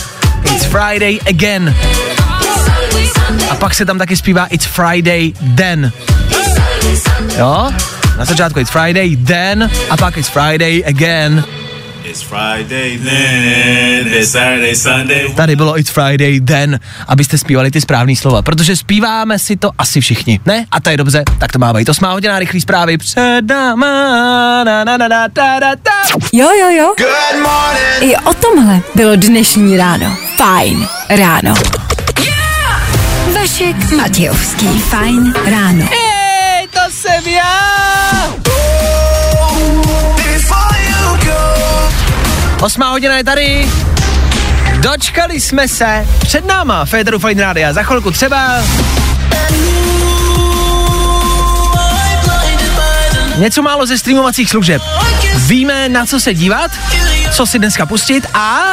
It's 0.46 0.66
Friday 0.66 1.20
again. 1.30 1.76
A 3.50 3.56
pak 3.56 3.74
se 3.74 3.86
tam 3.86 3.98
taky 3.98 4.18
zpívá 4.18 4.46
It's 4.46 4.66
Friday 4.66 5.34
then. 5.56 5.92
Jo? 7.38 7.72
Na 8.18 8.26
začátku 8.26 8.60
It's 8.60 8.72
Friday 8.72 9.16
then 9.16 9.70
a 9.90 9.98
pak 9.98 10.18
It's 10.18 10.30
Friday 10.30 10.84
again. 10.88 11.44
It's 12.04 12.22
Friday 12.22 12.98
then, 12.98 14.08
it's 14.08 14.32
Saturday, 14.32 14.76
Sunday. 14.76 15.34
Tady 15.36 15.56
bylo 15.56 15.80
It's 15.80 15.92
Friday 15.92 16.40
then, 16.40 16.80
abyste 17.08 17.38
zpívali 17.38 17.72
ty 17.72 17.82
správné 17.82 18.16
slova, 18.16 18.42
protože 18.42 18.76
zpíváme 18.76 19.40
si 19.40 19.56
to 19.56 19.72
asi 19.78 20.02
všichni, 20.02 20.40
ne? 20.46 20.66
A 20.72 20.80
to 20.80 20.90
je 20.90 20.98
dobře, 20.98 21.24
tak 21.38 21.52
to 21.52 21.60
má 21.60 21.74
být 21.74 21.90
8 21.90 22.06
hodina 22.06 22.40
rychlý 22.40 22.62
zprávy 22.62 22.98
před 22.98 23.42
náma, 23.50 24.64
na, 24.64 24.84
na, 24.84 24.98
na, 24.98 25.08
na, 25.08 25.28
da, 25.28 25.60
da, 25.60 25.76
da. 25.76 25.92
Jo, 26.34 26.50
jo, 26.60 26.70
jo. 26.70 26.94
Good 26.98 27.42
morning. 27.42 28.14
I 28.14 28.18
o 28.18 28.34
tomhle 28.34 28.82
bylo 28.96 29.16
dnešní 29.16 29.78
ráno. 29.78 30.18
Fajn 30.38 30.88
ráno. 31.10 31.54
Vašek 33.42 33.92
Matějovský. 33.92 34.68
Fajn 34.80 35.34
ráno. 35.46 35.86
Hej, 35.86 36.68
to 36.68 36.80
jsem 36.92 37.28
já! 37.28 38.36
Osmá 42.62 42.90
hodina 42.90 43.18
je 43.18 43.24
tady. 43.24 43.68
Dočkali 44.80 45.42
jsme 45.42 45.68
se. 45.68 46.08
Před 46.20 46.46
náma 46.46 46.86
Federu 46.86 47.20
Fine 47.20 47.44
Rádia. 47.44 47.74
Za 47.74 47.84
chvilku 47.84 48.12
třeba... 48.12 48.64
Něco 53.38 53.62
málo 53.62 53.86
ze 53.86 53.98
streamovacích 53.98 54.50
služeb. 54.50 54.82
Víme, 55.38 55.90
na 55.90 56.06
co 56.06 56.20
se 56.20 56.34
dívat, 56.34 56.72
co 57.32 57.46
si 57.46 57.60
dneska 57.60 57.86
pustit 57.86 58.28
a 58.34 58.66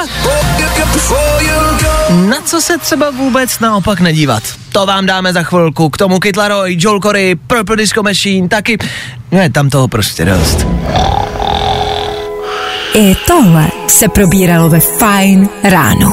na 2.11 2.37
co 2.45 2.61
se 2.61 2.79
třeba 2.79 3.11
vůbec 3.11 3.59
naopak 3.59 4.01
nedívat. 4.01 4.43
To 4.73 4.87
vám 4.87 5.07
dáme 5.07 5.33
za 5.33 5.43
chvilku. 5.43 5.91
K 5.91 5.97
tomu 5.97 6.19
Kid 6.19 6.37
Laroi, 6.37 6.77
Joel 6.81 7.01
Corey, 7.01 7.35
Purple 7.35 7.77
Disco 7.77 8.03
Machine, 8.03 8.49
taky... 8.49 8.79
Ne, 9.33 9.51
tam 9.51 9.71
toho 9.71 9.89
prostě 9.89 10.25
dost. 10.25 10.67
I 12.95 13.17
tohle 13.27 13.69
se 13.89 14.09
probíralo 14.09 14.69
ve 14.69 14.81
Fajn 14.81 15.49
ráno. 15.63 16.13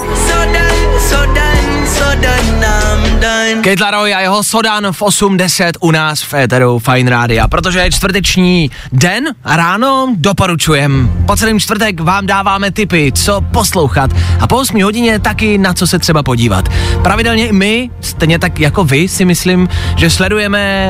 Kate 3.54 3.84
Laroi 3.84 4.14
a 4.14 4.20
jeho 4.20 4.44
Sodan 4.44 4.88
v 4.92 5.02
8.10 5.02 5.72
u 5.80 5.92
nás 5.92 6.22
v 6.22 6.34
Éteru 6.34 6.80
Fine 6.80 7.10
Rádia, 7.12 7.48
protože 7.48 7.80
je 7.80 7.92
čtvrteční 7.92 8.72
den 8.92 9.26
a 9.44 9.56
ráno 9.56 10.08
doporučujem. 10.18 11.12
Po 11.26 11.36
celém 11.36 11.60
čtvrtek 11.60 12.00
vám 12.00 12.26
dáváme 12.26 12.72
tipy, 12.72 13.12
co 13.12 13.42
poslouchat 13.42 14.12
a 14.40 14.48
po 14.48 14.56
8 14.56 14.84
hodině 14.84 15.20
taky 15.20 15.58
na 15.58 15.74
co 15.74 15.88
se 15.88 16.00
třeba 16.00 16.24
podívat. 16.24 16.70
Pravidelně 17.04 17.48
i 17.48 17.54
my, 17.54 17.90
stejně 18.02 18.40
tak 18.40 18.60
jako 18.60 18.84
vy, 18.84 19.08
si 19.08 19.26
myslím, 19.26 19.70
že 19.96 20.10
sledujeme 20.10 20.90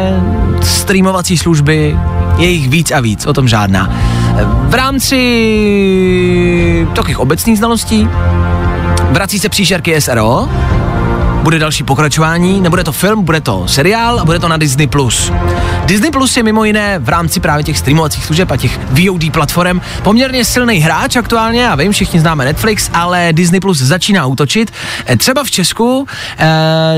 streamovací 0.61 1.37
služby, 1.37 1.97
je 2.37 2.47
jich 2.49 2.69
víc 2.69 2.91
a 2.91 2.99
víc, 2.99 3.25
o 3.25 3.33
tom 3.33 3.47
žádná. 3.47 3.95
V 4.69 4.73
rámci 4.73 5.17
takových 6.95 7.19
obecných 7.19 7.57
znalostí 7.57 8.09
vrací 9.11 9.39
se 9.39 9.49
příšerky 9.49 10.01
SRO, 10.01 10.49
bude 11.45 11.59
další 11.59 11.83
pokračování, 11.83 12.61
nebude 12.61 12.83
to 12.83 12.91
film, 12.91 13.23
bude 13.23 13.41
to 13.41 13.67
seriál 13.67 14.19
a 14.19 14.25
bude 14.25 14.39
to 14.39 14.47
na 14.47 14.57
Disney+. 14.57 14.87
Plus. 14.87 15.31
Disney 15.85 16.11
Plus 16.11 16.37
je 16.37 16.43
mimo 16.43 16.63
jiné 16.63 16.99
v 16.99 17.09
rámci 17.09 17.39
právě 17.39 17.63
těch 17.63 17.77
streamovacích 17.77 18.25
služeb 18.25 18.51
a 18.51 18.57
těch 18.57 18.79
VOD 18.79 19.31
platform 19.31 19.81
poměrně 20.03 20.45
silný 20.45 20.77
hráč 20.77 21.15
aktuálně, 21.15 21.61
já 21.61 21.75
vím, 21.75 21.91
všichni 21.91 22.19
známe 22.19 22.45
Netflix, 22.45 22.89
ale 22.93 23.29
Disney 23.31 23.59
Plus 23.59 23.77
začíná 23.77 24.25
útočit. 24.25 24.73
E, 25.09 25.17
Třeba 25.17 25.43
v 25.43 25.51
Česku 25.51 26.07
eh, 26.37 26.45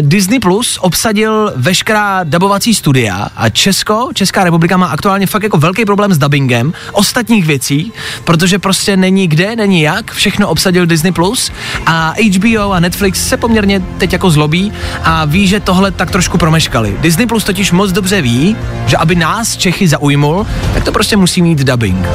Disney 0.01 0.39
Plus 0.39 0.77
obsadil 0.81 1.53
veškerá 1.55 2.23
dubovací 2.23 2.73
studia 2.75 3.27
a 3.35 3.49
Česko, 3.49 4.09
Česká 4.13 4.43
republika 4.43 4.77
má 4.77 4.87
aktuálně 4.87 5.27
fakt 5.27 5.43
jako 5.43 5.57
velký 5.57 5.85
problém 5.85 6.13
s 6.13 6.17
dubbingem 6.17 6.73
ostatních 6.91 7.45
věcí, 7.45 7.93
protože 8.23 8.59
prostě 8.59 8.97
není 8.97 9.27
kde, 9.27 9.55
není 9.55 9.81
jak, 9.81 10.11
všechno 10.11 10.47
obsadil 10.47 10.85
Disney 10.85 11.11
Plus 11.11 11.51
a 11.85 12.13
HBO 12.37 12.71
a 12.71 12.79
Netflix 12.79 13.27
se 13.27 13.37
poměrně 13.37 13.79
teď 13.97 14.13
jako 14.13 14.36
zlobí 14.37 14.71
a 15.03 15.25
ví, 15.25 15.47
že 15.47 15.59
tohle 15.59 15.91
tak 15.91 16.11
trošku 16.11 16.37
promeškali. 16.37 16.97
Disney 17.01 17.25
Plus 17.25 17.43
totiž 17.43 17.71
moc 17.71 17.91
dobře 17.91 18.21
ví, 18.21 18.55
že 18.85 18.97
aby 18.97 19.15
nás 19.15 19.57
Čechy 19.57 19.87
zaujmul, 19.87 20.45
tak 20.73 20.83
to 20.83 20.91
prostě 20.91 21.17
musí 21.17 21.41
mít 21.41 21.59
dubbing. 21.65 22.07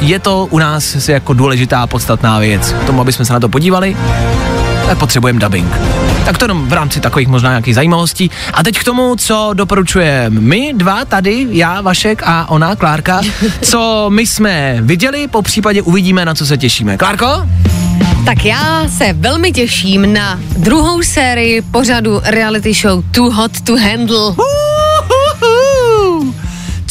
Je 0.00 0.18
to 0.18 0.48
u 0.50 0.58
nás 0.58 1.08
jako 1.08 1.32
důležitá 1.32 1.86
podstatná 1.86 2.38
věc. 2.38 2.72
K 2.72 2.84
tomu, 2.84 3.00
aby 3.00 3.12
jsme 3.12 3.24
se 3.24 3.32
na 3.32 3.40
to 3.40 3.48
podívali, 3.48 3.96
potřebujeme 4.98 5.40
dubbing. 5.40 5.68
Tak 6.24 6.38
to 6.38 6.44
jenom 6.44 6.68
v 6.68 6.72
rámci 6.72 7.00
takových 7.00 7.28
možná 7.28 7.50
nějakých 7.50 7.74
zajímavostí. 7.74 8.30
A 8.52 8.62
teď 8.62 8.78
k 8.78 8.84
tomu, 8.84 9.16
co 9.16 9.50
doporučujeme 9.54 10.40
my 10.40 10.72
dva 10.76 11.04
tady, 11.04 11.46
já, 11.50 11.80
Vašek 11.80 12.22
a 12.24 12.50
ona, 12.50 12.76
Klárka, 12.76 13.20
co 13.62 14.06
my 14.08 14.26
jsme 14.26 14.78
viděli, 14.80 15.28
po 15.28 15.42
případě 15.42 15.82
uvidíme, 15.82 16.24
na 16.24 16.34
co 16.34 16.46
se 16.46 16.58
těšíme. 16.58 16.96
Klárko? 16.96 17.26
Tak 18.26 18.44
já 18.44 18.88
se 18.88 19.12
velmi 19.12 19.52
těším 19.52 20.12
na 20.12 20.40
druhou 20.58 21.02
sérii 21.02 21.62
pořadu 21.62 22.20
reality 22.24 22.74
show 22.74 23.04
Too 23.10 23.30
Hot 23.30 23.60
to 23.60 23.76
Handle. 23.76 24.34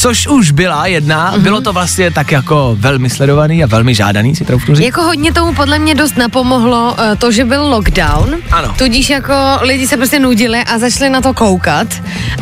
Což 0.06 0.26
už 0.26 0.50
byla 0.50 0.86
jedna, 0.86 1.32
mm-hmm. 1.32 1.40
bylo 1.40 1.60
to 1.60 1.72
vlastně 1.72 2.10
tak 2.10 2.32
jako 2.32 2.76
velmi 2.78 3.10
sledovaný 3.10 3.64
a 3.64 3.66
velmi 3.66 3.94
žádaný, 3.94 4.36
si 4.36 4.44
troufnu 4.44 4.74
říct. 4.74 4.84
Jako 4.84 5.02
hodně 5.02 5.32
tomu 5.32 5.54
podle 5.54 5.78
mě 5.78 5.94
dost 5.94 6.16
napomohlo 6.16 6.92
uh, 6.92 7.16
to, 7.18 7.32
že 7.32 7.44
byl 7.44 7.68
lockdown. 7.68 8.34
Ano. 8.50 8.74
Tudíž 8.78 9.10
jako 9.10 9.34
lidi 9.60 9.86
se 9.86 9.96
prostě 9.96 10.18
nudili 10.18 10.58
a 10.58 10.78
začali 10.78 11.10
na 11.10 11.20
to 11.20 11.34
koukat. 11.34 11.88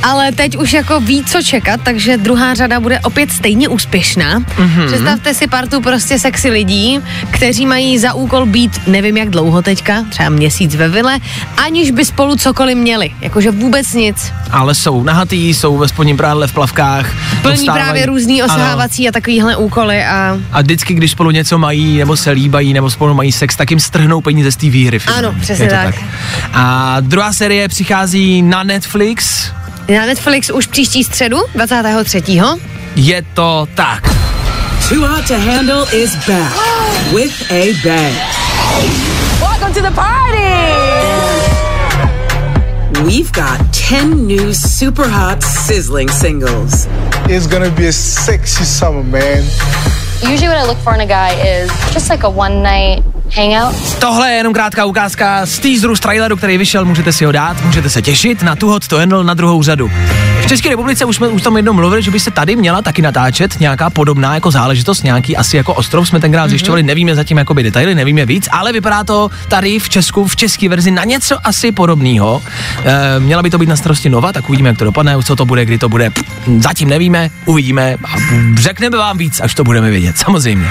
Ale 0.03 0.33
teď 0.33 0.57
už 0.57 0.73
jako 0.73 1.01
ví, 1.01 1.25
co 1.25 1.43
čekat, 1.43 1.81
takže 1.85 2.17
druhá 2.17 2.55
řada 2.55 2.81
bude 2.81 3.01
opět 3.01 3.33
stejně 3.33 3.69
úspěšná. 3.69 4.41
Mm-hmm. 4.41 4.87
Představte 4.87 5.35
si 5.35 5.47
partu 5.47 5.81
prostě 5.81 6.19
sexy 6.19 6.51
lidí, 6.51 7.01
kteří 7.31 7.67
mají 7.67 7.99
za 7.99 8.15
úkol 8.15 8.47
být 8.47 8.81
nevím 8.87 9.17
jak 9.17 9.31
dlouho 9.31 9.63
teďka, 9.63 10.05
třeba 10.11 10.29
měsíc 10.29 10.75
ve 10.75 10.89
vile, 10.89 11.19
aniž 11.57 11.91
by 11.91 12.05
spolu 12.05 12.37
cokoliv 12.37 12.79
měli. 12.79 13.11
Jakože 13.21 13.51
vůbec 13.51 13.93
nic. 13.93 14.33
Ale 14.51 14.75
jsou 14.75 15.03
nahatý, 15.03 15.55
jsou 15.55 15.77
ve 15.77 15.89
spodním 15.89 16.17
prádle 16.17 16.47
v 16.47 16.53
plavkách. 16.53 17.15
Plní 17.55 17.69
právě 17.69 18.07
různý 18.07 18.43
Ano. 18.43 18.55
osahávací 18.55 19.09
a 19.09 19.13
takovýhle 19.13 19.57
úkoly 19.57 20.05
a 20.05 20.39
A 20.53 20.61
vždycky, 20.61 20.95
když 20.95 21.11
spolu 21.11 21.31
něco 21.31 21.59
mají, 21.59 21.99
nebo 21.99 22.17
se 22.17 22.31
líbají, 22.31 22.73
nebo 22.73 22.91
spolu 22.91 23.15
mají 23.15 23.33
sex, 23.33 23.57
tak 23.57 23.71
jim 23.71 23.81
strhnou 23.81 24.21
peníze 24.21 24.53
z 24.53 24.57
té 24.57 24.71
výhry. 24.71 24.99
filmu. 24.99 25.19
Ano, 25.19 25.35
přesně 25.41 25.67
to 25.69 25.75
tak. 25.75 25.95
A 26.53 26.97
druhá 27.01 27.33
série 27.33 27.69
přichází 27.69 28.43
na 28.43 28.63
Netflix. 28.63 29.51
na 29.99 30.07
Netflix 30.07 30.51
už 30.51 30.67
příští 30.67 31.05
středu, 31.05 31.37
23. 31.55 32.23
Je 32.97 33.23
to 33.35 33.67
tak. 33.75 34.15
Too 34.89 35.07
Hot 35.09 35.27
to 35.29 35.35
Handle 35.41 35.87
is 35.93 36.15
back 36.27 36.53
with 37.15 37.51
a 37.51 37.75
bang. 37.85 38.15
Welcome 39.41 39.75
to 39.75 39.81
the 39.81 39.95
party! 39.95 40.84
We've 43.03 43.33
got 43.33 43.75
10 43.75 44.27
new 44.27 44.55
super 44.55 45.07
hot 45.07 45.43
sizzling 45.43 46.09
singles. 46.09 46.87
It's 47.29 47.47
gonna 47.47 47.75
be 47.75 47.87
a 47.87 47.93
sexy 47.93 48.65
summer, 48.65 49.03
man. 49.03 49.43
Usually 50.23 50.49
what 50.49 50.57
I 50.57 50.65
look 50.67 50.79
for 50.79 50.95
in 50.95 51.01
a 51.01 51.07
guy 51.07 51.35
is 51.45 51.69
just 51.93 52.09
like 52.09 52.23
a 52.23 52.31
one 52.31 52.63
night 52.63 53.03
hangout. 53.37 53.99
Tohle 53.99 54.31
je 54.31 54.37
jenom 54.37 54.53
krátká 54.53 54.85
ukázka 54.85 55.47
z 55.47 55.59
teaseru, 55.59 55.97
z 55.97 56.01
traileru, 56.01 56.37
který 56.37 56.59
vyšel, 56.59 56.85
můžete 56.85 57.13
si 57.13 57.25
ho 57.25 57.33
dát, 57.33 57.65
můžete 57.65 57.91
se 57.91 58.03
těšit 58.03 58.43
na 58.43 58.57
tu 58.57 58.69
hot 58.69 58.89
to 58.89 58.97
handle 58.97 59.25
na 59.25 59.35
druhou 59.35 59.63
řadu. 59.63 59.91
V 60.41 60.47
České 60.47 60.69
republice 60.69 61.05
už 61.05 61.17
jsme 61.17 61.29
už 61.29 61.43
tam 61.43 61.57
jednou 61.57 61.73
mluvili, 61.73 62.03
že 62.03 62.11
by 62.11 62.21
se 62.21 62.31
tady 62.31 62.57
měla 62.57 62.83
taky 62.83 63.03
natáčet 63.03 63.61
nějaká 63.61 63.91
podobná 63.91 64.35
jako 64.35 64.51
záležitost, 64.51 65.03
nějaký 65.03 65.37
asi 65.37 65.57
jako 65.57 65.75
ostrov 65.75 66.09
jsme 66.09 66.21
tenkrát 66.21 66.47
mm-hmm. 66.47 66.49
zjišťovali, 66.49 66.83
nevíme 66.83 67.15
zatím 67.15 67.39
jakoby 67.39 67.63
detaily, 67.63 67.95
nevíme 67.95 68.27
víc, 68.27 68.49
ale 68.51 68.73
vypadá 68.73 69.05
to 69.05 69.31
tady 69.49 69.79
v 69.79 69.89
Česku, 69.89 70.27
v 70.27 70.37
české 70.37 70.69
verzi 70.69 70.91
na 70.91 71.05
něco 71.05 71.39
asi 71.45 71.73
podobného. 71.73 72.43
E, 72.85 73.21
měla 73.21 73.43
by 73.43 73.51
to 73.51 73.59
být 73.59 73.69
na 73.69 73.77
starosti 73.77 74.11
Nova, 74.11 74.33
tak 74.33 74.49
uvidíme, 74.49 74.69
jak 74.69 74.79
to 74.79 74.85
dopadne, 74.85 75.17
co 75.25 75.37
to 75.37 75.45
bude, 75.45 75.65
kdy 75.65 75.79
to 75.79 75.89
bude. 75.89 76.11
Pff, 76.11 76.35
Zatím 76.59 76.89
nevíme, 76.89 77.31
uvidíme 77.45 77.97
a 78.05 78.17
řekneme 78.57 78.97
vám 78.97 79.19
víc, 79.19 79.41
až 79.41 79.55
to 79.55 79.65
budeme 79.65 79.91
vědět, 79.91 80.19
samozřejmě. 80.19 80.69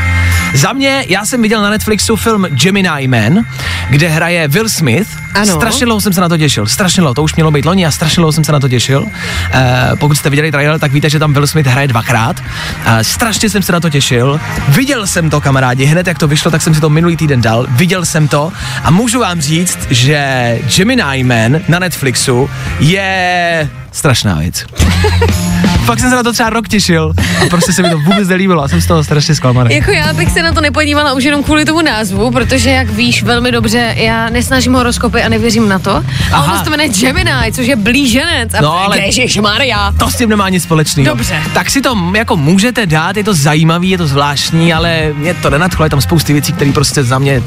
Za 0.54 0.74
mě, 0.74 1.06
já 1.08 1.26
jsem 1.26 1.42
viděl 1.42 1.62
na 1.62 1.70
Netflixu 1.70 2.16
film 2.16 2.46
Gemini 2.54 3.08
Man, 3.08 3.46
kde 3.90 4.10
hraje 4.10 4.48
Will 4.48 4.70
Smith. 4.70 5.08
Ano. 5.34 5.56
Strašně 5.56 5.86
dlouho 5.86 6.02
jsem 6.02 6.14
se 6.14 6.22
na 6.22 6.30
to 6.30 6.38
těšil. 6.38 6.68
Strašně 6.68 7.02
dlouho, 7.02 7.14
to 7.14 7.24
už 7.24 7.36
mělo 7.36 7.52
být 7.52 7.66
loni 7.66 7.86
a 7.86 7.92
strašně 7.92 8.22
dlouho 8.22 8.32
jsem 8.32 8.44
se 8.44 8.52
na 8.52 8.60
to 8.60 8.70
těšil. 8.70 9.06
E, 9.54 9.92
pokud 9.96 10.18
jste 10.18 10.30
viděli 10.30 10.52
trailer, 10.52 10.80
tak 10.80 10.92
víte, 10.92 11.10
že 11.10 11.20
tam 11.20 11.34
Will 11.34 11.48
Smith 11.48 11.68
hraje 11.68 11.88
dvakrát. 11.88 12.44
E, 12.86 13.04
strašně 13.04 13.50
jsem 13.50 13.62
se 13.62 13.72
na 13.72 13.80
to 13.80 13.90
těšil. 13.90 14.40
Viděl 14.70 15.08
jsem 15.08 15.30
to, 15.30 15.42
kamarádi, 15.42 15.86
hned 15.86 16.08
jak 16.08 16.18
to 16.20 16.28
vyšlo, 16.28 16.52
tak 16.52 16.62
jsem 16.62 16.76
si 16.76 16.82
to 16.82 16.90
minulý 16.90 17.18
týden 17.18 17.42
dal. 17.42 17.66
Viděl 17.70 18.06
jsem 18.06 18.28
to 18.28 18.52
a 18.84 18.92
můžu 18.92 19.20
vám 19.20 19.42
říct, 19.42 19.80
že 19.90 20.60
Gemini 20.76 21.24
Man 21.24 21.62
na 21.68 21.80
Netflixu 21.80 22.50
je 22.80 23.70
strašná 23.94 24.36
věc. 24.36 24.66
Fakt 25.86 26.00
jsem 26.00 26.10
se 26.10 26.16
na 26.16 26.24
to 26.24 26.34
třeba 26.34 26.50
rok 26.50 26.68
těšil 26.68 27.14
a 27.42 27.46
prostě 27.50 27.74
se 27.74 27.82
mi 27.82 27.90
to 27.90 27.98
vůbec 28.00 28.28
nelíbilo 28.28 28.64
a 28.64 28.68
jsem 28.68 28.82
z 28.82 28.86
toho 28.88 29.04
strašně 29.04 29.36
zklamaný. 29.36 29.76
Jako 29.76 29.92
já 29.92 30.14
bych 30.14 30.32
se 30.32 30.44
na 30.44 30.52
to 30.52 30.62
nepodívala 30.62 31.14
už 31.14 31.24
jenom 31.24 31.44
kvůli 31.44 31.66
tomu 31.66 31.82
názvu, 31.82 32.32
protože 32.32 32.70
jak 32.70 32.90
víš 32.90 33.24
velmi 33.24 33.52
dobře, 33.52 33.94
já 33.98 34.30
nesnažím 34.30 34.74
horoskopy 34.74 35.24
a 35.24 35.30
nevěřím 35.30 35.70
na 35.70 35.80
to. 35.80 36.04
A 36.32 36.44
ono 36.44 36.58
se 36.58 36.64
to 36.64 36.70
jmenuje 36.70 36.90
Gemini, 36.90 37.32
což 37.52 37.68
je 37.68 37.76
blíženec. 37.76 38.54
A 38.54 38.62
No, 38.62 38.74
ale- 38.80 39.00
Maria. 39.42 39.94
To 40.00 40.10
s 40.10 40.16
tím 40.16 40.30
nemá 40.30 40.50
nic 40.50 40.64
společného. 40.64 41.06
Dobře. 41.16 41.42
Tak 41.54 41.70
si 41.70 41.82
to 41.82 41.98
jako 42.16 42.38
můžete 42.38 42.86
dát, 42.86 43.18
je 43.18 43.24
to 43.24 43.34
zajímavý, 43.34 43.90
je 43.90 43.98
to 43.98 44.08
zvláštní, 44.08 44.74
ale 44.74 45.12
mě 45.16 45.34
to 45.34 45.50
nenadchlo, 45.50 45.86
je 45.86 45.90
tam 45.90 46.02
spousty 46.02 46.34
věcí, 46.34 46.54
které 46.54 46.72
prostě 46.72 47.04
za 47.04 47.20
mě 47.20 47.44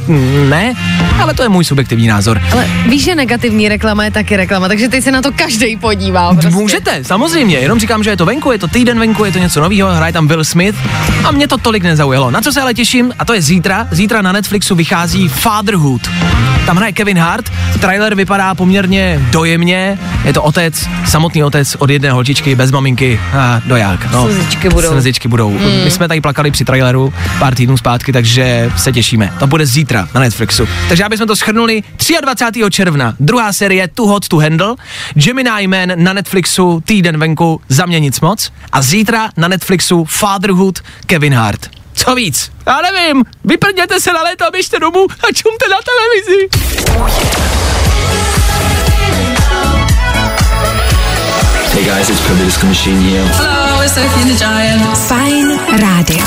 ne, 0.48 0.74
ale 1.20 1.34
to 1.34 1.42
je 1.42 1.48
můj 1.48 1.64
subjektivní 1.64 2.06
názor. 2.06 2.42
Ale 2.52 2.66
víš, 2.88 3.04
že 3.04 3.14
negativní 3.14 3.68
reklama 3.68 4.04
je 4.04 4.10
taky 4.10 4.36
reklama, 4.36 4.68
takže 4.68 4.88
teď 4.88 5.04
se 5.04 5.12
na 5.12 5.22
to 5.22 5.32
každý 5.32 5.76
podívá. 5.76 6.35
Prostě. 6.40 6.60
Můžete, 6.60 7.04
samozřejmě, 7.04 7.56
jenom 7.56 7.80
říkám, 7.80 8.02
že 8.02 8.10
je 8.10 8.16
to 8.16 8.26
venku, 8.26 8.52
je 8.52 8.58
to 8.58 8.68
týden 8.68 8.98
venku, 8.98 9.24
je 9.24 9.32
to 9.32 9.38
něco 9.38 9.60
nového, 9.60 9.94
hraje 9.94 10.12
tam 10.12 10.28
Will 10.28 10.44
Smith 10.44 10.76
a 11.24 11.30
mě 11.30 11.48
to 11.48 11.58
tolik 11.58 11.82
nezaujalo. 11.82 12.30
Na 12.30 12.40
co 12.40 12.52
se 12.52 12.60
ale 12.60 12.74
těším, 12.74 13.12
a 13.18 13.24
to 13.24 13.34
je 13.34 13.42
zítra, 13.42 13.88
zítra 13.90 14.22
na 14.22 14.32
Netflixu 14.32 14.74
vychází 14.74 15.28
Fatherhood. 15.28 16.10
Tam 16.66 16.76
hraje 16.76 16.92
Kevin 16.92 17.18
Hart, 17.18 17.52
trailer 17.80 18.14
vypadá 18.14 18.54
poměrně 18.54 19.20
dojemně, 19.30 19.98
je 20.24 20.32
to 20.32 20.42
otec, 20.42 20.88
samotný 21.06 21.44
otec 21.44 21.76
od 21.78 21.90
jedné 21.90 22.10
holčičky 22.10 22.54
bez 22.54 22.70
maminky 22.70 23.20
a 23.32 23.60
doják. 23.66 24.12
No, 24.12 24.28
Slzičky 24.28 24.68
budou. 24.68 24.88
Slzičky 24.88 25.28
budou. 25.28 25.50
Mm. 25.50 25.84
My 25.84 25.90
jsme 25.90 26.08
tady 26.08 26.20
plakali 26.20 26.50
při 26.50 26.64
traileru 26.64 27.12
pár 27.38 27.54
týdnů 27.54 27.76
zpátky, 27.76 28.12
takže 28.12 28.70
se 28.76 28.92
těšíme. 28.92 29.32
To 29.38 29.46
bude 29.46 29.66
zítra 29.66 30.08
na 30.14 30.20
Netflixu. 30.20 30.68
Takže 30.88 31.04
aby 31.04 31.16
jsme 31.16 31.26
to 31.26 31.36
schrnuli, 31.36 31.82
23. 32.20 32.60
června, 32.70 33.14
druhá 33.20 33.52
série 33.52 33.88
Too 33.88 34.06
Hot 34.06 34.28
to 34.28 34.36
Handle, 34.36 34.74
Gemini 35.14 35.66
Man 35.66 35.92
na 35.96 36.12
Netflixu, 36.12 36.25
týden 36.84 37.18
venku, 37.18 37.60
za 37.68 37.86
mě 37.86 38.00
nic 38.00 38.20
moc. 38.20 38.52
A 38.72 38.82
zítra 38.82 39.28
na 39.36 39.48
Netflixu 39.48 40.04
Fatherhood 40.04 40.78
Kevin 41.06 41.34
Hart. 41.34 41.70
Co 41.94 42.14
víc? 42.14 42.52
Já 42.66 42.80
nevím, 42.80 43.24
vyprdněte 43.44 44.00
se 44.00 44.12
na 44.12 44.22
léto, 44.22 44.44
běžte 44.52 44.78
domů 44.78 45.06
a 45.10 45.32
čumte 45.32 45.68
na 45.68 45.76
televizi. 45.84 46.48
Hey 51.76 51.84
guys, 51.84 52.08
it's 52.08 52.20
Purple 52.20 52.44
Disco 52.44 52.66
Machine 52.66 53.00
here. 53.00 53.24
Hello, 53.36 53.82
it's 53.82 53.92
Sophie 53.92 54.24
the 54.24 54.34
Giant. 54.38 54.98
Fajn 54.98 55.60
rádio. 55.80 56.24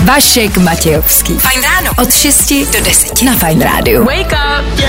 Vašek 0.00 0.58
Matějovský. 0.58 1.38
Fajn 1.38 1.62
ráno. 1.62 1.90
Od 1.98 2.14
6 2.14 2.52
do 2.72 2.80
10 2.84 3.22
na 3.22 3.36
Fajn 3.36 3.60
rádiu. 3.60 4.04
Wake 4.04 4.32
up. 4.32 4.78
Uh, 4.78 4.84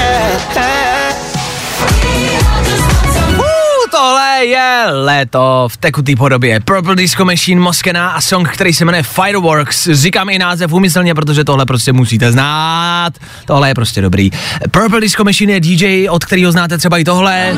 tohle 3.98 4.46
je 4.46 4.86
léto 4.92 5.68
v 5.72 5.78
tekutý 5.78 6.16
podobě. 6.16 6.60
Purple 6.60 6.96
Disco 6.96 7.26
Machine 7.26 7.62
Moskena 7.62 8.10
a 8.10 8.22
song, 8.22 8.50
který 8.50 8.74
se 8.74 8.86
jmenuje 8.86 9.04
Fireworks. 9.04 9.88
Říkám 9.92 10.30
i 10.30 10.40
název 10.40 10.74
umyslně, 10.74 11.16
protože 11.16 11.44
tohle 11.44 11.66
prostě 11.66 11.94
musíte 11.94 12.32
znát. 12.32 13.14
Tohle 13.46 13.68
je 13.70 13.74
prostě 13.74 14.02
dobrý. 14.02 14.32
Purple 14.72 15.02
Disco 15.02 15.24
Machine 15.24 15.54
je 15.54 15.60
DJ, 15.60 16.10
od 16.10 16.26
kterého 16.26 16.52
znáte 16.52 16.78
třeba 16.78 16.98
i 16.98 17.04
tohle. 17.04 17.58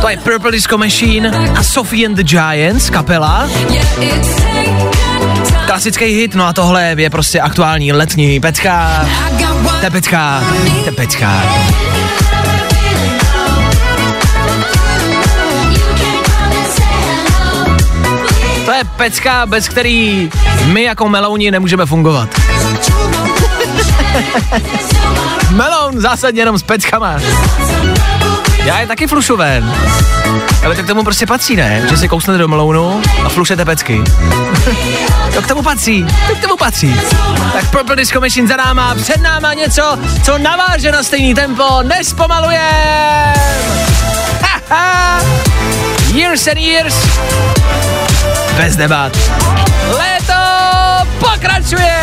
To 0.00 0.08
je 0.08 0.16
Purple 0.16 0.52
Disco 0.52 0.78
Machine 0.78 1.30
a 1.30 1.62
Sophie 1.62 2.06
and 2.06 2.14
the 2.14 2.22
Giants, 2.22 2.90
kapela. 2.90 3.48
yeah. 3.70 4.97
Klasický 5.68 6.04
hit, 6.04 6.34
no 6.34 6.46
a 6.46 6.52
tohle 6.52 6.94
je 6.98 7.10
prostě 7.10 7.40
aktuální 7.40 7.92
letní 7.92 8.40
pecka. 8.40 9.06
Tepečka, 9.80 10.44
tepečka. 10.84 11.42
To 18.64 18.72
je 18.72 18.84
pecka, 18.96 19.46
bez 19.46 19.68
který 19.68 20.30
my 20.64 20.82
jako 20.82 21.08
melouni 21.08 21.50
nemůžeme 21.50 21.86
fungovat. 21.86 22.28
Meloun 25.50 26.00
zásadně 26.00 26.40
jenom 26.40 26.58
s 26.58 26.62
peckama. 26.62 27.16
Já 28.64 28.80
je 28.80 28.86
taky 28.86 29.06
flušoven. 29.06 29.74
Ale 30.64 30.74
to 30.76 30.82
k 30.82 30.86
tomu 30.86 31.04
prostě 31.04 31.26
patří, 31.26 31.56
ne? 31.56 31.82
Že 31.90 31.96
si 31.96 32.08
kousnete 32.08 32.38
do 32.38 32.48
melounu 32.48 33.02
a 33.24 33.28
flušete 33.28 33.64
pecky. 33.64 34.02
to 35.34 35.42
k 35.42 35.46
tomu 35.46 35.62
patří, 35.62 36.06
to 36.28 36.34
k 36.34 36.40
tomu 36.40 36.56
patří. 36.56 37.00
Tak 37.52 37.70
Purple 37.70 37.96
Disco 37.96 38.20
Machine 38.20 38.48
za 38.48 38.56
náma, 38.56 38.94
před 38.94 39.20
náma 39.20 39.54
něco, 39.54 39.98
co 40.22 40.38
naváže 40.38 40.92
na 40.92 41.02
stejný 41.02 41.34
tempo, 41.34 41.82
nespomaluje. 41.82 42.68
years 46.18 46.48
and 46.48 46.58
years. 46.58 46.94
Bez 48.56 48.76
debat. 48.76 49.12
Léto 49.98 50.34
pokračuje. 51.18 51.94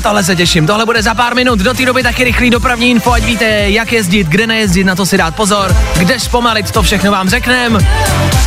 Na 0.00 0.04
tohle 0.04 0.24
se 0.24 0.36
těším, 0.36 0.66
tohle 0.66 0.86
bude 0.86 1.02
za 1.02 1.14
pár 1.14 1.34
minut, 1.34 1.58
do 1.58 1.74
té 1.74 1.86
doby 1.86 2.02
taky 2.02 2.24
rychlý 2.24 2.50
dopravní 2.50 2.90
info, 2.90 3.12
ať 3.12 3.22
víte, 3.22 3.44
jak 3.70 3.92
jezdit, 3.92 4.26
kde 4.26 4.46
nejezdit, 4.46 4.86
na 4.86 4.94
to 4.94 5.06
si 5.06 5.18
dát 5.18 5.36
pozor, 5.36 5.76
kde 5.96 6.20
zpomalit, 6.20 6.70
to 6.70 6.82
všechno 6.82 7.12
vám 7.12 7.28
řeknem. 7.28 7.78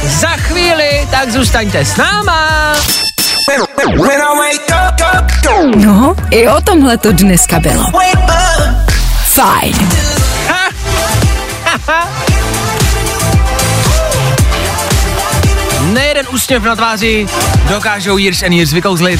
Za 0.03 0.27
chvíli, 0.27 1.07
tak 1.11 1.31
zůstaňte 1.31 1.85
s 1.85 1.97
náma. 1.97 2.73
No, 5.75 6.15
i 6.31 6.47
o 6.47 6.61
tomhle 6.61 6.97
to 6.97 7.11
dneska 7.11 7.59
bylo. 7.59 7.85
Fajn. 9.25 9.89
Nejeden 15.93 16.25
úsměv 16.33 16.63
na 16.63 16.75
tváři 16.75 17.27
dokážou 17.69 18.17
Years 18.17 18.43
and 18.43 18.53
Years 18.53 18.71
vykouzlit. 18.71 19.19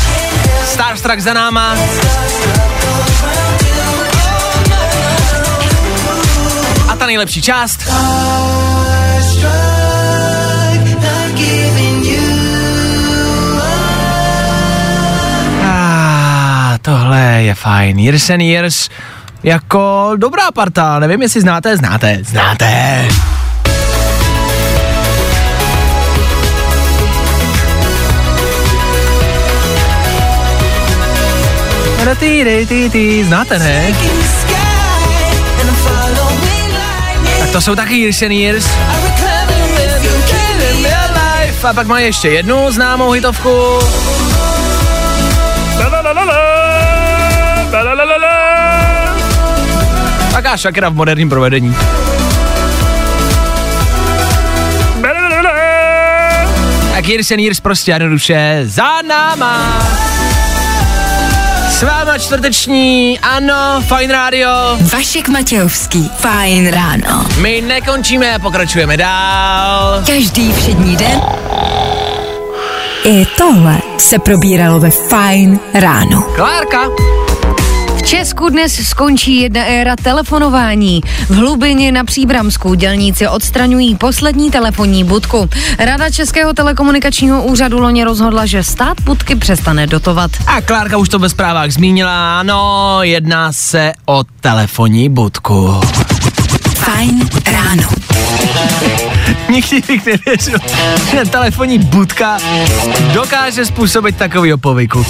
Starstruck 0.66 1.20
za 1.20 1.34
náma. 1.34 1.76
A 6.88 6.96
ta 6.96 7.06
nejlepší 7.06 7.42
část. 7.42 7.90
Ah, 15.64 16.78
tohle 16.82 17.20
je 17.42 17.56
fajn. 17.56 18.00
Years 18.00 18.30
and 18.30 18.42
Years 18.42 18.90
jako 19.44 20.12
dobrá 20.18 20.52
parta. 20.52 21.00
Nevím, 21.00 21.22
jestli 21.22 21.42
znáte, 21.42 21.78
znáte, 21.78 22.20
znáte. 22.22 23.08
Znáte, 33.24 33.60
ne? 33.60 33.96
Tak 37.40 37.50
to 37.52 37.62
jsou 37.62 37.76
taky 37.76 37.98
Years 37.98 38.22
and 38.22 38.32
Years. 38.32 38.66
A 41.64 41.74
pak 41.74 41.88
má 41.88 42.00
ještě 42.00 42.30
jednu 42.30 42.72
známou 42.72 43.12
hitovku. 43.12 43.80
Taká 50.32 50.58
Shakira 50.58 50.90
v 50.90 50.94
moderním 50.94 51.30
provedení. 51.30 51.76
Tak 56.94 57.08
Years 57.08 57.32
and 57.32 57.40
Years 57.40 57.60
prostě 57.60 57.92
jednoduše 57.92 58.62
za 58.64 59.02
náma. 59.08 60.03
S 61.84 61.86
váma 61.86 62.18
čtvrteční, 62.18 63.20
ano, 63.20 63.82
Fine 63.82 64.14
Radio. 64.14 64.50
Vašek 64.94 65.30
Matějovský. 65.30 66.12
Fajn 66.18 66.68
ráno. 66.68 67.26
My 67.42 67.62
nekončíme, 67.62 68.40
pokračujeme 68.40 68.98
dál. 68.98 70.04
Každý 70.06 70.54
všední 70.54 70.98
den 70.98 71.22
i 73.04 73.26
tohle 73.38 73.78
se 73.98 74.20
probíralo 74.20 74.80
ve 74.80 74.90
Fajn 74.90 75.60
ráno. 75.74 76.22
Klárka. 76.36 76.90
V 78.14 78.16
Česku 78.16 78.50
dnes 78.50 78.88
skončí 78.88 79.42
jedna 79.42 79.66
éra 79.66 79.96
telefonování. 79.96 81.02
V 81.30 81.36
hlubině 81.36 81.92
na 81.92 82.04
Příbramsku 82.04 82.74
dělníci 82.74 83.28
odstraňují 83.28 83.96
poslední 83.96 84.52
telefonní 84.52 85.04
budku. 85.04 85.50
Rada 85.80 86.10
Českého 86.10 86.54
telekomunikačního 86.54 87.44
úřadu 87.44 87.80
loni 87.80 88.04
rozhodla, 88.04 88.46
že 88.46 88.64
stát 88.64 89.02
budky 89.02 89.36
přestane 89.36 89.88
dotovat. 89.88 90.32
A 90.48 90.62
Klárka 90.62 90.98
už 90.98 91.10
to 91.10 91.20
ve 91.20 91.30
zprávách 91.30 91.72
zmínila, 91.72 92.40
ano, 92.40 93.00
jedná 93.02 93.54
se 93.54 93.94
o 94.06 94.24
telefonní 94.42 95.10
budku. 95.10 95.82
Fajn 96.76 97.30
ráno. 97.52 97.88
Nikdy 99.50 99.82
bych 99.88 100.06
nevěřil, 100.06 100.60
že 101.12 101.26
telefonní 101.26 101.80
budka 101.80 102.38
dokáže 103.14 103.66
způsobit 103.66 104.18
takovýho 104.18 104.58
povyku. 104.58 105.06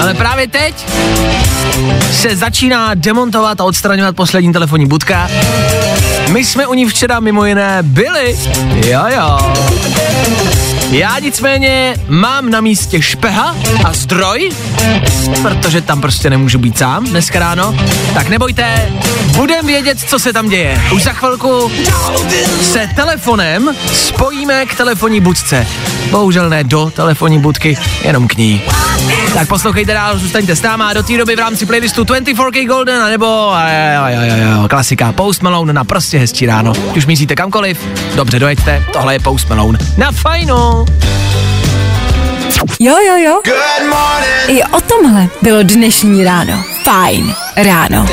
Ale 0.00 0.14
právě 0.14 0.48
teď 0.48 0.74
se 2.12 2.36
začíná 2.36 2.94
demontovat 2.94 3.60
a 3.60 3.64
odstraňovat 3.64 4.16
poslední 4.16 4.52
telefonní 4.52 4.86
budka. 4.86 5.28
My 6.32 6.44
jsme 6.44 6.66
u 6.66 6.74
ní 6.74 6.88
včera 6.88 7.20
mimo 7.20 7.44
jiné 7.44 7.78
byli. 7.82 8.38
Jo, 8.86 9.04
jo. 9.08 9.54
Já 10.90 11.18
nicméně 11.18 11.94
mám 12.08 12.50
na 12.50 12.60
místě 12.60 13.02
špeha 13.02 13.56
a 13.84 13.92
zdroj, 13.92 14.50
protože 15.42 15.80
tam 15.80 16.00
prostě 16.00 16.30
nemůžu 16.30 16.58
být 16.58 16.78
sám 16.78 17.04
dneska 17.04 17.38
ráno. 17.38 17.74
Tak 18.14 18.28
nebojte, 18.28 18.92
budem 19.36 19.66
vědět, 19.66 20.00
co 20.00 20.18
se 20.18 20.32
tam 20.32 20.48
děje. 20.48 20.82
Už 20.94 21.02
za 21.02 21.12
chvilku 21.12 21.70
se 22.62 22.88
telefonem 22.96 23.70
spojíme 23.92 24.66
k 24.66 24.74
telefonní 24.74 25.20
budce. 25.20 25.66
Bohužel 26.10 26.50
ne 26.50 26.64
do 26.64 26.90
telefonní 26.90 27.38
budky, 27.38 27.78
jenom 28.02 28.28
k 28.28 28.36
ní. 28.36 28.62
Tak 29.34 29.48
poslouchejte 29.48 29.94
dál, 29.94 30.18
zůstaňte 30.18 30.56
s 30.56 30.62
náma 30.62 30.92
do 30.92 31.02
té 31.02 31.18
doby 31.18 31.36
v 31.36 31.38
rámci 31.38 31.66
playlistu 31.66 32.04
24K 32.04 32.66
Golden, 32.66 33.02
anebo 33.02 33.26
a, 33.26 33.62
a, 33.62 33.98
a, 33.98 34.08
a, 34.08 34.64
a, 34.64 34.68
klasika 34.68 35.12
Post 35.12 35.42
Malone 35.42 35.72
na 35.72 35.84
prostě 35.84 36.18
hezčí 36.18 36.46
ráno. 36.46 36.72
Už 36.96 37.06
míříte 37.06 37.34
kamkoliv, 37.34 37.88
dobře 38.14 38.38
dojeďte, 38.38 38.84
tohle 38.92 39.14
je 39.14 39.20
Post 39.20 39.48
Malone. 39.48 39.78
Na 39.96 40.12
fajnu! 40.84 40.86
Jo, 42.80 42.96
jo, 43.06 43.16
jo. 43.16 43.40
I 44.48 44.62
o 44.62 44.80
tomhle 44.80 45.28
bylo 45.42 45.62
dnešní 45.62 46.24
ráno. 46.24 46.64
Fajn 46.84 47.34
ráno. 47.56 48.06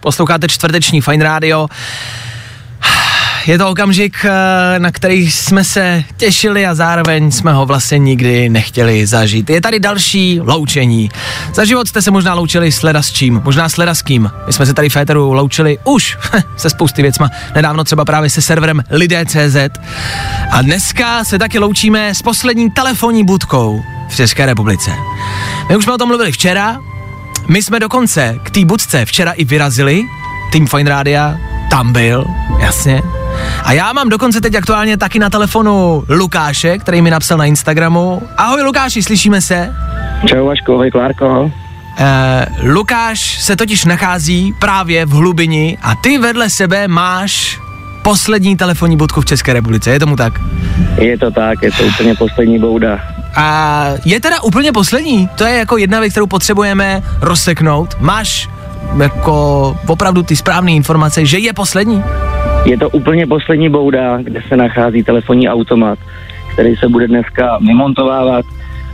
Posloucháte 0.00 0.48
čtvrteční 0.48 1.00
Fine 1.00 1.24
Radio. 1.24 1.66
Je 3.46 3.58
to 3.58 3.68
okamžik, 3.68 4.24
eh, 4.24 4.78
na 4.78 4.90
který 4.90 5.30
jsme 5.30 5.64
se 5.64 6.04
těšili 6.16 6.66
a 6.66 6.74
zároveň 6.74 7.30
jsme 7.30 7.52
ho 7.52 7.66
vlastně 7.66 7.98
nikdy 7.98 8.48
nechtěli 8.48 9.06
zažít. 9.06 9.50
Je 9.50 9.60
tady 9.60 9.80
další 9.80 10.40
loučení. 10.40 11.10
Za 11.54 11.64
život 11.64 11.88
jste 11.88 12.02
se 12.02 12.10
možná 12.10 12.34
loučili 12.34 12.72
s 12.72 12.82
leda 12.82 13.02
s 13.02 13.12
čím, 13.12 13.40
možná 13.44 13.68
s 13.68 13.76
leda 13.76 13.94
s 13.94 14.02
kým. 14.02 14.30
My 14.46 14.52
jsme 14.52 14.66
se 14.66 14.74
tady 14.74 14.88
v 14.88 14.92
Féteru 14.92 15.32
loučili 15.32 15.78
už 15.84 16.18
se 16.56 16.70
spousty 16.70 17.02
věcma. 17.02 17.30
Nedávno 17.54 17.84
třeba 17.84 18.04
právě 18.04 18.30
se 18.30 18.42
serverem 18.42 18.82
Lidé.cz. 18.90 19.56
A 20.50 20.62
dneska 20.62 21.24
se 21.24 21.38
taky 21.38 21.58
loučíme 21.58 22.14
s 22.14 22.22
poslední 22.22 22.70
telefonní 22.70 23.24
budkou 23.24 23.82
v 24.08 24.16
České 24.16 24.46
republice. 24.46 24.90
My 25.68 25.76
už 25.76 25.84
jsme 25.84 25.92
o 25.92 25.98
tom 25.98 26.08
mluvili 26.08 26.32
včera, 26.32 26.80
my 27.48 27.62
jsme 27.62 27.80
dokonce 27.80 28.38
k 28.42 28.50
té 28.50 28.64
budce 28.64 29.04
včera 29.04 29.32
i 29.32 29.44
vyrazili, 29.44 30.02
tým 30.52 30.66
Fine 30.66 30.90
Rádia 30.90 31.36
tam 31.70 31.92
byl, 31.92 32.26
jasně. 32.58 33.23
A 33.64 33.72
já 33.72 33.92
mám 33.92 34.08
dokonce 34.08 34.40
teď 34.40 34.54
aktuálně 34.54 34.96
taky 34.96 35.18
na 35.18 35.30
telefonu 35.30 36.04
Lukáše, 36.08 36.78
který 36.78 37.02
mi 37.02 37.10
napsal 37.10 37.38
na 37.38 37.44
Instagramu. 37.44 38.22
Ahoj 38.36 38.62
Lukáši, 38.62 39.02
slyšíme 39.02 39.40
se? 39.40 39.74
Čau 40.26 40.46
Vaško, 40.46 40.74
ahoj 40.74 40.90
Klárko. 40.90 41.50
Eh, 41.98 42.46
Lukáš 42.62 43.42
se 43.42 43.56
totiž 43.56 43.84
nachází 43.84 44.54
právě 44.60 45.06
v 45.06 45.10
Hlubini 45.10 45.78
a 45.82 45.94
ty 45.94 46.18
vedle 46.18 46.50
sebe 46.50 46.88
máš 46.88 47.60
poslední 48.02 48.56
telefonní 48.56 48.96
budku 48.96 49.20
v 49.20 49.24
České 49.24 49.52
republice, 49.52 49.90
je 49.90 50.00
tomu 50.00 50.16
tak? 50.16 50.32
Je 50.96 51.18
to 51.18 51.30
tak, 51.30 51.62
je 51.62 51.72
to 51.72 51.82
úplně 51.84 52.14
poslední 52.14 52.58
bouda. 52.58 52.98
A 53.36 53.86
je 54.04 54.20
teda 54.20 54.40
úplně 54.40 54.72
poslední? 54.72 55.28
To 55.34 55.44
je 55.44 55.58
jako 55.58 55.76
jedna 55.76 56.00
věc, 56.00 56.12
kterou 56.12 56.26
potřebujeme 56.26 57.02
rozseknout. 57.20 57.96
Máš 58.00 58.48
jako 59.02 59.76
opravdu 59.86 60.22
ty 60.22 60.36
správné 60.36 60.72
informace, 60.72 61.26
že 61.26 61.38
je 61.38 61.52
poslední? 61.52 62.04
Je 62.66 62.78
to 62.78 62.90
úplně 62.90 63.26
poslední 63.26 63.68
bouda, 63.68 64.18
kde 64.22 64.42
se 64.48 64.56
nachází 64.56 65.02
telefonní 65.02 65.48
automat, 65.48 65.98
který 66.52 66.76
se 66.76 66.88
bude 66.88 67.08
dneska 67.08 67.58
vymontovávat 67.58 68.44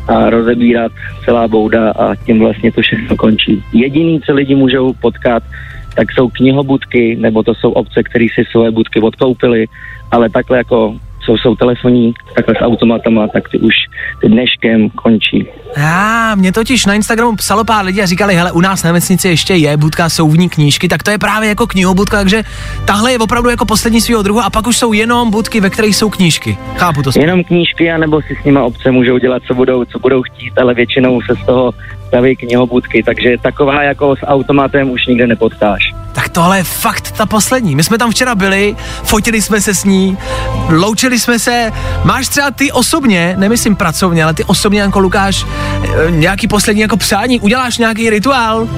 a 0.09 0.31
rozebírat 0.31 0.93
celá 1.25 1.49
bouda 1.49 1.91
a 1.91 2.15
tím 2.15 2.39
vlastně 2.39 2.73
to 2.73 2.81
všechno 2.81 3.17
končí. 3.17 3.65
Jediný, 3.73 4.21
co 4.21 4.35
lidi 4.35 4.55
můžou 4.55 4.93
potkat, 4.93 5.43
tak 5.95 6.13
jsou 6.13 6.29
knihobudky, 6.29 7.17
nebo 7.17 7.43
to 7.43 7.55
jsou 7.55 7.71
obce, 7.71 8.03
které 8.03 8.27
si 8.35 8.45
svoje 8.51 8.71
budky 8.71 9.01
odkoupily, 9.01 9.67
ale 10.11 10.31
takhle 10.31 10.59
jako 10.59 10.97
co 11.27 11.33
jsou 11.33 11.55
telefoní, 11.55 12.15
takhle 12.35 12.55
s 12.55 12.65
automatama, 12.65 13.29
tak 13.29 13.49
ty 13.49 13.59
už 13.59 13.75
ty 14.21 14.29
dneškem 14.29 14.91
končí. 14.91 15.47
A 15.85 16.35
mě 16.35 16.53
totiž 16.53 16.87
na 16.87 16.95
Instagramu 16.95 17.37
psalo 17.37 17.65
pár 17.65 17.85
lidí 17.85 18.03
a 18.03 18.07
říkali, 18.07 18.35
hele, 18.35 18.53
u 18.53 18.61
nás 18.61 18.83
na 18.83 18.93
vesnici 18.93 19.29
ještě 19.29 19.55
je 19.55 19.77
budka 19.77 20.09
souvní 20.09 20.49
knížky, 20.49 20.89
tak 20.89 21.03
to 21.03 21.11
je 21.11 21.19
právě 21.19 21.49
jako 21.49 21.67
knihobudka, 21.67 22.17
takže 22.17 22.43
tahle 22.85 23.13
je 23.13 23.19
opravdu 23.19 23.51
jako 23.51 23.65
poslední 23.65 24.01
svého 24.01 24.23
druhu 24.23 24.41
a 24.41 24.51
pak 24.51 24.67
už 24.67 24.77
jsou 24.77 24.93
jenom 24.93 25.31
budky, 25.31 25.61
ve 25.61 25.71
kterých 25.71 25.97
jsou 25.97 26.11
knížky. 26.11 26.59
Chápu 26.77 27.03
to. 27.03 27.11
Jenom 27.17 27.45
knížky, 27.45 27.91
anebo 27.91 28.23
si 28.23 28.37
s 28.43 28.45
nima 28.45 28.63
obce 28.63 28.91
můžou 28.91 29.19
dělat, 29.19 29.43
co 29.47 29.55
budou, 29.55 29.85
co 29.85 29.99
budou 29.99 30.23
chtít, 30.23 30.59
ale 30.59 30.75
většinou 30.75 31.21
se 31.23 31.35
z 31.43 31.47
toho 31.47 31.75
staví 32.11 32.37
knihobudky, 32.37 33.03
takže 33.03 33.31
taková 33.43 33.83
jako 33.83 34.17
s 34.17 34.27
automatem 34.27 34.91
už 34.91 35.07
nikde 35.07 35.27
nepotkáš. 35.27 35.95
Tak 36.13 36.29
tohle 36.29 36.59
je 36.59 36.65
fakt 36.65 37.11
ta 37.11 37.27
poslední. 37.27 37.77
My 37.77 37.83
jsme 37.83 37.99
tam 37.99 38.11
včera 38.11 38.35
byli, 38.35 38.77
fotili 39.03 39.43
jsme 39.43 39.61
se 39.61 39.75
s 39.75 39.85
ní, 39.85 40.19
loučili 40.69 41.19
jsme 41.19 41.39
se. 41.39 41.73
Máš 42.05 42.29
třeba 42.29 42.51
ty 42.51 42.73
osobně, 42.73 43.35
nemyslím 43.39 43.77
pracovně, 43.77 44.25
ale 44.25 44.35
ty 44.35 44.45
osobně 44.45 44.81
jako 44.81 45.01
Lukáš, 45.01 45.47
eh, 45.47 46.11
nějaký 46.11 46.49
poslední 46.49 46.83
jako 46.83 46.97
přání, 46.97 47.41
uděláš 47.41 47.79
nějaký 47.79 48.11
rituál? 48.11 48.69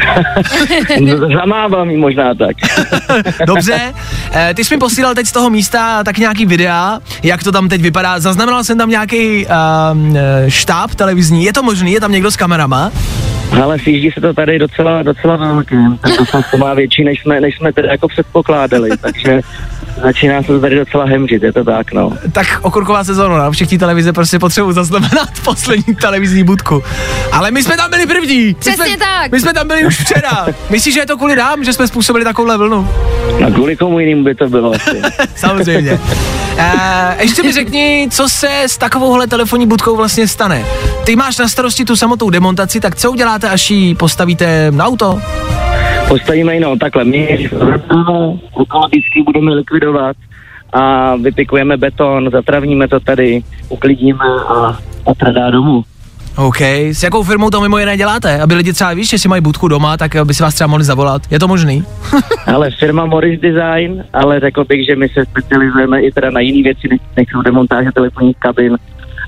Zamávám 1.38 1.90
jí 1.90 1.96
možná 1.96 2.34
tak. 2.34 2.56
Dobře, 3.46 3.94
eh, 4.32 4.54
ty 4.54 4.64
jsi 4.64 4.74
mi 4.74 4.78
posílal 4.78 5.14
teď 5.14 5.26
z 5.26 5.32
toho 5.32 5.50
místa 5.50 6.04
tak 6.04 6.18
nějaký 6.18 6.46
videa, 6.46 6.98
jak 7.22 7.42
to 7.42 7.52
tam 7.52 7.68
teď 7.68 7.82
vypadá. 7.82 8.20
Zaznamenal 8.20 8.64
jsem 8.64 8.78
tam 8.78 8.90
nějaký 8.90 9.46
uh, 9.46 9.52
štáb 10.48 10.94
televizní, 10.94 11.44
je 11.44 11.52
to 11.52 11.62
možný, 11.62 11.92
je 11.92 12.00
tam 12.00 12.12
někdo 12.12 12.30
s 12.30 12.36
kamerama? 12.36 12.92
Ale 13.62 13.78
sjíždí 13.78 14.10
se 14.10 14.20
to 14.20 14.34
tady 14.34 14.58
docela, 14.58 15.02
docela 15.02 15.36
velkým, 15.36 15.98
to 16.50 16.58
má 16.58 16.74
větší, 16.74 17.04
než 17.04 17.22
jsme, 17.22 17.40
než 17.40 17.56
jsme 17.56 17.72
tedy 17.72 17.88
jako 17.88 18.08
předpokládali, 18.08 18.90
takže 19.00 19.40
začíná 20.02 20.42
se 20.42 20.60
tady 20.60 20.76
docela 20.76 21.04
hemřit, 21.04 21.42
je 21.42 21.52
to 21.52 21.64
tak, 21.64 21.92
no. 21.92 22.12
Tak 22.32 22.46
okurková 22.62 23.04
sezóna, 23.04 23.38
na 23.38 23.50
všech 23.50 23.78
televize 23.78 24.12
prostě 24.12 24.38
potřebuji 24.38 24.72
zaznamenat 24.72 25.28
poslední 25.44 25.94
televizní 25.94 26.44
budku. 26.44 26.82
Ale 27.32 27.50
my 27.50 27.62
jsme 27.62 27.76
tam 27.76 27.90
byli 27.90 28.06
první. 28.06 28.54
Přesně 28.54 28.84
my 28.84 28.88
jsme, 28.88 28.98
tak. 28.98 29.32
My 29.32 29.40
jsme 29.40 29.52
tam 29.52 29.68
byli 29.68 29.86
už 29.86 30.00
včera. 30.00 30.46
Myslíš, 30.70 30.94
že 30.94 31.00
je 31.00 31.06
to 31.06 31.16
kvůli 31.16 31.36
nám, 31.36 31.64
že 31.64 31.72
jsme 31.72 31.86
způsobili 31.88 32.24
takovou 32.24 32.58
vlnu? 32.58 32.88
A 33.46 33.50
kvůli 33.50 33.76
komu 33.76 34.00
jinému 34.00 34.24
by 34.24 34.34
to 34.34 34.48
bylo 34.48 34.74
asi. 34.74 35.02
Samozřejmě. 35.36 36.00
Uh, 36.58 37.20
ještě 37.20 37.42
mi 37.42 37.52
řekni, 37.52 38.08
co 38.10 38.28
se 38.28 38.62
s 38.62 38.78
takovouhle 38.78 39.26
telefonní 39.26 39.66
budkou 39.66 39.96
vlastně 39.96 40.28
stane. 40.28 40.64
Ty 41.04 41.16
máš 41.16 41.38
na 41.38 41.48
starosti 41.48 41.84
tu 41.84 41.96
samotnou 41.96 42.30
demontaci, 42.30 42.80
tak 42.80 42.96
co 42.96 43.10
uděláte, 43.10 43.48
až 43.48 43.70
ji 43.70 43.94
postavíte 43.94 44.70
na 44.70 44.84
auto? 44.86 45.20
Postavíme 46.10 46.54
ji, 46.54 46.60
no 46.60 46.76
takhle, 46.76 47.04
my 47.04 47.48
ekologicky 48.62 49.22
budeme 49.26 49.54
likvidovat 49.54 50.16
a 50.72 51.16
vypikujeme 51.16 51.76
beton, 51.76 52.30
zatravníme 52.32 52.88
to 52.88 53.00
tady, 53.00 53.42
uklidíme 53.68 54.24
a, 54.48 54.78
a 55.06 55.14
tradá 55.16 55.50
domů. 55.50 55.84
OK, 56.36 56.60
s 56.60 57.02
jakou 57.02 57.22
firmou 57.22 57.50
to 57.50 57.60
mimo 57.60 57.78
jiné 57.78 57.96
děláte? 57.96 58.40
Aby 58.40 58.54
lidi 58.54 58.72
třeba 58.72 58.92
víš, 58.92 59.08
že 59.08 59.18
si 59.18 59.28
mají 59.28 59.42
budku 59.42 59.68
doma, 59.68 59.96
tak 59.96 60.16
by 60.24 60.34
si 60.34 60.42
vás 60.42 60.54
třeba 60.54 60.68
mohli 60.68 60.84
zavolat. 60.84 61.22
Je 61.30 61.38
to 61.38 61.48
možný? 61.48 61.84
ale 62.46 62.70
firma 62.70 63.06
Morris 63.06 63.40
Design, 63.40 64.04
ale 64.12 64.40
řekl 64.40 64.64
bych, 64.64 64.86
že 64.86 64.96
my 64.96 65.08
se 65.08 65.24
specializujeme 65.24 66.02
i 66.02 66.12
teda 66.12 66.30
na 66.30 66.40
jiné 66.40 66.62
věci, 66.62 66.88
než, 66.90 67.00
než 67.16 67.28
jsou 67.28 67.42
demontáže 67.42 67.90
telefonních 67.94 68.36
kabin, 68.38 68.76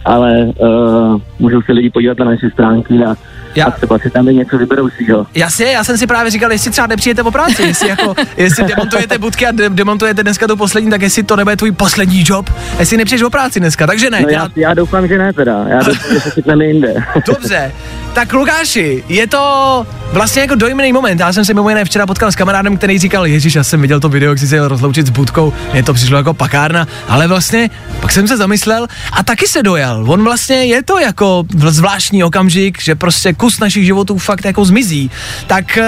ale 0.04 0.44
uh, 0.44 1.20
můžou 1.38 1.62
se 1.62 1.72
lidi 1.72 1.90
podívat 1.90 2.18
na 2.18 2.24
naše 2.24 2.50
stránky 2.50 2.94
a 2.94 3.14
já. 3.54 3.66
A 3.66 3.70
třeba 3.70 3.98
si 3.98 4.10
tam 4.10 4.26
něco 4.26 4.58
vyberou 4.58 4.88
si, 4.88 5.04
jo. 5.10 5.26
Jasně, 5.34 5.66
já 5.66 5.84
jsem 5.84 5.98
si 5.98 6.06
právě 6.06 6.30
říkal, 6.30 6.52
jestli 6.52 6.70
třeba 6.70 6.86
nepřijete 6.86 7.22
po 7.22 7.30
práci, 7.30 7.62
jestli 7.62 7.88
jako, 7.88 8.14
jestli 8.36 8.64
demontujete 8.64 9.18
budky 9.18 9.46
a 9.46 9.50
de- 9.52 9.68
demontujete 9.70 10.22
dneska 10.22 10.46
tu 10.46 10.56
poslední, 10.56 10.90
tak 10.90 11.02
jestli 11.02 11.22
to 11.22 11.36
nebude 11.36 11.56
tvůj 11.56 11.72
poslední 11.72 12.24
job, 12.26 12.50
jestli 12.78 12.96
nepřiješ 12.96 13.22
o 13.22 13.30
práci 13.30 13.60
dneska, 13.60 13.86
takže 13.86 14.10
ne. 14.10 14.20
No 14.22 14.28
já, 14.28 14.48
já 14.56 14.74
doufám, 14.74 15.08
že 15.08 15.18
ne 15.18 15.32
teda, 15.32 15.64
já 15.68 15.82
doufám, 15.82 16.12
že 16.14 16.20
se 16.20 16.30
chytneme 16.30 16.64
jinde. 16.66 16.94
Dobře, 17.26 17.72
tak 18.12 18.32
Lukáši, 18.32 19.04
je 19.08 19.26
to 19.26 19.86
vlastně 20.12 20.42
jako 20.42 20.54
dojemný 20.54 20.92
moment. 20.92 21.20
Já 21.20 21.32
jsem 21.32 21.44
se 21.44 21.54
mimo 21.54 21.68
jiné 21.68 21.84
včera 21.84 22.06
potkal 22.06 22.32
s 22.32 22.36
kamarádem, 22.36 22.76
který 22.76 22.98
říkal, 22.98 23.26
Ježíš, 23.26 23.54
já 23.54 23.64
jsem 23.64 23.80
viděl 23.80 24.00
to 24.00 24.08
video, 24.08 24.30
jak 24.30 24.38
jsi 24.38 24.46
se 24.48 24.56
jel 24.56 24.68
rozloučit 24.68 25.06
s 25.06 25.10
budkou, 25.10 25.52
mě 25.72 25.82
to 25.82 25.94
přišlo 25.94 26.16
jako 26.16 26.34
pakárna, 26.34 26.86
ale 27.08 27.28
vlastně 27.28 27.70
pak 28.00 28.12
jsem 28.12 28.28
se 28.28 28.36
zamyslel 28.36 28.86
a 29.12 29.22
taky 29.22 29.46
se 29.46 29.62
dojel. 29.62 30.04
On 30.08 30.24
vlastně 30.24 30.64
je 30.64 30.82
to 30.82 30.98
jako 30.98 31.44
zvláštní 31.68 32.24
okamžik, 32.24 32.82
že 32.82 32.94
prostě 32.94 33.32
kus 33.42 33.58
našich 33.58 33.84
životů 33.84 34.18
fakt 34.18 34.44
jako 34.44 34.64
zmizí. 34.64 35.10
Tak 35.46 35.78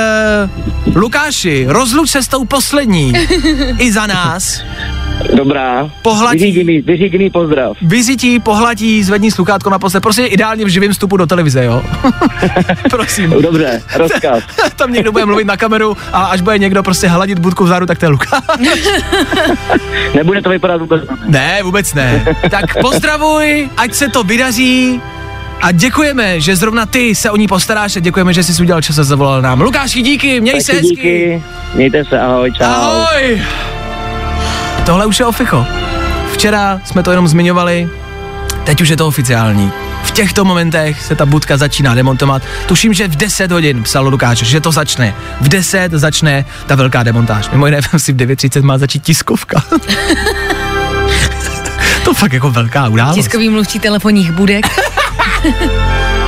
uh, 0.87 0.97
Lukáši, 0.97 1.67
rozluč 1.69 2.11
se 2.11 2.23
s 2.23 2.29
tou 2.29 2.45
poslední 2.45 3.13
i 3.79 3.93
za 3.93 4.07
nás. 4.07 4.63
Dobrá. 5.35 5.91
Pohladí. 6.03 6.45
Vyřídí 6.45 6.81
vyřídí 6.81 7.31
pozdrav. 7.31 7.77
Vyřítí, 7.83 8.41
pohladí, 8.41 9.03
zvedni 9.03 9.31
sluchátko 9.31 9.71
na 9.71 9.79
posled. 9.79 10.01
Prostě 10.01 10.27
ideálně 10.27 10.65
v 10.65 10.69
živém 10.69 10.93
vstupu 10.93 11.17
do 11.17 11.27
televize, 11.27 11.65
jo? 11.65 11.83
Prosím. 12.91 13.31
Dobře, 13.31 13.83
rozkaz. 13.97 14.43
Tam 14.77 14.93
někdo 14.93 15.13
bude 15.13 15.27
mluvit 15.27 15.47
na 15.47 15.57
kameru 15.57 15.97
a 16.13 16.25
až 16.25 16.41
bude 16.41 16.59
někdo 16.59 16.83
prostě 16.83 17.09
hladit 17.09 17.39
budku 17.39 17.65
vzadu, 17.65 17.87
tak 17.87 17.99
to 17.99 18.05
je 18.05 18.09
Lukáš. 18.09 18.43
Nebude 20.15 20.43
to 20.43 20.51
vypadat 20.51 20.81
vůbec. 20.81 21.03
Ne, 21.27 21.63
vůbec 21.63 21.95
ne. 21.95 22.37
Tak 22.51 22.81
pozdravuj, 22.81 23.69
ať 23.77 23.95
se 23.95 24.09
to 24.09 24.23
vydaří. 24.23 25.01
A 25.63 25.73
děkujeme, 25.73 26.41
že 26.41 26.57
zrovna 26.57 26.87
ty 26.87 27.15
se 27.15 27.31
o 27.31 27.37
ní 27.37 27.49
postaráš 27.49 27.97
a 27.97 28.01
děkujeme, 28.01 28.35
že 28.35 28.43
jsi 28.43 28.63
udělal 28.63 28.83
čas 28.83 28.99
a 28.99 29.05
zavolal 29.05 29.43
nám. 29.43 29.61
Lukáši, 29.61 30.03
díky, 30.03 30.41
měj 30.41 30.53
Taky 30.53 30.65
se 30.65 30.73
hezky. 30.73 30.89
díky. 30.89 31.43
Mějte 31.75 32.05
se, 32.05 32.21
ahoj, 32.21 32.53
čau. 32.53 32.65
Ahoj. 32.65 33.43
Tohle 34.87 35.07
už 35.07 35.21
je 35.21 35.27
oficho. 35.27 35.67
včera 36.33 36.81
jsme 36.85 37.03
to 37.03 37.11
jenom 37.11 37.29
zmiňovali, 37.29 37.89
teď 38.65 38.81
už 38.81 38.89
je 38.89 38.97
to 38.97 39.07
oficiální. 39.07 39.73
V 40.05 40.11
těchto 40.11 40.45
momentech 40.45 41.03
se 41.03 41.15
ta 41.15 41.27
budka 41.27 41.57
začíná 41.57 41.95
demontovat. 41.95 42.43
Tuším, 42.67 42.95
že 42.95 43.09
v 43.09 43.17
10 43.17 43.53
hodin 43.53 43.83
psal 43.83 44.09
Lukáš, 44.09 44.39
že 44.39 44.61
to 44.61 44.73
začne. 44.73 45.15
V 45.41 45.49
10 45.49 45.93
začne 45.93 46.45
ta 46.67 46.75
velká 46.75 47.03
demontáž. 47.03 47.51
Mimo 47.51 47.67
jiné, 47.67 47.81
si 47.97 48.13
v 48.13 48.17
9.30 48.17 48.63
má 48.63 48.79
začít 48.79 49.03
tiskovka. 49.03 49.63
to 52.05 52.15
fakt 52.15 52.33
jako 52.33 52.51
velká 52.51 52.89
událost. 52.89 53.17
Tiskový 53.17 53.49
mluvčí 53.49 53.79
telefonních 53.79 54.33
budek. 54.33 54.67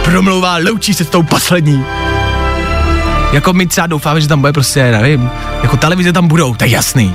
Promlouvá, 0.05 0.57
loučí 0.57 0.95
se 0.95 1.05
s 1.05 1.09
tou 1.09 1.23
poslední. 1.23 1.85
Jako 3.33 3.53
my 3.53 3.67
třeba 3.67 3.87
doufáme, 3.87 4.21
že 4.21 4.29
tam 4.29 4.41
bude 4.41 4.53
prostě, 4.53 4.91
nevím, 4.91 5.31
jako 5.62 5.77
televize 5.77 6.12
tam 6.12 6.29
budou, 6.29 6.55
to 6.55 6.64
je 6.64 6.71
jasný. 6.71 7.14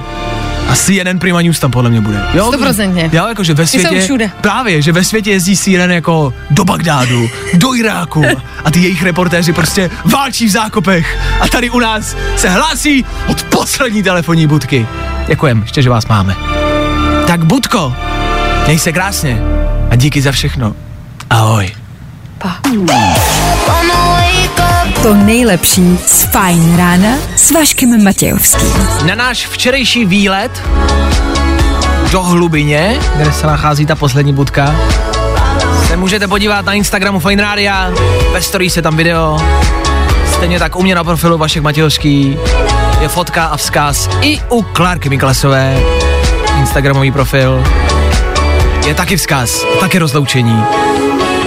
A 0.69 0.75
CNN 0.75 1.19
Prima 1.19 1.41
News 1.41 1.59
tam 1.59 1.71
podle 1.71 1.89
mě 1.89 2.01
bude. 2.01 2.25
Jo, 2.33 2.47
Stoprocentně. 2.47 3.09
Jo, 3.13 3.27
jakože 3.27 3.53
ve 3.53 3.67
světě, 3.67 4.01
všude. 4.01 4.31
právě, 4.41 4.81
že 4.81 4.91
ve 4.91 5.03
světě 5.03 5.31
jezdí 5.31 5.57
CNN 5.57 5.91
jako 5.91 6.33
do 6.49 6.65
Bagdádu, 6.65 7.29
do 7.53 7.75
Iráku 7.75 8.23
a 8.65 8.71
ty 8.71 8.79
jejich 8.79 9.03
reportéři 9.03 9.53
prostě 9.53 9.89
válčí 10.05 10.45
v 10.45 10.51
zákopech 10.51 11.17
a 11.39 11.47
tady 11.47 11.69
u 11.69 11.79
nás 11.79 12.15
se 12.35 12.49
hlásí 12.49 13.05
od 13.27 13.43
poslední 13.43 14.03
telefonní 14.03 14.47
budky. 14.47 14.87
Děkujem, 15.27 15.61
ještě, 15.61 15.81
že 15.81 15.89
vás 15.89 16.07
máme. 16.07 16.35
Tak 17.27 17.45
Budko, 17.45 17.93
měj 18.65 18.79
se 18.79 18.91
krásně 18.91 19.41
a 19.89 19.95
díky 19.95 20.21
za 20.21 20.31
všechno. 20.31 20.75
Ahoj. 21.29 21.80
To 25.01 25.13
nejlepší 25.13 25.99
z 26.05 26.23
Fajn 26.23 26.77
rána 26.77 27.09
s 27.35 27.51
Vaškem 27.51 28.03
Matějovským. 28.03 28.87
Na 29.05 29.15
náš 29.15 29.47
včerejší 29.47 30.05
výlet 30.05 30.63
do 32.11 32.23
hlubině, 32.23 32.99
kde 33.15 33.31
se 33.31 33.47
nachází 33.47 33.85
ta 33.85 33.95
poslední 33.95 34.33
budka, 34.33 34.75
se 35.87 35.97
můžete 35.97 36.27
podívat 36.27 36.65
na 36.65 36.73
Instagramu 36.73 37.19
Fine 37.19 37.43
Rádia, 37.43 37.91
ve 38.33 38.41
story 38.41 38.69
se 38.69 38.81
tam 38.81 38.97
video, 38.97 39.41
stejně 40.33 40.59
tak 40.59 40.75
u 40.75 40.83
mě 40.83 40.95
na 40.95 41.03
profilu 41.03 41.37
Vašek 41.37 41.63
Matějovský, 41.63 42.37
je 43.01 43.07
fotka 43.07 43.45
a 43.45 43.57
vzkaz 43.57 44.09
i 44.21 44.39
u 44.49 44.61
Klárky 44.61 45.09
Miklasové, 45.09 45.79
Instagramový 46.59 47.11
profil, 47.11 47.63
je 48.87 48.95
taky 48.95 49.17
vzkaz, 49.17 49.65
taky 49.79 49.99
rozloučení. 49.99 50.63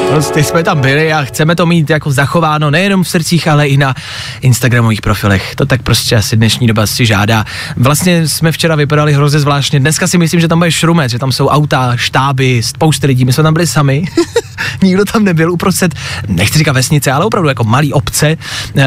Prostě 0.09 0.45
jsme 0.45 0.63
tam 0.63 0.81
byli 0.81 1.13
a 1.13 1.25
chceme 1.25 1.57
to 1.57 1.67
mít 1.67 1.91
jako 1.91 2.13
zachováno 2.13 2.71
nejenom 2.71 3.05
v 3.05 3.09
srdcích, 3.09 3.49
ale 3.49 3.69
i 3.69 3.77
na 3.77 3.95
Instagramových 4.41 5.01
profilech. 5.01 5.55
To 5.55 5.67
tak 5.67 5.83
prostě 5.83 6.17
asi 6.17 6.37
dnešní 6.37 6.67
doba 6.67 6.87
si 6.87 7.07
žádá. 7.07 7.45
Vlastně 7.77 8.29
jsme 8.29 8.53
včera 8.53 8.75
vypadali 8.75 9.13
hrozně 9.13 9.39
zvláštně. 9.39 9.81
Dneska 9.81 10.07
si 10.07 10.19
myslím, 10.19 10.41
že 10.41 10.49
tam 10.49 10.59
bude 10.59 10.73
šrumec, 10.73 11.13
že 11.13 11.19
tam 11.19 11.33
jsou 11.33 11.49
auta, 11.49 11.97
štáby, 11.97 12.63
spousty 12.63 13.07
lidí. 13.07 13.25
My 13.25 13.33
jsme 13.33 13.43
tam 13.43 13.55
byli 13.55 13.67
sami. 13.67 14.05
Nikdo 14.83 15.05
tam 15.05 15.25
nebyl 15.25 15.53
uprostřed, 15.53 15.95
nechci 16.29 16.59
říkat 16.59 16.73
vesnice, 16.73 17.13
ale 17.13 17.25
opravdu 17.25 17.49
jako 17.49 17.65
malý 17.65 17.93
obce 17.93 18.37
eh, 18.77 18.85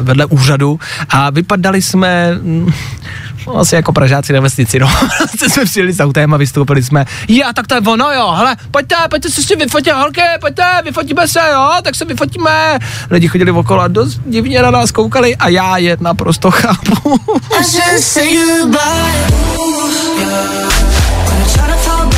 vedle 0.00 0.26
úřadu 0.26 0.80
a 1.08 1.30
vypadali 1.30 1.82
jsme 1.82 2.32
mm, 2.42 2.72
no, 3.46 3.56
asi 3.58 3.74
jako 3.74 3.92
Pražáci 3.92 4.32
na 4.32 4.40
vesnici, 4.40 4.78
no. 4.78 4.90
Prostě 5.18 5.50
jsme 5.50 5.64
přijeli 5.64 5.92
s 5.92 6.00
autem 6.00 6.34
a 6.34 6.36
vystoupili 6.36 6.82
jsme. 6.82 7.04
Já, 7.28 7.52
tak 7.52 7.66
to 7.66 7.74
je 7.74 7.80
ono, 7.80 8.10
jo, 8.10 8.32
hele, 8.36 8.56
pojďte, 8.70 8.96
pojďte 9.10 9.30
se 9.30 9.42
s 9.42 9.46
tím 9.46 9.58
vyfotit, 9.58 9.92
holky, 9.92 10.20
pojďte, 10.40 10.64
vyfotíme 10.84 11.28
se, 11.28 11.40
jo, 11.52 11.70
tak 11.82 11.94
se 11.94 12.04
vyfotíme. 12.04 12.78
Lidi 13.10 13.28
chodili 13.28 13.50
okolo 13.50 13.80
a 13.80 13.88
dost 13.88 14.20
divně 14.26 14.62
na 14.62 14.70
nás 14.70 14.92
koukali 14.92 15.36
a 15.36 15.48
já 15.48 15.76
je 15.76 15.96
naprosto 16.00 16.50
chápu. 16.50 17.20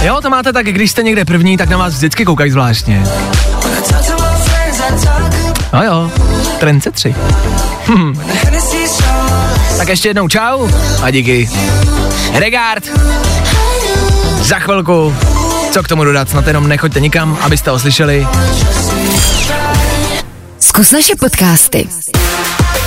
Jo, 0.03 0.21
to 0.23 0.31
máte 0.31 0.53
tak, 0.53 0.67
když 0.67 0.91
jste 0.91 1.03
někde 1.03 1.25
první, 1.25 1.57
tak 1.57 1.69
na 1.69 1.77
vás 1.77 1.95
vždycky 1.95 2.25
koukají 2.25 2.51
zvláštně. 2.51 3.07
No 5.73 5.83
jo, 5.83 6.11
trend 6.61 6.87
3. 6.93 7.15
Hm. 7.89 8.15
Tak 9.77 9.89
ještě 9.89 10.09
jednou 10.09 10.29
čau 10.29 10.69
a 11.03 11.11
díky. 11.11 11.51
Regard. 12.33 12.85
Za 14.43 14.59
chvilku. 14.59 15.17
Co 15.71 15.83
k 15.83 15.89
tomu 15.89 16.05
dodat? 16.05 16.31
Snad 16.31 16.47
jenom 16.47 16.69
nechoďte 16.69 17.01
nikam, 17.01 17.39
abyste 17.41 17.71
ho 17.71 17.79
slyšeli. 17.79 18.27
Zkus 20.61 20.91
naše 20.91 21.17
podcasty. 21.21 21.89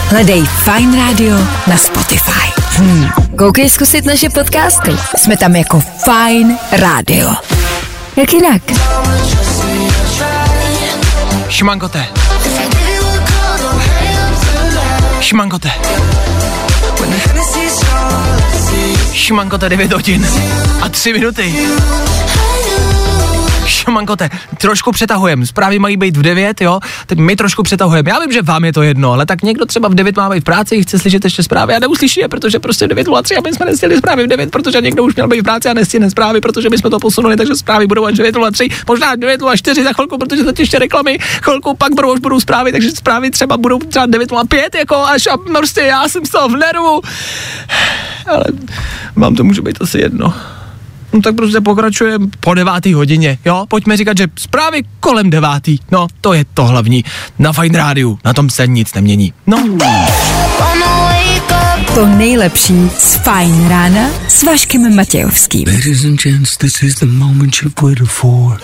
Hledej 0.09 0.45
Fine 0.45 0.97
Radio 1.07 1.37
na 1.67 1.77
Spotify. 1.77 2.61
Hmm. 2.77 3.09
Koukej 3.37 3.69
zkusit 3.69 4.05
naše 4.05 4.29
podcasty. 4.29 4.91
Jsme 5.17 5.37
tam 5.37 5.55
jako 5.55 5.83
Fine 6.03 6.57
Radio. 6.71 7.29
Jak 8.15 8.33
jinak? 8.33 8.61
Šmankote. 11.49 12.05
Šmankote. 15.21 15.71
Šmankote 19.29 19.69
9 19.69 19.93
hodin 19.93 20.25
a 20.81 20.89
3 20.89 21.13
minuty. 21.13 21.53
Šmankote, 23.69 24.29
trošku 24.57 24.91
přetahujeme. 24.91 25.45
Zprávy 25.45 25.79
mají 25.79 25.97
být 25.97 26.17
v 26.17 26.21
9, 26.21 26.61
jo? 26.61 26.79
Teď 27.05 27.19
my 27.19 27.35
trošku 27.35 27.63
přetahujeme. 27.63 28.09
Já 28.09 28.19
vím, 28.19 28.31
že 28.31 28.41
vám 28.41 28.65
je 28.65 28.73
to 28.73 28.81
jedno, 28.81 29.13
ale 29.13 29.25
tak 29.25 29.41
někdo 29.41 29.65
třeba 29.65 29.89
v 29.89 29.95
9 29.95 30.17
má 30.17 30.29
být 30.29 30.39
v 30.39 30.43
práci, 30.43 30.81
chce 30.81 30.99
slyšet 30.99 31.23
ještě 31.23 31.43
zprávy 31.43 31.75
a 31.75 31.79
neuslyší 31.79 32.19
je, 32.19 32.27
protože 32.27 32.59
prostě 32.59 32.87
9.03 32.87 33.37
a 33.37 33.41
my 33.41 33.53
jsme 33.53 33.65
nestihli 33.65 33.97
zprávy 33.97 34.23
v 34.23 34.27
9, 34.27 34.51
protože 34.51 34.81
někdo 34.81 35.03
už 35.03 35.15
měl 35.15 35.27
být 35.27 35.39
v 35.39 35.43
práci 35.43 35.69
a 35.69 35.73
nestihne 35.73 36.09
zprávy, 36.09 36.41
protože 36.41 36.69
my 36.69 36.77
jsme 36.77 36.89
to 36.89 36.99
posunuli, 36.99 37.37
takže 37.37 37.55
zprávy 37.55 37.87
budou 37.87 38.05
až 38.05 38.13
9.03, 38.13 38.71
možná 38.87 39.15
9.04 39.15 39.83
za 39.83 39.93
chvilku, 39.93 40.17
protože 40.17 40.43
zatím 40.43 40.63
ještě 40.63 40.79
reklamy, 40.79 41.17
chvilku 41.19 41.75
pak 41.75 41.95
budou, 41.95 42.13
už 42.13 42.19
budou 42.19 42.39
zprávy, 42.39 42.71
takže 42.71 42.91
zprávy 42.91 43.31
třeba 43.31 43.57
budou 43.57 43.79
třeba 43.79 44.07
9.05, 44.07 44.77
jako 44.77 44.95
až 44.95 45.27
a 45.27 45.37
prostě 45.37 45.81
já 45.81 46.09
jsem 46.09 46.25
z 46.25 46.29
toho 46.29 46.49
v 46.49 46.57
nervu. 46.57 47.01
Ale 48.27 48.43
vám 49.15 49.35
to 49.35 49.43
může 49.43 49.61
být 49.61 49.81
asi 49.81 49.99
jedno. 49.99 50.33
No 51.13 51.21
tak 51.21 51.35
prostě 51.35 51.61
pokračujeme 51.61 52.27
po 52.39 52.53
devátý 52.53 52.93
hodině, 52.93 53.37
jo? 53.45 53.65
Pojďme 53.69 53.97
říkat, 53.97 54.17
že 54.17 54.27
zprávy 54.39 54.83
kolem 54.99 55.29
devátý, 55.29 55.77
no 55.91 56.07
to 56.21 56.33
je 56.33 56.45
to 56.53 56.65
hlavní. 56.65 57.03
Na 57.39 57.53
Fine 57.53 57.77
Rádiu, 57.77 58.19
na 58.25 58.33
tom 58.33 58.49
se 58.49 58.67
nic 58.67 58.93
nemění. 58.93 59.33
No. 59.47 59.63
To 61.95 62.05
nejlepší 62.05 62.89
z 62.97 63.15
Fajn 63.15 63.67
rána 63.67 64.09
s 64.27 64.43
Vaškem 64.43 64.95
Matějovským. 64.95 65.67
Ladies 65.67 66.05
and 66.05 66.21
gents, 66.21 66.57
this 66.57 66.83
is 66.83 66.95
the 66.95 67.05
moment 67.05 67.55
you've 67.61 67.81
waited 67.81 68.07
for. 68.07 68.59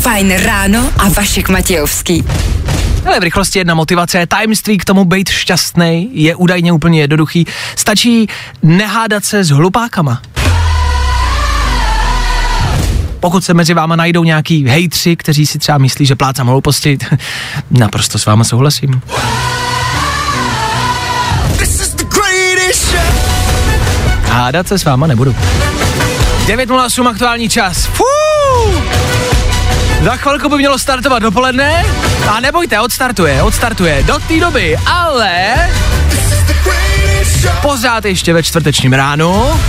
Fajn 0.00 0.32
ráno 0.36 0.90
a 0.98 1.08
Vašek 1.08 1.48
Matějovský. 1.48 2.24
Ale 3.06 3.20
v 3.20 3.22
rychlosti 3.22 3.58
jedna 3.58 3.74
motivace, 3.74 4.26
tajemství 4.26 4.78
k 4.78 4.84
tomu 4.84 5.04
být 5.04 5.28
šťastný 5.28 6.10
je 6.12 6.34
údajně 6.34 6.72
úplně 6.72 7.00
jednoduchý. 7.00 7.46
Stačí 7.76 8.26
nehádat 8.62 9.24
se 9.24 9.44
s 9.44 9.48
hlupákama. 9.48 10.22
Pokud 13.20 13.44
se 13.44 13.54
mezi 13.54 13.74
váma 13.74 13.96
najdou 13.96 14.24
nějaký 14.24 14.68
hejtři, 14.68 15.16
kteří 15.16 15.46
si 15.46 15.58
třeba 15.58 15.78
myslí, 15.78 16.06
že 16.06 16.16
plácám 16.16 16.46
hlouposti, 16.46 16.98
naprosto 17.70 18.18
s 18.18 18.26
váma 18.26 18.44
souhlasím. 18.44 19.00
Hádat 24.28 24.68
se 24.68 24.78
s 24.78 24.84
váma 24.84 25.06
nebudu. 25.06 25.36
9.08 26.46 27.08
aktuální 27.08 27.48
čas. 27.48 27.86
Fuu! 27.86 29.07
Za 30.08 30.16
chvilku 30.16 30.48
by 30.48 30.56
mělo 30.56 30.78
startovat 30.78 31.22
dopoledne. 31.22 31.86
A 32.30 32.40
nebojte, 32.40 32.80
odstartuje, 32.80 33.42
odstartuje 33.42 34.02
do 34.02 34.18
té 34.18 34.40
doby, 34.40 34.76
ale 34.86 35.54
pořád 37.62 38.04
ještě 38.04 38.32
ve 38.32 38.42
čtvrtečním 38.42 38.92
ránu. 38.92 39.60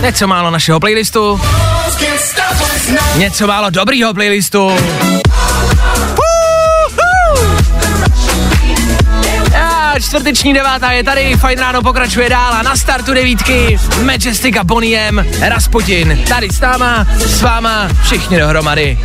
Něco 0.00 0.26
málo 0.26 0.50
našeho 0.50 0.80
playlistu, 0.80 1.40
něco 3.16 3.46
málo 3.46 3.70
dobrýho 3.70 4.14
playlistu. 4.14 4.70
Čtvrteční 10.12 10.54
devátá 10.54 10.92
je 10.92 11.04
tady, 11.04 11.36
fajn 11.36 11.58
ráno 11.58 11.82
pokračuje 11.82 12.28
dál 12.28 12.52
a 12.52 12.62
na 12.62 12.76
startu 12.76 13.14
devítky 13.14 13.78
Majestic 14.04 14.56
a 14.56 14.64
Bonnie 14.64 15.00
M, 15.00 15.26
Rasputin, 15.40 16.24
tady 16.28 16.48
s 16.48 16.60
náma, 16.60 17.06
s 17.18 17.42
váma, 17.42 17.88
všichni 18.02 18.38
dohromady. 18.38 18.98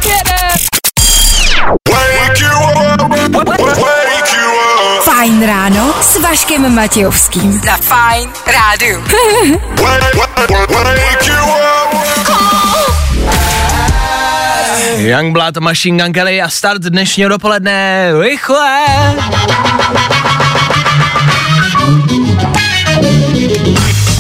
Fajn 5.03 5.45
ráno 5.45 5.93
s 6.01 6.19
Vaškem 6.19 6.75
Matějovským. 6.75 7.61
Za 7.65 7.77
Fajn 7.77 8.29
rádu. 8.47 9.03
Youngblood, 14.97 15.57
Machine 15.57 16.03
Gun 16.03 16.13
Kelly 16.13 16.41
a 16.41 16.49
start 16.49 16.81
dnešního 16.81 17.29
dopoledne, 17.29 18.11
rychle! 18.21 18.85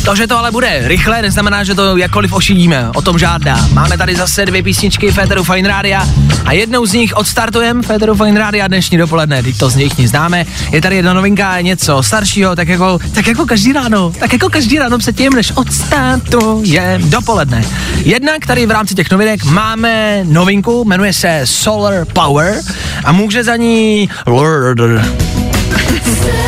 To, 0.07 0.15
že 0.15 0.27
to 0.27 0.37
ale 0.37 0.51
bude 0.51 0.81
rychle, 0.83 1.21
neznamená, 1.21 1.63
že 1.63 1.75
to 1.75 1.97
jakkoliv 1.97 2.33
ošidíme. 2.33 2.89
O 2.95 3.01
tom 3.01 3.19
žádná. 3.19 3.67
Máme 3.73 3.97
tady 3.97 4.15
zase 4.15 4.45
dvě 4.45 4.63
písničky 4.63 5.11
Féteru 5.11 5.43
Fine 5.43 5.67
Rádia 5.67 6.07
a 6.45 6.53
jednou 6.53 6.85
z 6.85 6.93
nich 6.93 7.13
odstartujeme 7.15 7.83
Féteru 7.83 8.15
Fine 8.15 8.39
Rádia 8.39 8.67
dnešní 8.67 8.97
dopoledne. 8.97 9.43
Teď 9.43 9.57
to 9.57 9.69
z 9.69 9.75
nich 9.75 9.97
nic 9.97 10.09
známe. 10.09 10.45
Je 10.71 10.81
tady 10.81 10.95
jedna 10.95 11.13
novinka, 11.13 11.61
něco 11.61 12.03
staršího, 12.03 12.55
tak 12.55 12.67
jako, 12.67 12.99
tak 13.13 13.27
jako 13.27 13.45
každý 13.45 13.73
ráno. 13.73 14.11
Tak 14.19 14.33
jako 14.33 14.49
každý 14.49 14.79
ráno 14.79 14.99
se 14.99 15.13
tím, 15.13 15.33
než 15.33 15.51
odstartuje 15.55 16.99
dopoledne. 17.03 17.65
Jednak 17.95 18.45
tady 18.45 18.65
v 18.65 18.71
rámci 18.71 18.95
těch 18.95 19.11
novinek 19.11 19.43
máme 19.43 20.23
novinku, 20.23 20.85
jmenuje 20.85 21.13
se 21.13 21.41
Solar 21.43 22.05
Power 22.05 22.61
a 23.03 23.11
může 23.11 23.43
za 23.43 23.55
ní 23.55 24.09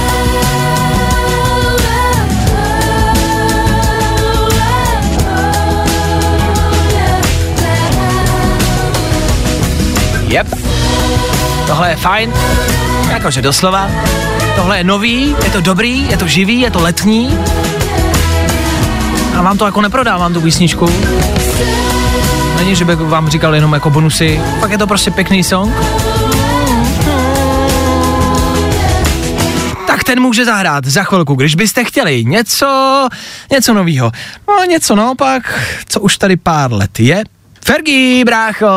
Yep. 10.29 10.47
Tohle 11.67 11.89
je 11.89 11.95
fajn, 11.95 12.33
jakože 13.09 13.41
doslova. 13.41 13.89
Tohle 14.55 14.77
je 14.77 14.83
nový, 14.83 15.35
je 15.43 15.49
to 15.49 15.61
dobrý, 15.61 16.09
je 16.09 16.17
to 16.17 16.27
živý, 16.27 16.61
je 16.61 16.71
to 16.71 16.79
letní. 16.79 17.39
A 19.37 19.41
vám 19.41 19.57
to 19.57 19.65
jako 19.65 19.81
neprodávám, 19.81 20.33
tu 20.33 20.41
písničku. 20.41 20.89
Není, 22.57 22.75
že 22.75 22.85
bych 22.85 22.99
vám 22.99 23.29
říkal 23.29 23.55
jenom 23.55 23.73
jako 23.73 23.89
bonusy, 23.89 24.41
pak 24.59 24.71
je 24.71 24.77
to 24.77 24.87
prostě 24.87 25.11
pěkný 25.11 25.43
song. 25.43 25.73
Tak 29.87 30.03
ten 30.03 30.21
může 30.21 30.45
zahrát 30.45 30.85
za 30.85 31.03
chvilku, 31.03 31.35
když 31.35 31.55
byste 31.55 31.83
chtěli 31.83 32.25
něco, 32.25 33.07
něco 33.51 33.73
novýho. 33.73 34.11
No 34.47 34.65
něco 34.65 34.95
naopak, 34.95 35.59
co 35.87 35.99
už 35.99 36.17
tady 36.17 36.37
pár 36.37 36.73
let 36.73 36.99
je. 36.99 37.23
Fergie, 37.65 38.25
brácho! 38.25 38.67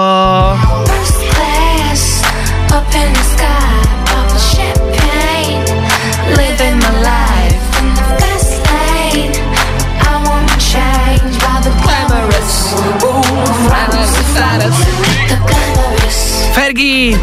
Fergie, 16.54 17.20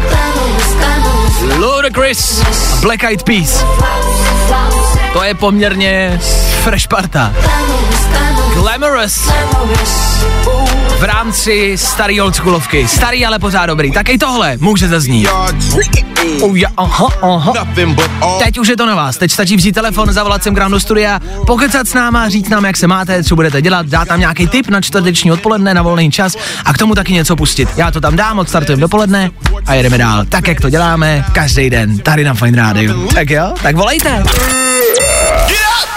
Ludacris, 1.56 2.42
Black 2.82 3.04
Eyed 3.04 3.22
Peas. 3.22 3.64
To 5.12 5.22
je 5.22 5.34
poměrně 5.34 6.20
fresh 6.64 6.86
parta. 6.86 7.32
Glamorous 8.54 9.30
v 11.00 11.04
rámci 11.04 11.72
starý 11.78 12.20
oldschoolovky. 12.20 12.88
Starý, 12.88 13.26
ale 13.26 13.38
pořád 13.38 13.66
dobrý. 13.66 13.92
Tak 13.92 14.08
i 14.08 14.18
tohle 14.18 14.56
může 14.60 14.88
zaznít. 14.88 15.28
Oh, 16.42 16.56
ja, 16.56 16.68
aha, 16.76 17.08
aha. 17.22 17.52
Teď 18.44 18.58
už 18.58 18.68
je 18.68 18.76
to 18.76 18.86
na 18.86 18.94
vás. 18.94 19.16
Teď 19.16 19.30
stačí 19.32 19.56
vzít 19.56 19.72
telefon, 19.72 20.12
zavolat 20.12 20.42
sem 20.42 20.54
k 20.54 20.58
nám 20.58 20.70
do 20.70 20.80
studia, 20.80 21.20
pokecat 21.46 21.88
s 21.88 21.94
náma, 21.94 22.28
říct 22.28 22.48
nám, 22.48 22.64
jak 22.64 22.76
se 22.76 22.86
máte, 22.86 23.24
co 23.24 23.36
budete 23.36 23.62
dělat, 23.62 23.86
dát 23.86 24.08
tam 24.08 24.20
nějaký 24.20 24.46
tip 24.46 24.68
na 24.68 24.80
čtvrteční 24.80 25.32
odpoledne, 25.32 25.74
na 25.74 25.82
volný 25.82 26.10
čas 26.10 26.36
a 26.64 26.72
k 26.72 26.78
tomu 26.78 26.94
taky 26.94 27.12
něco 27.12 27.36
pustit. 27.36 27.68
Já 27.76 27.90
to 27.90 28.00
tam 28.00 28.16
dám, 28.16 28.38
odstartujeme 28.38 28.80
dopoledne 28.80 29.30
a 29.66 29.74
jedeme 29.74 29.98
dál. 29.98 30.24
Tak, 30.28 30.48
jak 30.48 30.60
to 30.60 30.70
děláme 30.70 31.24
každý 31.32 31.70
den 31.70 31.98
tady 31.98 32.24
na 32.24 32.34
Fine 32.34 32.62
Radio. 32.62 33.08
Tak 33.14 33.30
jo, 33.30 33.54
tak 33.62 33.76
volejte. 33.76 34.24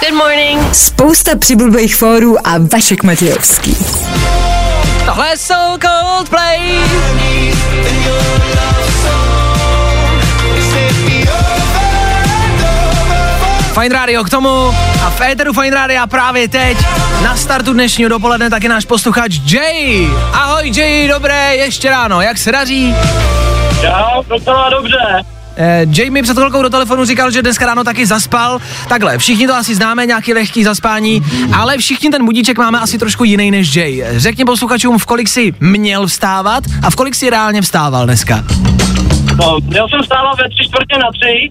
Good 0.00 0.14
morning. 0.14 0.74
Spousta 0.74 1.36
přibulbých 1.38 1.96
fórů 1.96 2.46
a 2.46 2.50
Vašek 2.72 3.02
Matějovský. 3.02 3.76
Tohle 5.06 5.28
je 5.28 5.36
So 5.36 5.78
Coldplay. 5.78 6.60
Fine 13.80 13.94
Radio 13.94 14.24
k 14.24 14.30
tomu 14.30 14.74
a 15.06 15.10
v 15.10 15.20
éteru 15.20 15.52
Fine 15.52 15.76
Radio 15.76 16.06
právě 16.06 16.48
teď 16.48 16.78
na 17.22 17.36
startu 17.36 17.72
dnešního 17.72 18.10
dopoledne 18.10 18.50
taky 18.50 18.68
náš 18.68 18.84
posluchač 18.84 19.32
Jay. 19.52 20.08
Ahoj 20.32 20.72
Jay, 20.76 21.08
dobré, 21.08 21.56
ještě 21.56 21.90
ráno, 21.90 22.20
jak 22.20 22.38
se 22.38 22.52
daří? 22.52 22.94
Čau, 23.80 24.22
docela 24.28 24.70
dobře. 24.70 25.22
Eh, 25.56 25.86
Jay 25.90 26.10
mi 26.10 26.22
před 26.22 26.36
chvilkou 26.36 26.62
do 26.62 26.70
telefonu 26.70 27.04
říkal, 27.04 27.30
že 27.30 27.42
dneska 27.42 27.66
ráno 27.66 27.84
taky 27.84 28.06
zaspal. 28.06 28.58
Takhle, 28.88 29.18
všichni 29.18 29.46
to 29.46 29.54
asi 29.54 29.74
známe, 29.74 30.06
nějaký 30.06 30.34
lehký 30.34 30.64
zaspání, 30.64 31.22
ale 31.56 31.78
všichni 31.78 32.10
ten 32.10 32.24
budíček 32.24 32.58
máme 32.58 32.80
asi 32.80 32.98
trošku 32.98 33.24
jiný 33.24 33.50
než 33.50 33.76
Jay. 33.76 34.04
Řekni 34.16 34.44
posluchačům, 34.44 34.98
v 34.98 35.06
kolik 35.06 35.28
si 35.28 35.54
měl 35.60 36.06
vstávat 36.06 36.64
a 36.82 36.90
v 36.90 36.96
kolik 36.96 37.14
si 37.14 37.30
reálně 37.30 37.62
vstával 37.62 38.04
dneska. 38.04 38.44
No, 39.36 39.58
měl 39.62 39.88
jsem 39.88 40.02
stávat 40.04 40.38
ve 40.38 40.48
tři 40.48 40.68
čtvrtě 40.68 40.98
na 40.98 41.08
tři, 41.12 41.50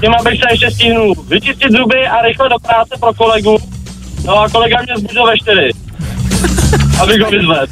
tím 0.00 0.14
abych 0.20 0.40
se 0.40 0.46
ještě 0.50 0.70
stihnul 0.70 1.14
vyčistit 1.28 1.72
zuby 1.72 2.06
a 2.06 2.22
rychle 2.22 2.48
do 2.48 2.58
práce 2.58 2.94
pro 3.00 3.14
kolegu. 3.14 3.58
No 4.24 4.38
a 4.38 4.48
kolega 4.48 4.76
mě 4.82 4.94
zbudil 4.96 5.26
ve 5.26 5.38
čtyři. 5.38 5.85
Abych 7.02 7.20
ho 7.20 7.30
vyzvedl. 7.30 7.66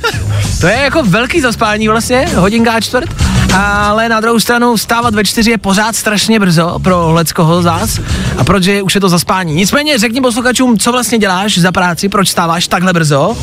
To 0.60 0.66
je 0.66 0.76
jako 0.76 1.02
velký 1.02 1.40
zaspání 1.40 1.88
vlastně, 1.88 2.26
hodinka 2.36 2.72
a 2.72 2.80
čtvrt, 2.80 3.10
ale 3.58 4.08
na 4.08 4.20
druhou 4.20 4.40
stranu 4.40 4.76
vstávat 4.76 5.14
ve 5.14 5.24
čtyři 5.24 5.50
je 5.50 5.58
pořád 5.58 5.96
strašně 5.96 6.40
brzo 6.40 6.78
pro 6.82 7.12
leckoho 7.12 7.62
z 7.62 7.64
vás 7.64 8.00
a 8.38 8.44
proč 8.44 8.66
je, 8.66 8.82
už 8.82 8.94
je 8.94 9.00
to 9.00 9.08
zaspání. 9.08 9.54
Nicméně 9.54 9.98
řekni 9.98 10.20
posluchačům, 10.20 10.78
co 10.78 10.92
vlastně 10.92 11.18
děláš 11.18 11.58
za 11.58 11.72
práci, 11.72 12.08
proč 12.08 12.28
stáváš 12.28 12.68
takhle 12.68 12.92
brzo? 12.92 13.36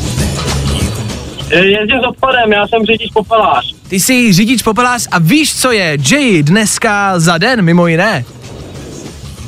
Jezdím 1.50 2.00
s 2.00 2.06
odpadem, 2.08 2.52
já 2.52 2.68
jsem 2.68 2.86
řidič 2.86 3.12
popelář. 3.12 3.74
Ty 3.88 4.00
jsi 4.00 4.32
řidič 4.32 4.62
popelář 4.62 5.08
a 5.10 5.18
víš, 5.18 5.54
co 5.56 5.72
je 5.72 5.98
Jay 6.10 6.42
dneska 6.42 7.18
za 7.18 7.38
den, 7.38 7.62
mimo 7.62 7.86
jiné? 7.86 8.24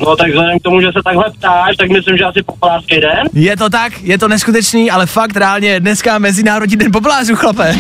No 0.01 0.17
tak 0.17 0.29
vzhledem 0.31 0.59
k 0.59 0.63
tomu, 0.63 0.81
že 0.81 0.87
se 0.87 1.03
takhle 1.05 1.25
ptáš, 1.39 1.77
tak 1.77 1.91
myslím, 1.91 2.17
že 2.17 2.25
asi 2.25 2.43
popelářský 2.43 3.01
den. 3.01 3.27
Je 3.33 3.57
to 3.57 3.71
tak, 3.71 3.93
je 4.03 4.19
to 4.19 4.29
neskutečný, 4.29 4.91
ale 4.91 5.07
fakt 5.07 5.37
reálně 5.37 5.81
dneska 5.81 6.19
Mezinárodní 6.19 6.77
den 6.77 6.93
popelářů, 6.93 7.37
chlape. 7.37 7.77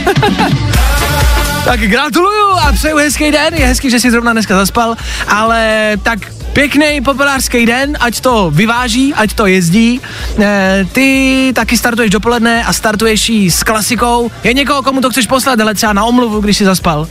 tak 1.65 1.81
gratuluju 1.81 2.51
a 2.51 2.73
přeju 2.73 2.97
hezký 2.97 3.31
den, 3.31 3.55
je 3.55 3.67
hezký, 3.67 3.91
že 3.91 4.01
jsi 4.01 4.11
zrovna 4.11 4.33
dneska 4.33 4.57
zaspal, 4.57 4.97
ale 5.29 5.93
tak 6.03 6.19
Pěkný 6.55 7.01
popelářský 7.01 7.67
den, 7.67 7.97
ať 8.01 8.21
to 8.21 8.51
vyváží, 8.51 9.15
ať 9.15 9.35
to 9.35 9.47
jezdí. 9.47 10.01
E, 10.39 10.87
ty 10.93 11.53
taky 11.55 11.77
startuješ 11.77 12.11
dopoledne 12.11 12.65
a 12.65 12.73
startuješ 12.73 13.29
jí 13.29 13.51
s 13.51 13.62
klasikou. 13.62 14.31
Je 14.45 14.55
někoho, 14.55 14.83
komu 14.83 15.01
to 15.01 15.11
chceš 15.11 15.27
poslat, 15.27 15.61
ale 15.61 15.75
třeba 15.75 15.93
na 15.93 16.05
omluvu, 16.05 16.41
když 16.41 16.57
jsi 16.57 16.65
zaspal? 16.65 17.07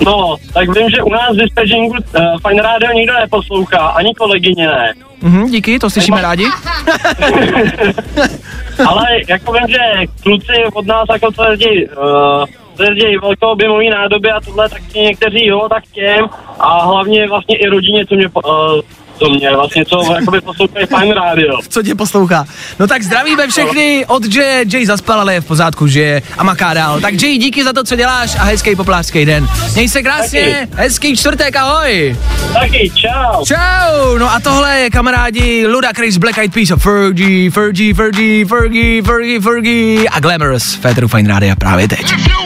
No, 0.00 0.36
tak 0.54 0.78
vím, 0.78 0.90
že 0.90 1.02
u 1.02 1.10
nás 1.10 1.30
v 1.32 1.36
dispečingu 1.40 1.94
uh, 1.94 1.98
Fine 2.48 2.62
Radio 2.62 2.92
nikdo 2.92 3.12
neposlouchá, 3.14 3.78
ani 3.78 4.14
kolegyně 4.14 4.66
ne. 4.66 4.92
Mhm, 5.22 5.50
díky, 5.50 5.78
to 5.78 5.90
slyšíme 5.90 6.22
rádi. 6.22 6.44
Ale 8.86 9.06
jako 9.28 9.52
vím, 9.52 9.68
že 9.68 9.78
kluci 10.22 10.52
od 10.74 10.86
nás 10.86 11.04
jako 11.12 11.32
co 11.32 11.44
jezdí, 11.50 11.86
uh, 11.86 12.44
co 12.76 12.82
jezdí 12.82 13.16
velkoobjemový 13.22 13.90
nádoby 13.90 14.30
a 14.30 14.40
tohle, 14.40 14.68
tak 14.68 14.82
ti 14.92 14.98
někteří 14.98 15.46
jo, 15.46 15.68
tak 15.68 15.84
těm 15.92 16.26
a 16.60 16.84
hlavně 16.84 17.28
vlastně 17.28 17.56
i 17.56 17.68
rodině, 17.68 18.06
co 18.06 18.14
mě, 18.14 18.28
uh, 18.34 18.80
co 19.18 19.30
mě 19.30 19.50
vlastně, 19.56 19.84
co 19.84 20.14
jakoby 20.18 20.40
poslouchají 20.40 20.86
Fine 20.86 21.14
Radio. 21.14 21.58
Co 21.68 21.82
tě 21.82 21.94
poslouchá? 21.94 22.44
No 22.78 22.86
tak 22.86 23.02
zdravíme 23.02 23.48
všechny 23.48 24.04
od 24.06 24.34
Jay. 24.34 24.64
Jay 24.72 24.86
zaspal, 24.86 25.20
ale 25.20 25.34
je 25.34 25.40
v 25.40 25.44
pořádku, 25.44 25.86
že 25.86 26.00
je 26.00 26.22
a 26.38 26.44
maká 26.44 26.74
dál. 26.74 27.00
Tak 27.00 27.22
Jay, 27.22 27.38
díky 27.38 27.64
za 27.64 27.72
to, 27.72 27.84
co 27.84 27.96
děláš 27.96 28.34
a 28.34 28.44
hezký 28.44 28.76
poplářský 28.76 29.24
den. 29.24 29.48
Měj 29.74 29.88
se 29.88 30.02
krásně, 30.02 30.66
Taky. 30.70 30.82
hezký 30.82 31.16
čtvrtek, 31.16 31.56
ahoj. 31.56 32.16
Taky, 32.52 32.90
čau. 32.94 33.44
Čau, 33.44 34.18
no 34.18 34.30
a 34.32 34.40
tohle 34.40 34.78
je 34.80 34.90
kamarádi 34.90 35.66
Luda 35.66 35.88
Chris 35.96 36.16
Black 36.16 36.38
Eyed 36.38 36.54
Peas 36.54 36.70
a 36.70 36.76
Fergie, 36.76 37.50
Fergie, 37.50 37.94
Fergie, 37.94 38.46
Fergie, 38.46 39.02
Fergie, 39.02 39.40
Fergie 39.40 40.08
a 40.10 40.20
Glamorous 40.20 40.74
Féteru 40.74 41.08
Fine 41.08 41.28
Radio 41.28 41.56
právě 41.56 41.88
teď. 41.88 42.12
No, 42.28 42.44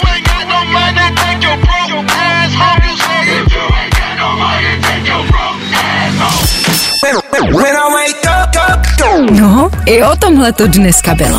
i 9.86 10.02
o 10.02 10.16
tomhle 10.16 10.52
to 10.52 10.66
dneska 10.66 11.14
bylo. 11.14 11.38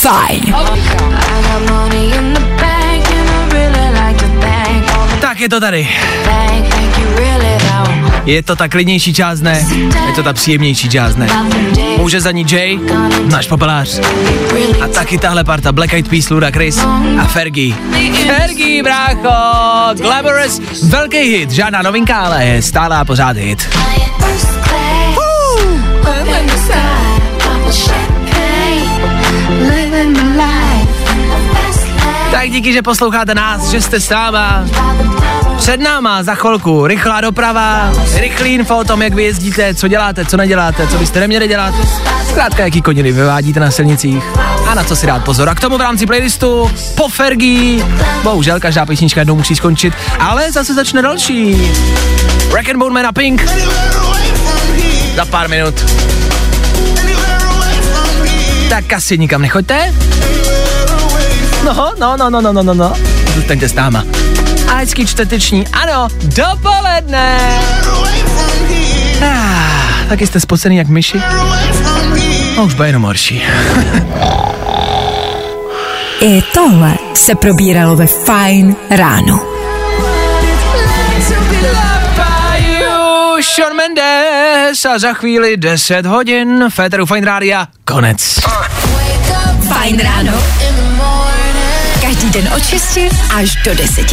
Fajn. 0.00 0.54
Tak 5.20 5.40
je 5.40 5.48
to 5.48 5.60
tady. 5.60 5.88
Je 8.30 8.42
to 8.42 8.56
ta 8.56 8.68
klidnější 8.68 9.14
část, 9.14 9.40
ne? 9.40 9.66
Je 10.06 10.12
to 10.14 10.22
ta 10.22 10.32
příjemnější 10.32 10.88
část, 10.88 11.16
ne? 11.16 11.26
Může 11.96 12.20
za 12.20 12.30
ní 12.30 12.46
Jay, 12.50 12.78
náš 13.24 13.46
popelář. 13.46 14.00
A 14.84 14.88
taky 14.88 15.18
tahle 15.18 15.44
parta 15.44 15.72
Black 15.72 15.92
Eyed 15.92 16.08
Peas, 16.08 16.30
Luda 16.30 16.50
Chris 16.50 16.78
a 17.20 17.24
Fergie. 17.24 17.74
Fergie, 18.26 18.82
brácho! 18.82 19.94
Glamorous, 19.94 20.60
velký 20.82 21.18
hit, 21.18 21.50
žádná 21.50 21.82
novinka, 21.82 22.16
ale 22.16 22.44
je 22.44 22.62
stále 22.62 22.96
a 22.96 23.04
pořád 23.04 23.36
hit. 23.36 23.68
Tak 32.30 32.50
díky, 32.50 32.72
že 32.72 32.82
posloucháte 32.82 33.34
nás, 33.34 33.70
že 33.70 33.80
jste 33.80 34.00
s 34.00 34.08
náma. 34.08 34.64
Před 35.60 35.80
náma 35.80 36.22
za 36.22 36.34
chvilku 36.34 36.86
rychlá 36.86 37.20
doprava, 37.20 37.92
rychlý 38.14 38.54
info 38.54 38.76
o 38.76 38.84
tom, 38.84 39.02
jak 39.02 39.14
vy 39.14 39.22
jezdíte, 39.22 39.74
co 39.74 39.88
děláte, 39.88 40.24
co 40.24 40.36
neděláte, 40.36 40.86
co 40.86 40.98
byste 40.98 41.20
neměli 41.20 41.48
dělat. 41.48 41.74
Zkrátka, 42.28 42.64
jaký 42.64 42.82
koniny 42.82 43.12
vyvádíte 43.12 43.60
na 43.60 43.70
silnicích 43.70 44.24
a 44.68 44.74
na 44.74 44.84
co 44.84 44.96
si 44.96 45.06
dát 45.06 45.24
pozor. 45.24 45.48
A 45.48 45.54
k 45.54 45.60
tomu 45.60 45.78
v 45.78 45.80
rámci 45.80 46.06
playlistu 46.06 46.70
po 46.94 47.08
Fergie. 47.08 47.84
Bohužel, 48.22 48.60
každá 48.60 48.86
písnička 48.86 49.20
jednou 49.20 49.36
musí 49.36 49.56
skončit, 49.56 49.94
ale 50.18 50.52
zase 50.52 50.74
začne 50.74 51.02
další. 51.02 51.72
Rack 52.54 52.68
and 52.68 52.78
Bone 52.78 52.94
Man 52.94 53.06
a 53.06 53.12
Pink. 53.12 53.44
Za 55.16 55.24
pár 55.24 55.48
minut. 55.48 55.84
Tak 58.68 58.92
asi 58.92 59.18
nikam 59.18 59.42
nechoďte. 59.42 59.94
No, 61.64 61.92
no, 61.98 62.16
no, 62.16 62.30
no, 62.30 62.40
no, 62.40 62.52
no, 62.52 62.62
no, 62.62 62.74
no. 62.74 62.92
Zůstaňte 63.34 63.68
s 63.68 63.74
náma. 63.74 64.04
A 64.70 64.74
hezký 64.74 65.06
čtvrteční, 65.06 65.64
ano, 65.68 66.08
dopoledne. 66.22 67.38
Ah, 69.22 70.08
taky 70.08 70.26
jste 70.26 70.40
spocený 70.40 70.76
jak 70.76 70.88
myši? 70.88 71.20
No 72.56 72.64
už 72.64 72.74
bude 72.74 72.88
jenom 72.88 73.02
horší. 73.02 73.42
I 76.20 76.42
tohle 76.54 76.94
se 77.14 77.34
probíralo 77.34 77.96
ve 77.96 78.06
Fine 78.06 78.74
ráno. 78.90 79.40
Sean 83.42 83.76
Mendes 83.76 84.84
a 84.84 84.98
za 84.98 85.12
chvíli 85.12 85.56
10 85.56 86.06
hodin 86.06 86.64
Féteru 86.68 87.06
Fine 87.06 87.26
Rádia, 87.26 87.66
konec. 87.84 88.40
Fajn 89.68 90.00
ráno. 90.00 90.32
Každý 92.20 92.40
den 92.42 92.52
od 92.56 92.66
6 92.66 92.98
až 93.34 93.56
do 93.64 93.74
10. 93.74 94.12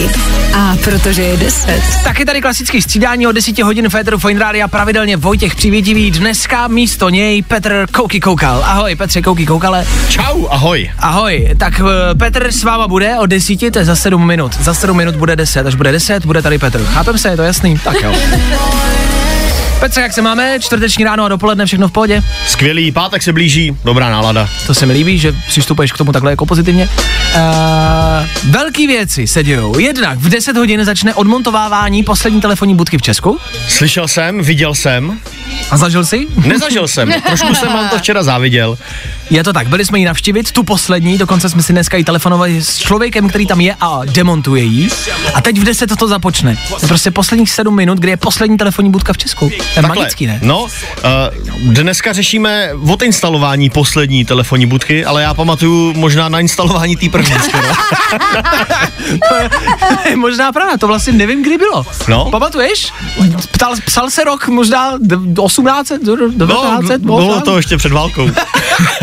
A 0.54 0.76
protože 0.84 1.24
je 1.24 1.38
10. 1.38 1.84
Taky 2.04 2.26
tady 2.26 2.42
klasický 2.42 2.82
střídání 2.82 3.28
od 3.28 3.32
10 3.32 3.60
hodin 3.60 3.90
Féteru 3.90 4.18
Fine 4.20 4.40
Rádia, 4.40 4.68
pravidelně 4.68 5.18
Vojtěch 5.18 5.56
Přivědivý, 5.56 6.12
dneska 6.12 6.68
místo 6.68 7.10
něj 7.10 7.42
Petr 7.42 7.86
Kouky 7.92 8.20
Koukal. 8.20 8.64
Ahoj 8.66 8.96
Petře 8.96 9.22
Kouky 9.22 9.46
Koukale. 9.46 9.88
Čau, 10.10 10.48
ahoj. 10.50 10.92
Ahoj, 11.00 11.50
tak 11.58 11.82
eh, 11.82 12.16
Petr 12.16 12.52
s 12.52 12.64
váma 12.64 12.88
bude 12.88 13.20
od 13.20 13.26
10, 13.26 13.72
to 13.72 13.80
je 13.80 13.86
za 13.86 13.96
7 13.96 14.28
minut. 14.28 14.54
Za 14.54 14.74
7 14.74 14.98
minut 14.98 15.16
bude 15.16 15.36
10, 15.36 15.68
až 15.68 15.76
bude 15.76 15.92
10, 15.92 16.26
bude 16.26 16.42
tady 16.42 16.58
Petr. 16.58 16.86
Chápem 16.86 17.18
se, 17.18 17.30
je 17.30 17.38
to 17.38 17.44
jasný? 17.44 17.80
Tak 17.80 18.02
jo. 18.04 18.16
Petře, 19.80 20.02
jak 20.02 20.14
se 20.14 20.22
máme? 20.22 20.60
Čtvrteční 20.60 21.04
ráno 21.04 21.26
a 21.26 21.28
dopoledne, 21.28 21.66
všechno 21.66 21.88
v 21.88 21.92
pohodě? 21.92 22.24
Skvělý, 22.48 22.92
pátek 22.92 23.24
se 23.24 23.34
blíží, 23.34 23.78
dobrá 23.84 24.10
nálada. 24.10 24.50
To 24.68 24.74
se 24.74 24.86
mi 24.86 24.94
líbí, 24.94 25.20
že 25.20 25.36
přistupuješ 25.48 25.92
k 25.92 25.98
tomu 25.98 26.12
takhle 26.12 26.32
jako 26.32 26.46
pozitivně. 26.46 26.90
Uh, 27.36 28.52
velký 28.52 28.88
věci 28.88 29.28
se 29.28 29.44
dějou. 29.44 29.80
Jednak 29.80 30.20
v 30.20 30.30
10 30.30 30.58
hodin 30.58 30.86
začne 30.86 31.14
odmontovávání 31.14 32.04
poslední 32.04 32.42
telefonní 32.42 32.76
budky 32.76 32.98
v 32.98 33.02
Česku. 33.02 33.40
Slyšel 33.68 34.08
jsem, 34.08 34.42
viděl 34.42 34.76
jsem. 34.76 35.20
A 35.72 35.78
zažil 35.78 36.06
jsi? 36.06 36.28
Nezažil 36.46 36.88
jsem, 36.88 37.14
trošku 37.28 37.56
jsem 37.56 37.74
vám 37.74 37.90
to 37.90 37.98
včera 37.98 38.24
záviděl. 38.24 38.78
Je 39.30 39.44
to 39.44 39.54
tak, 39.54 39.68
byli 39.68 39.86
jsme 39.86 40.00
ji 40.00 40.06
navštívit, 40.06 40.52
tu 40.52 40.64
poslední, 40.64 41.18
dokonce 41.18 41.50
jsme 41.50 41.64
si 41.64 41.74
dneska 41.74 41.98
i 41.98 42.04
telefonovali 42.04 42.62
s 42.62 42.78
člověkem, 42.78 43.30
který 43.30 43.48
tam 43.48 43.62
je 43.62 43.76
a 43.80 44.02
demontuje 44.06 44.64
ji. 44.64 44.90
A 45.34 45.42
teď 45.42 45.58
v 45.58 45.64
10 45.64 45.98
to 46.00 46.08
započne. 46.08 46.58
To 46.70 46.78
je 46.82 46.88
prostě 46.88 47.12
posledních 47.12 47.52
7 47.52 47.76
minut, 47.76 47.98
kdy 47.98 48.10
je 48.10 48.18
poslední 48.18 48.58
telefonní 48.58 48.92
budka 48.92 49.14
v 49.14 49.18
Česku. 49.18 49.52
To 49.74 49.80
je 49.80 49.82
Takhle, 49.82 49.96
magický, 50.04 50.28
ne? 50.28 50.40
No, 50.44 50.64
uh, 50.64 50.70
dneska 51.74 52.14
řešíme 52.14 52.70
odinstalování 52.90 53.70
poslední 53.70 54.26
telefonní 54.26 54.66
budky, 54.66 55.06
ale 55.06 55.22
já 55.22 55.34
pamatuju 55.34 55.94
možná 55.94 56.30
na 56.30 56.40
instalování 56.40 56.96
té 56.96 57.10
první. 57.10 57.34
skoro. 57.50 57.68
to 59.30 59.36
je, 60.10 60.16
možná 60.16 60.52
pravda, 60.52 60.78
to 60.78 60.88
vlastně 60.88 61.14
nevím, 61.14 61.44
kdy 61.44 61.58
bylo. 61.58 61.86
No. 62.08 62.32
Pamatuješ? 62.32 62.94
Ptal, 63.52 63.74
psal 63.86 64.10
se 64.10 64.24
rok 64.24 64.48
možná 64.48 64.94
d- 65.02 65.42
18, 65.42 65.88
d- 65.88 65.96
19, 66.36 66.84
No, 66.90 66.98
bylo 66.98 67.42
to 67.42 67.58
ještě 67.58 67.78
před 67.78 67.92
válkou. 67.92 68.30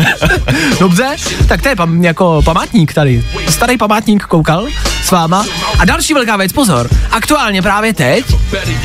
Dobře, 0.79 1.15
tak 1.47 1.61
to 1.61 1.69
je 1.69 1.75
pam, 1.75 2.03
jako 2.03 2.41
památník 2.45 2.93
tady. 2.93 3.25
Starý 3.49 3.77
památník 3.77 4.23
koukal 4.23 4.67
s 5.05 5.11
váma. 5.11 5.45
A 5.79 5.85
další 5.85 6.13
velká 6.13 6.37
věc, 6.37 6.51
pozor. 6.53 6.89
Aktuálně 7.11 7.61
právě 7.61 7.93
teď 7.93 8.25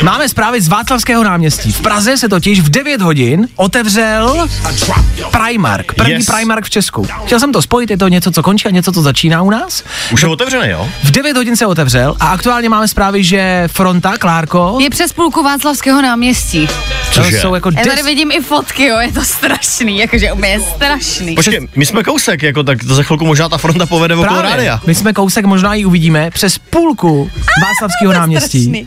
máme 0.03 0.29
zprávy 0.29 0.61
z 0.61 0.69
Václavského 0.69 1.25
náměstí. 1.25 1.73
V 1.73 1.81
Praze 1.81 2.17
se 2.17 2.29
totiž 2.29 2.61
v 2.61 2.69
9 2.71 3.01
hodin 3.03 3.49
otevřel 3.57 4.47
Primark. 5.31 5.95
První 5.95 6.13
Yes. 6.13 6.27
Primark 6.27 6.65
v 6.65 6.71
Česku. 6.71 7.07
Chtěl 7.25 7.41
jsem 7.41 7.53
to 7.53 7.63
spojit, 7.63 7.91
je 7.91 7.99
to 7.99 8.09
něco, 8.09 8.31
co 8.33 8.43
končí 8.43 8.69
a 8.69 8.71
něco, 8.71 8.93
co 8.93 9.03
začíná 9.03 9.43
u 9.43 9.51
nás. 9.51 9.85
Už 10.13 10.23
je 10.23 10.29
otevřený, 10.29 10.69
jo? 10.71 10.89
V 11.05 11.11
9 11.11 11.37
hodin 11.37 11.57
se 11.57 11.67
otevřel 11.67 12.17
a 12.21 12.27
aktuálně 12.27 12.69
máme 12.69 12.89
zprávy, 12.89 13.25
že 13.25 13.65
fronta, 13.73 14.19
Klárko, 14.19 14.77
Je 14.81 14.91
přes 14.91 15.13
půlku 15.13 15.43
Václavského 15.43 16.03
náměstí. 16.03 16.69
to 17.15 17.25
jsou 17.25 17.55
jako 17.55 17.71
Já 17.71 17.83
tady 17.83 17.97
des, 17.97 18.05
vidím 18.07 18.31
i 18.33 18.41
fotky, 18.41 18.85
jo, 18.87 18.99
je 18.99 19.13
to 19.13 19.23
strašný, 19.25 19.99
jakože 19.99 20.33
úplně 20.33 20.61
strašný. 20.61 21.35
Počkej, 21.35 21.69
my 21.77 21.87
jsme 21.87 22.03
kousek, 22.03 22.43
jako 22.43 22.63
tak 22.63 22.85
za 22.85 23.03
chvilku 23.03 23.25
možná 23.27 23.49
ta 23.49 23.59
fronta 23.59 23.87
povede 23.87 24.17
okolo 24.17 24.43
rádia. 24.43 24.81
My 24.87 24.95
jsme 24.95 25.13
kousek, 25.13 25.45
možná 25.45 25.75
ji 25.75 25.85
uvidíme, 25.85 26.10
přes 26.31 26.59
půlku 26.59 27.31
Václavského 27.63 28.13
náměstí. 28.13 28.63
strašný. 28.63 28.87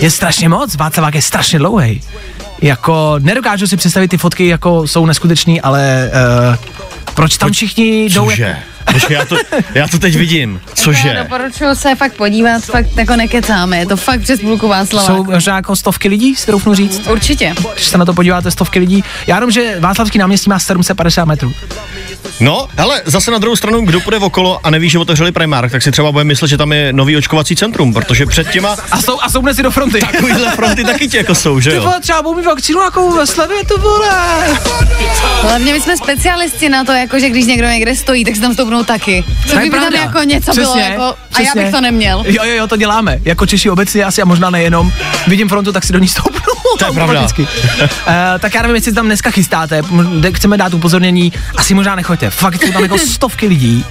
Je 0.00 0.10
strašně 0.10 0.48
moc, 0.48 0.74
Václavák 0.76 1.14
je 1.14 1.22
strašně 1.22 1.58
dlouhý. 1.58 2.02
Jako, 2.62 3.14
nedokážu 3.18 3.66
si 3.66 3.76
představit, 3.76 4.08
ty 4.08 4.18
fotky 4.18 4.46
jako 4.48 4.86
jsou 4.86 5.06
neskutečný, 5.06 5.60
ale 5.60 6.10
uh, 6.50 6.56
proč 7.14 7.36
tam 7.38 7.52
všichni 7.52 8.04
jdou 8.04 8.24
Cože? 8.24 8.56
Počkej, 8.92 9.14
já 9.14 9.24
to, 9.24 9.36
já 9.74 9.88
to 9.88 9.98
teď 9.98 10.16
vidím. 10.16 10.60
Já 10.68 10.74
Cože? 10.74 11.16
doporučuji 11.22 11.74
se 11.74 11.94
fakt 11.94 12.14
podívat, 12.16 12.64
fakt 12.64 12.96
jako 12.96 13.16
nekecáme, 13.16 13.78
je 13.78 13.86
to 13.86 13.96
fakt 13.96 14.20
přes 14.20 14.40
půlku 14.40 14.68
Václava. 14.68 15.06
Jsou 15.06 15.24
možná 15.24 15.56
jako 15.56 15.76
stovky 15.76 16.08
lidí, 16.08 16.36
si 16.36 16.46
troufnu 16.46 16.74
říct. 16.74 17.06
Určitě. 17.10 17.54
Když 17.74 17.86
se 17.86 17.98
na 17.98 18.04
to 18.04 18.14
podíváte, 18.14 18.50
stovky 18.50 18.78
lidí. 18.78 19.04
Já 19.26 19.36
jenom, 19.36 19.50
že 19.50 19.80
Václavský 19.80 20.18
náměstí 20.18 20.50
má 20.50 20.58
750 20.58 21.24
metrů. 21.24 21.52
No, 22.40 22.66
hele, 22.76 23.02
zase 23.04 23.30
na 23.30 23.38
druhou 23.38 23.56
stranu, 23.56 23.80
kdo 23.80 24.00
půjde 24.00 24.16
okolo 24.18 24.60
a 24.64 24.70
neví, 24.70 24.90
že 24.90 24.98
otevřeli 24.98 25.32
Primark, 25.32 25.72
tak 25.72 25.82
si 25.82 25.90
třeba 25.90 26.12
bude 26.12 26.24
myslet, 26.24 26.48
že 26.48 26.56
tam 26.56 26.72
je 26.72 26.92
nový 26.92 27.16
očkovací 27.16 27.56
centrum, 27.56 27.92
protože 27.92 28.26
před 28.26 28.50
těma 28.50 28.76
A 28.90 29.02
jsou, 29.02 29.20
a 29.20 29.30
jsou 29.30 29.40
dnes 29.40 29.58
i 29.58 29.62
do 29.62 29.70
fronty. 29.70 30.00
takovýhle 30.00 30.50
fronty 30.50 30.84
taky 30.84 31.08
ti 31.08 31.16
jako 31.16 31.34
jsou, 31.34 31.60
že 31.60 31.70
Ty 31.70 31.76
jo? 31.76 31.82
vole, 31.82 32.00
třeba 32.00 32.22
budou 32.22 32.36
mít 32.36 32.46
vakcínu 32.46 32.80
jako 32.80 33.10
ve 33.10 33.26
slevě, 33.26 33.64
to 33.68 33.78
vole. 33.78 34.08
Hlavně 35.42 35.72
my 35.72 35.80
jsme 35.80 35.96
specialisti 35.96 36.68
na 36.68 36.84
to, 36.84 36.92
jako 36.92 37.18
že 37.18 37.30
když 37.30 37.46
někdo 37.46 37.66
někde 37.66 37.96
stojí, 37.96 38.24
tak 38.24 38.34
si 38.34 38.40
tam 38.40 38.54
stoupnou 38.54 38.84
taky. 38.84 39.24
To 39.50 39.56
kdyby 39.56 39.80
tam 39.80 39.92
jako 39.94 40.18
něco 40.22 40.52
bylo 40.52 40.66
Přesně, 40.66 40.82
jako, 40.90 41.02
a 41.02 41.06
já 41.08 41.44
přesně. 41.44 41.62
bych 41.62 41.70
to 41.72 41.80
neměl. 41.80 42.24
Jo, 42.26 42.44
jo, 42.44 42.54
jo, 42.54 42.66
to 42.66 42.76
děláme. 42.76 43.18
Jako 43.24 43.46
Češi 43.46 43.70
obecně 43.70 44.04
asi 44.04 44.22
a 44.22 44.24
možná 44.24 44.50
nejenom. 44.50 44.92
Vidím 45.26 45.48
frontu, 45.48 45.72
tak 45.72 45.84
si 45.84 45.92
do 45.92 45.98
ní 45.98 46.08
stoupnu. 46.08 46.40
To 46.78 46.86
je 46.86 46.92
pravda. 46.92 47.26
Uh, 47.38 47.46
tak 48.38 48.54
já 48.54 48.62
nevím, 48.62 48.74
jestli 48.76 48.92
tam 48.92 49.06
dneska 49.06 49.30
chystáte, 49.30 49.82
chceme 50.34 50.56
dát 50.56 50.74
upozornění, 50.74 51.32
asi 51.56 51.74
možná 51.74 51.94
nechoďte. 52.14 52.30
Fakt 52.30 52.62
jsou 52.62 52.72
tam 52.72 52.82
jako 52.82 52.98
stovky 52.98 53.46
lidí 53.46 53.84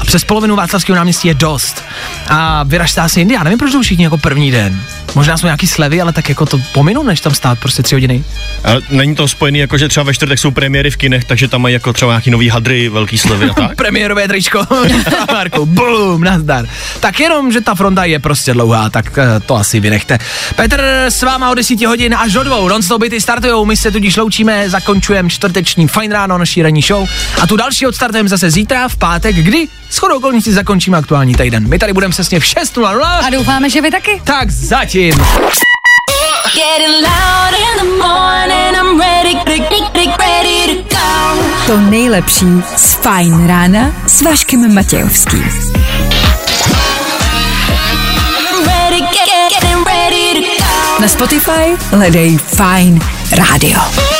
a 0.00 0.04
přes 0.04 0.24
polovinu 0.24 0.56
Václavského 0.56 0.96
náměstí 0.96 1.28
je 1.28 1.34
dost. 1.34 1.84
A 2.28 2.62
vyražte 2.62 3.00
asi 3.00 3.20
jindy, 3.20 3.34
já 3.34 3.42
nevím, 3.42 3.58
proč 3.58 3.72
jdou 3.72 3.82
všichni 3.82 4.04
jako 4.04 4.18
první 4.18 4.50
den. 4.50 4.82
Možná 5.14 5.36
jsou 5.36 5.46
nějaký 5.46 5.66
slevy, 5.66 6.00
ale 6.00 6.12
tak 6.12 6.28
jako 6.28 6.46
to 6.46 6.60
pominu, 6.72 7.02
než 7.02 7.20
tam 7.20 7.34
stát 7.34 7.58
prostě 7.58 7.82
tři 7.82 7.94
hodiny. 7.94 8.24
Ale 8.64 8.80
není 8.90 9.14
to 9.14 9.28
spojený 9.28 9.58
jako, 9.58 9.78
že 9.78 9.88
třeba 9.88 10.04
ve 10.04 10.14
čtvrtek 10.14 10.38
jsou 10.38 10.50
premiéry 10.50 10.90
v 10.90 10.96
kinech, 10.96 11.24
takže 11.24 11.48
tam 11.48 11.62
mají 11.62 11.72
jako 11.72 11.92
třeba 11.92 12.12
nějaký 12.12 12.30
nový 12.30 12.48
hadry, 12.48 12.88
velký 12.88 13.18
slevy 13.18 13.50
a 13.50 13.54
tak? 13.54 13.76
Premiérové 13.76 14.28
tričko, 14.28 14.66
Marku, 15.32 15.66
bum, 15.66 16.24
nazdar. 16.24 16.66
Tak 17.00 17.20
jenom, 17.20 17.52
že 17.52 17.60
ta 17.60 17.74
fronta 17.74 18.04
je 18.04 18.18
prostě 18.18 18.52
dlouhá, 18.52 18.90
tak 18.90 19.18
eh, 19.18 19.40
to 19.40 19.56
asi 19.56 19.80
vynechte. 19.80 20.18
Petr 20.56 20.80
s 21.08 21.22
váma 21.22 21.50
od 21.50 21.54
10 21.54 21.80
hodin 21.80 22.14
až 22.14 22.32
do 22.32 22.44
dvou, 22.44 22.68
non-stop 22.68 23.00
byty 23.00 23.20
startujou, 23.20 23.64
my 23.64 23.76
se 23.76 23.90
tudíž 23.90 24.16
loučíme, 24.16 24.70
zakončujeme 24.70 25.30
čtvrteční 25.30 25.88
fajn 25.88 26.12
ráno 26.12 26.38
naší 26.38 26.62
ranní 26.62 26.82
show 26.82 27.08
a 27.40 27.46
tu 27.46 27.56
další 27.64 27.86
odstartujeme 27.86 28.28
zase 28.28 28.50
zítra 28.50 28.88
v 28.88 28.96
pátek, 28.96 29.36
kdy 29.36 29.68
shodou 29.90 30.16
okolností 30.16 30.52
zakončíme 30.52 30.98
aktuální 30.98 31.34
týden. 31.34 31.68
My 31.68 31.78
tady 31.78 31.92
budeme 31.92 32.10
přesně 32.10 32.40
v 32.40 32.42
6.00. 32.42 33.26
A 33.26 33.30
doufáme, 33.30 33.70
že 33.70 33.80
vy 33.80 33.90
taky. 33.90 34.20
Tak 34.24 34.50
zatím. 34.50 35.14
Getting 36.54 36.94
loud 37.02 37.54
in 37.58 37.78
the 37.78 38.04
morning, 38.04 38.76
I'm 38.76 39.00
ready, 39.00 39.34
ready, 39.46 40.12
ready 40.18 40.84
to 41.66 41.80
nejlepší 41.80 42.46
z 42.76 42.94
Fajn 42.94 43.46
rána 43.46 43.92
s 44.06 44.22
Vaškem 44.22 44.74
Matějovským. 44.74 45.44
Na 51.00 51.08
Spotify 51.08 51.76
hledej 51.90 52.38
Fajn 52.38 53.00
rádio. 53.32 54.13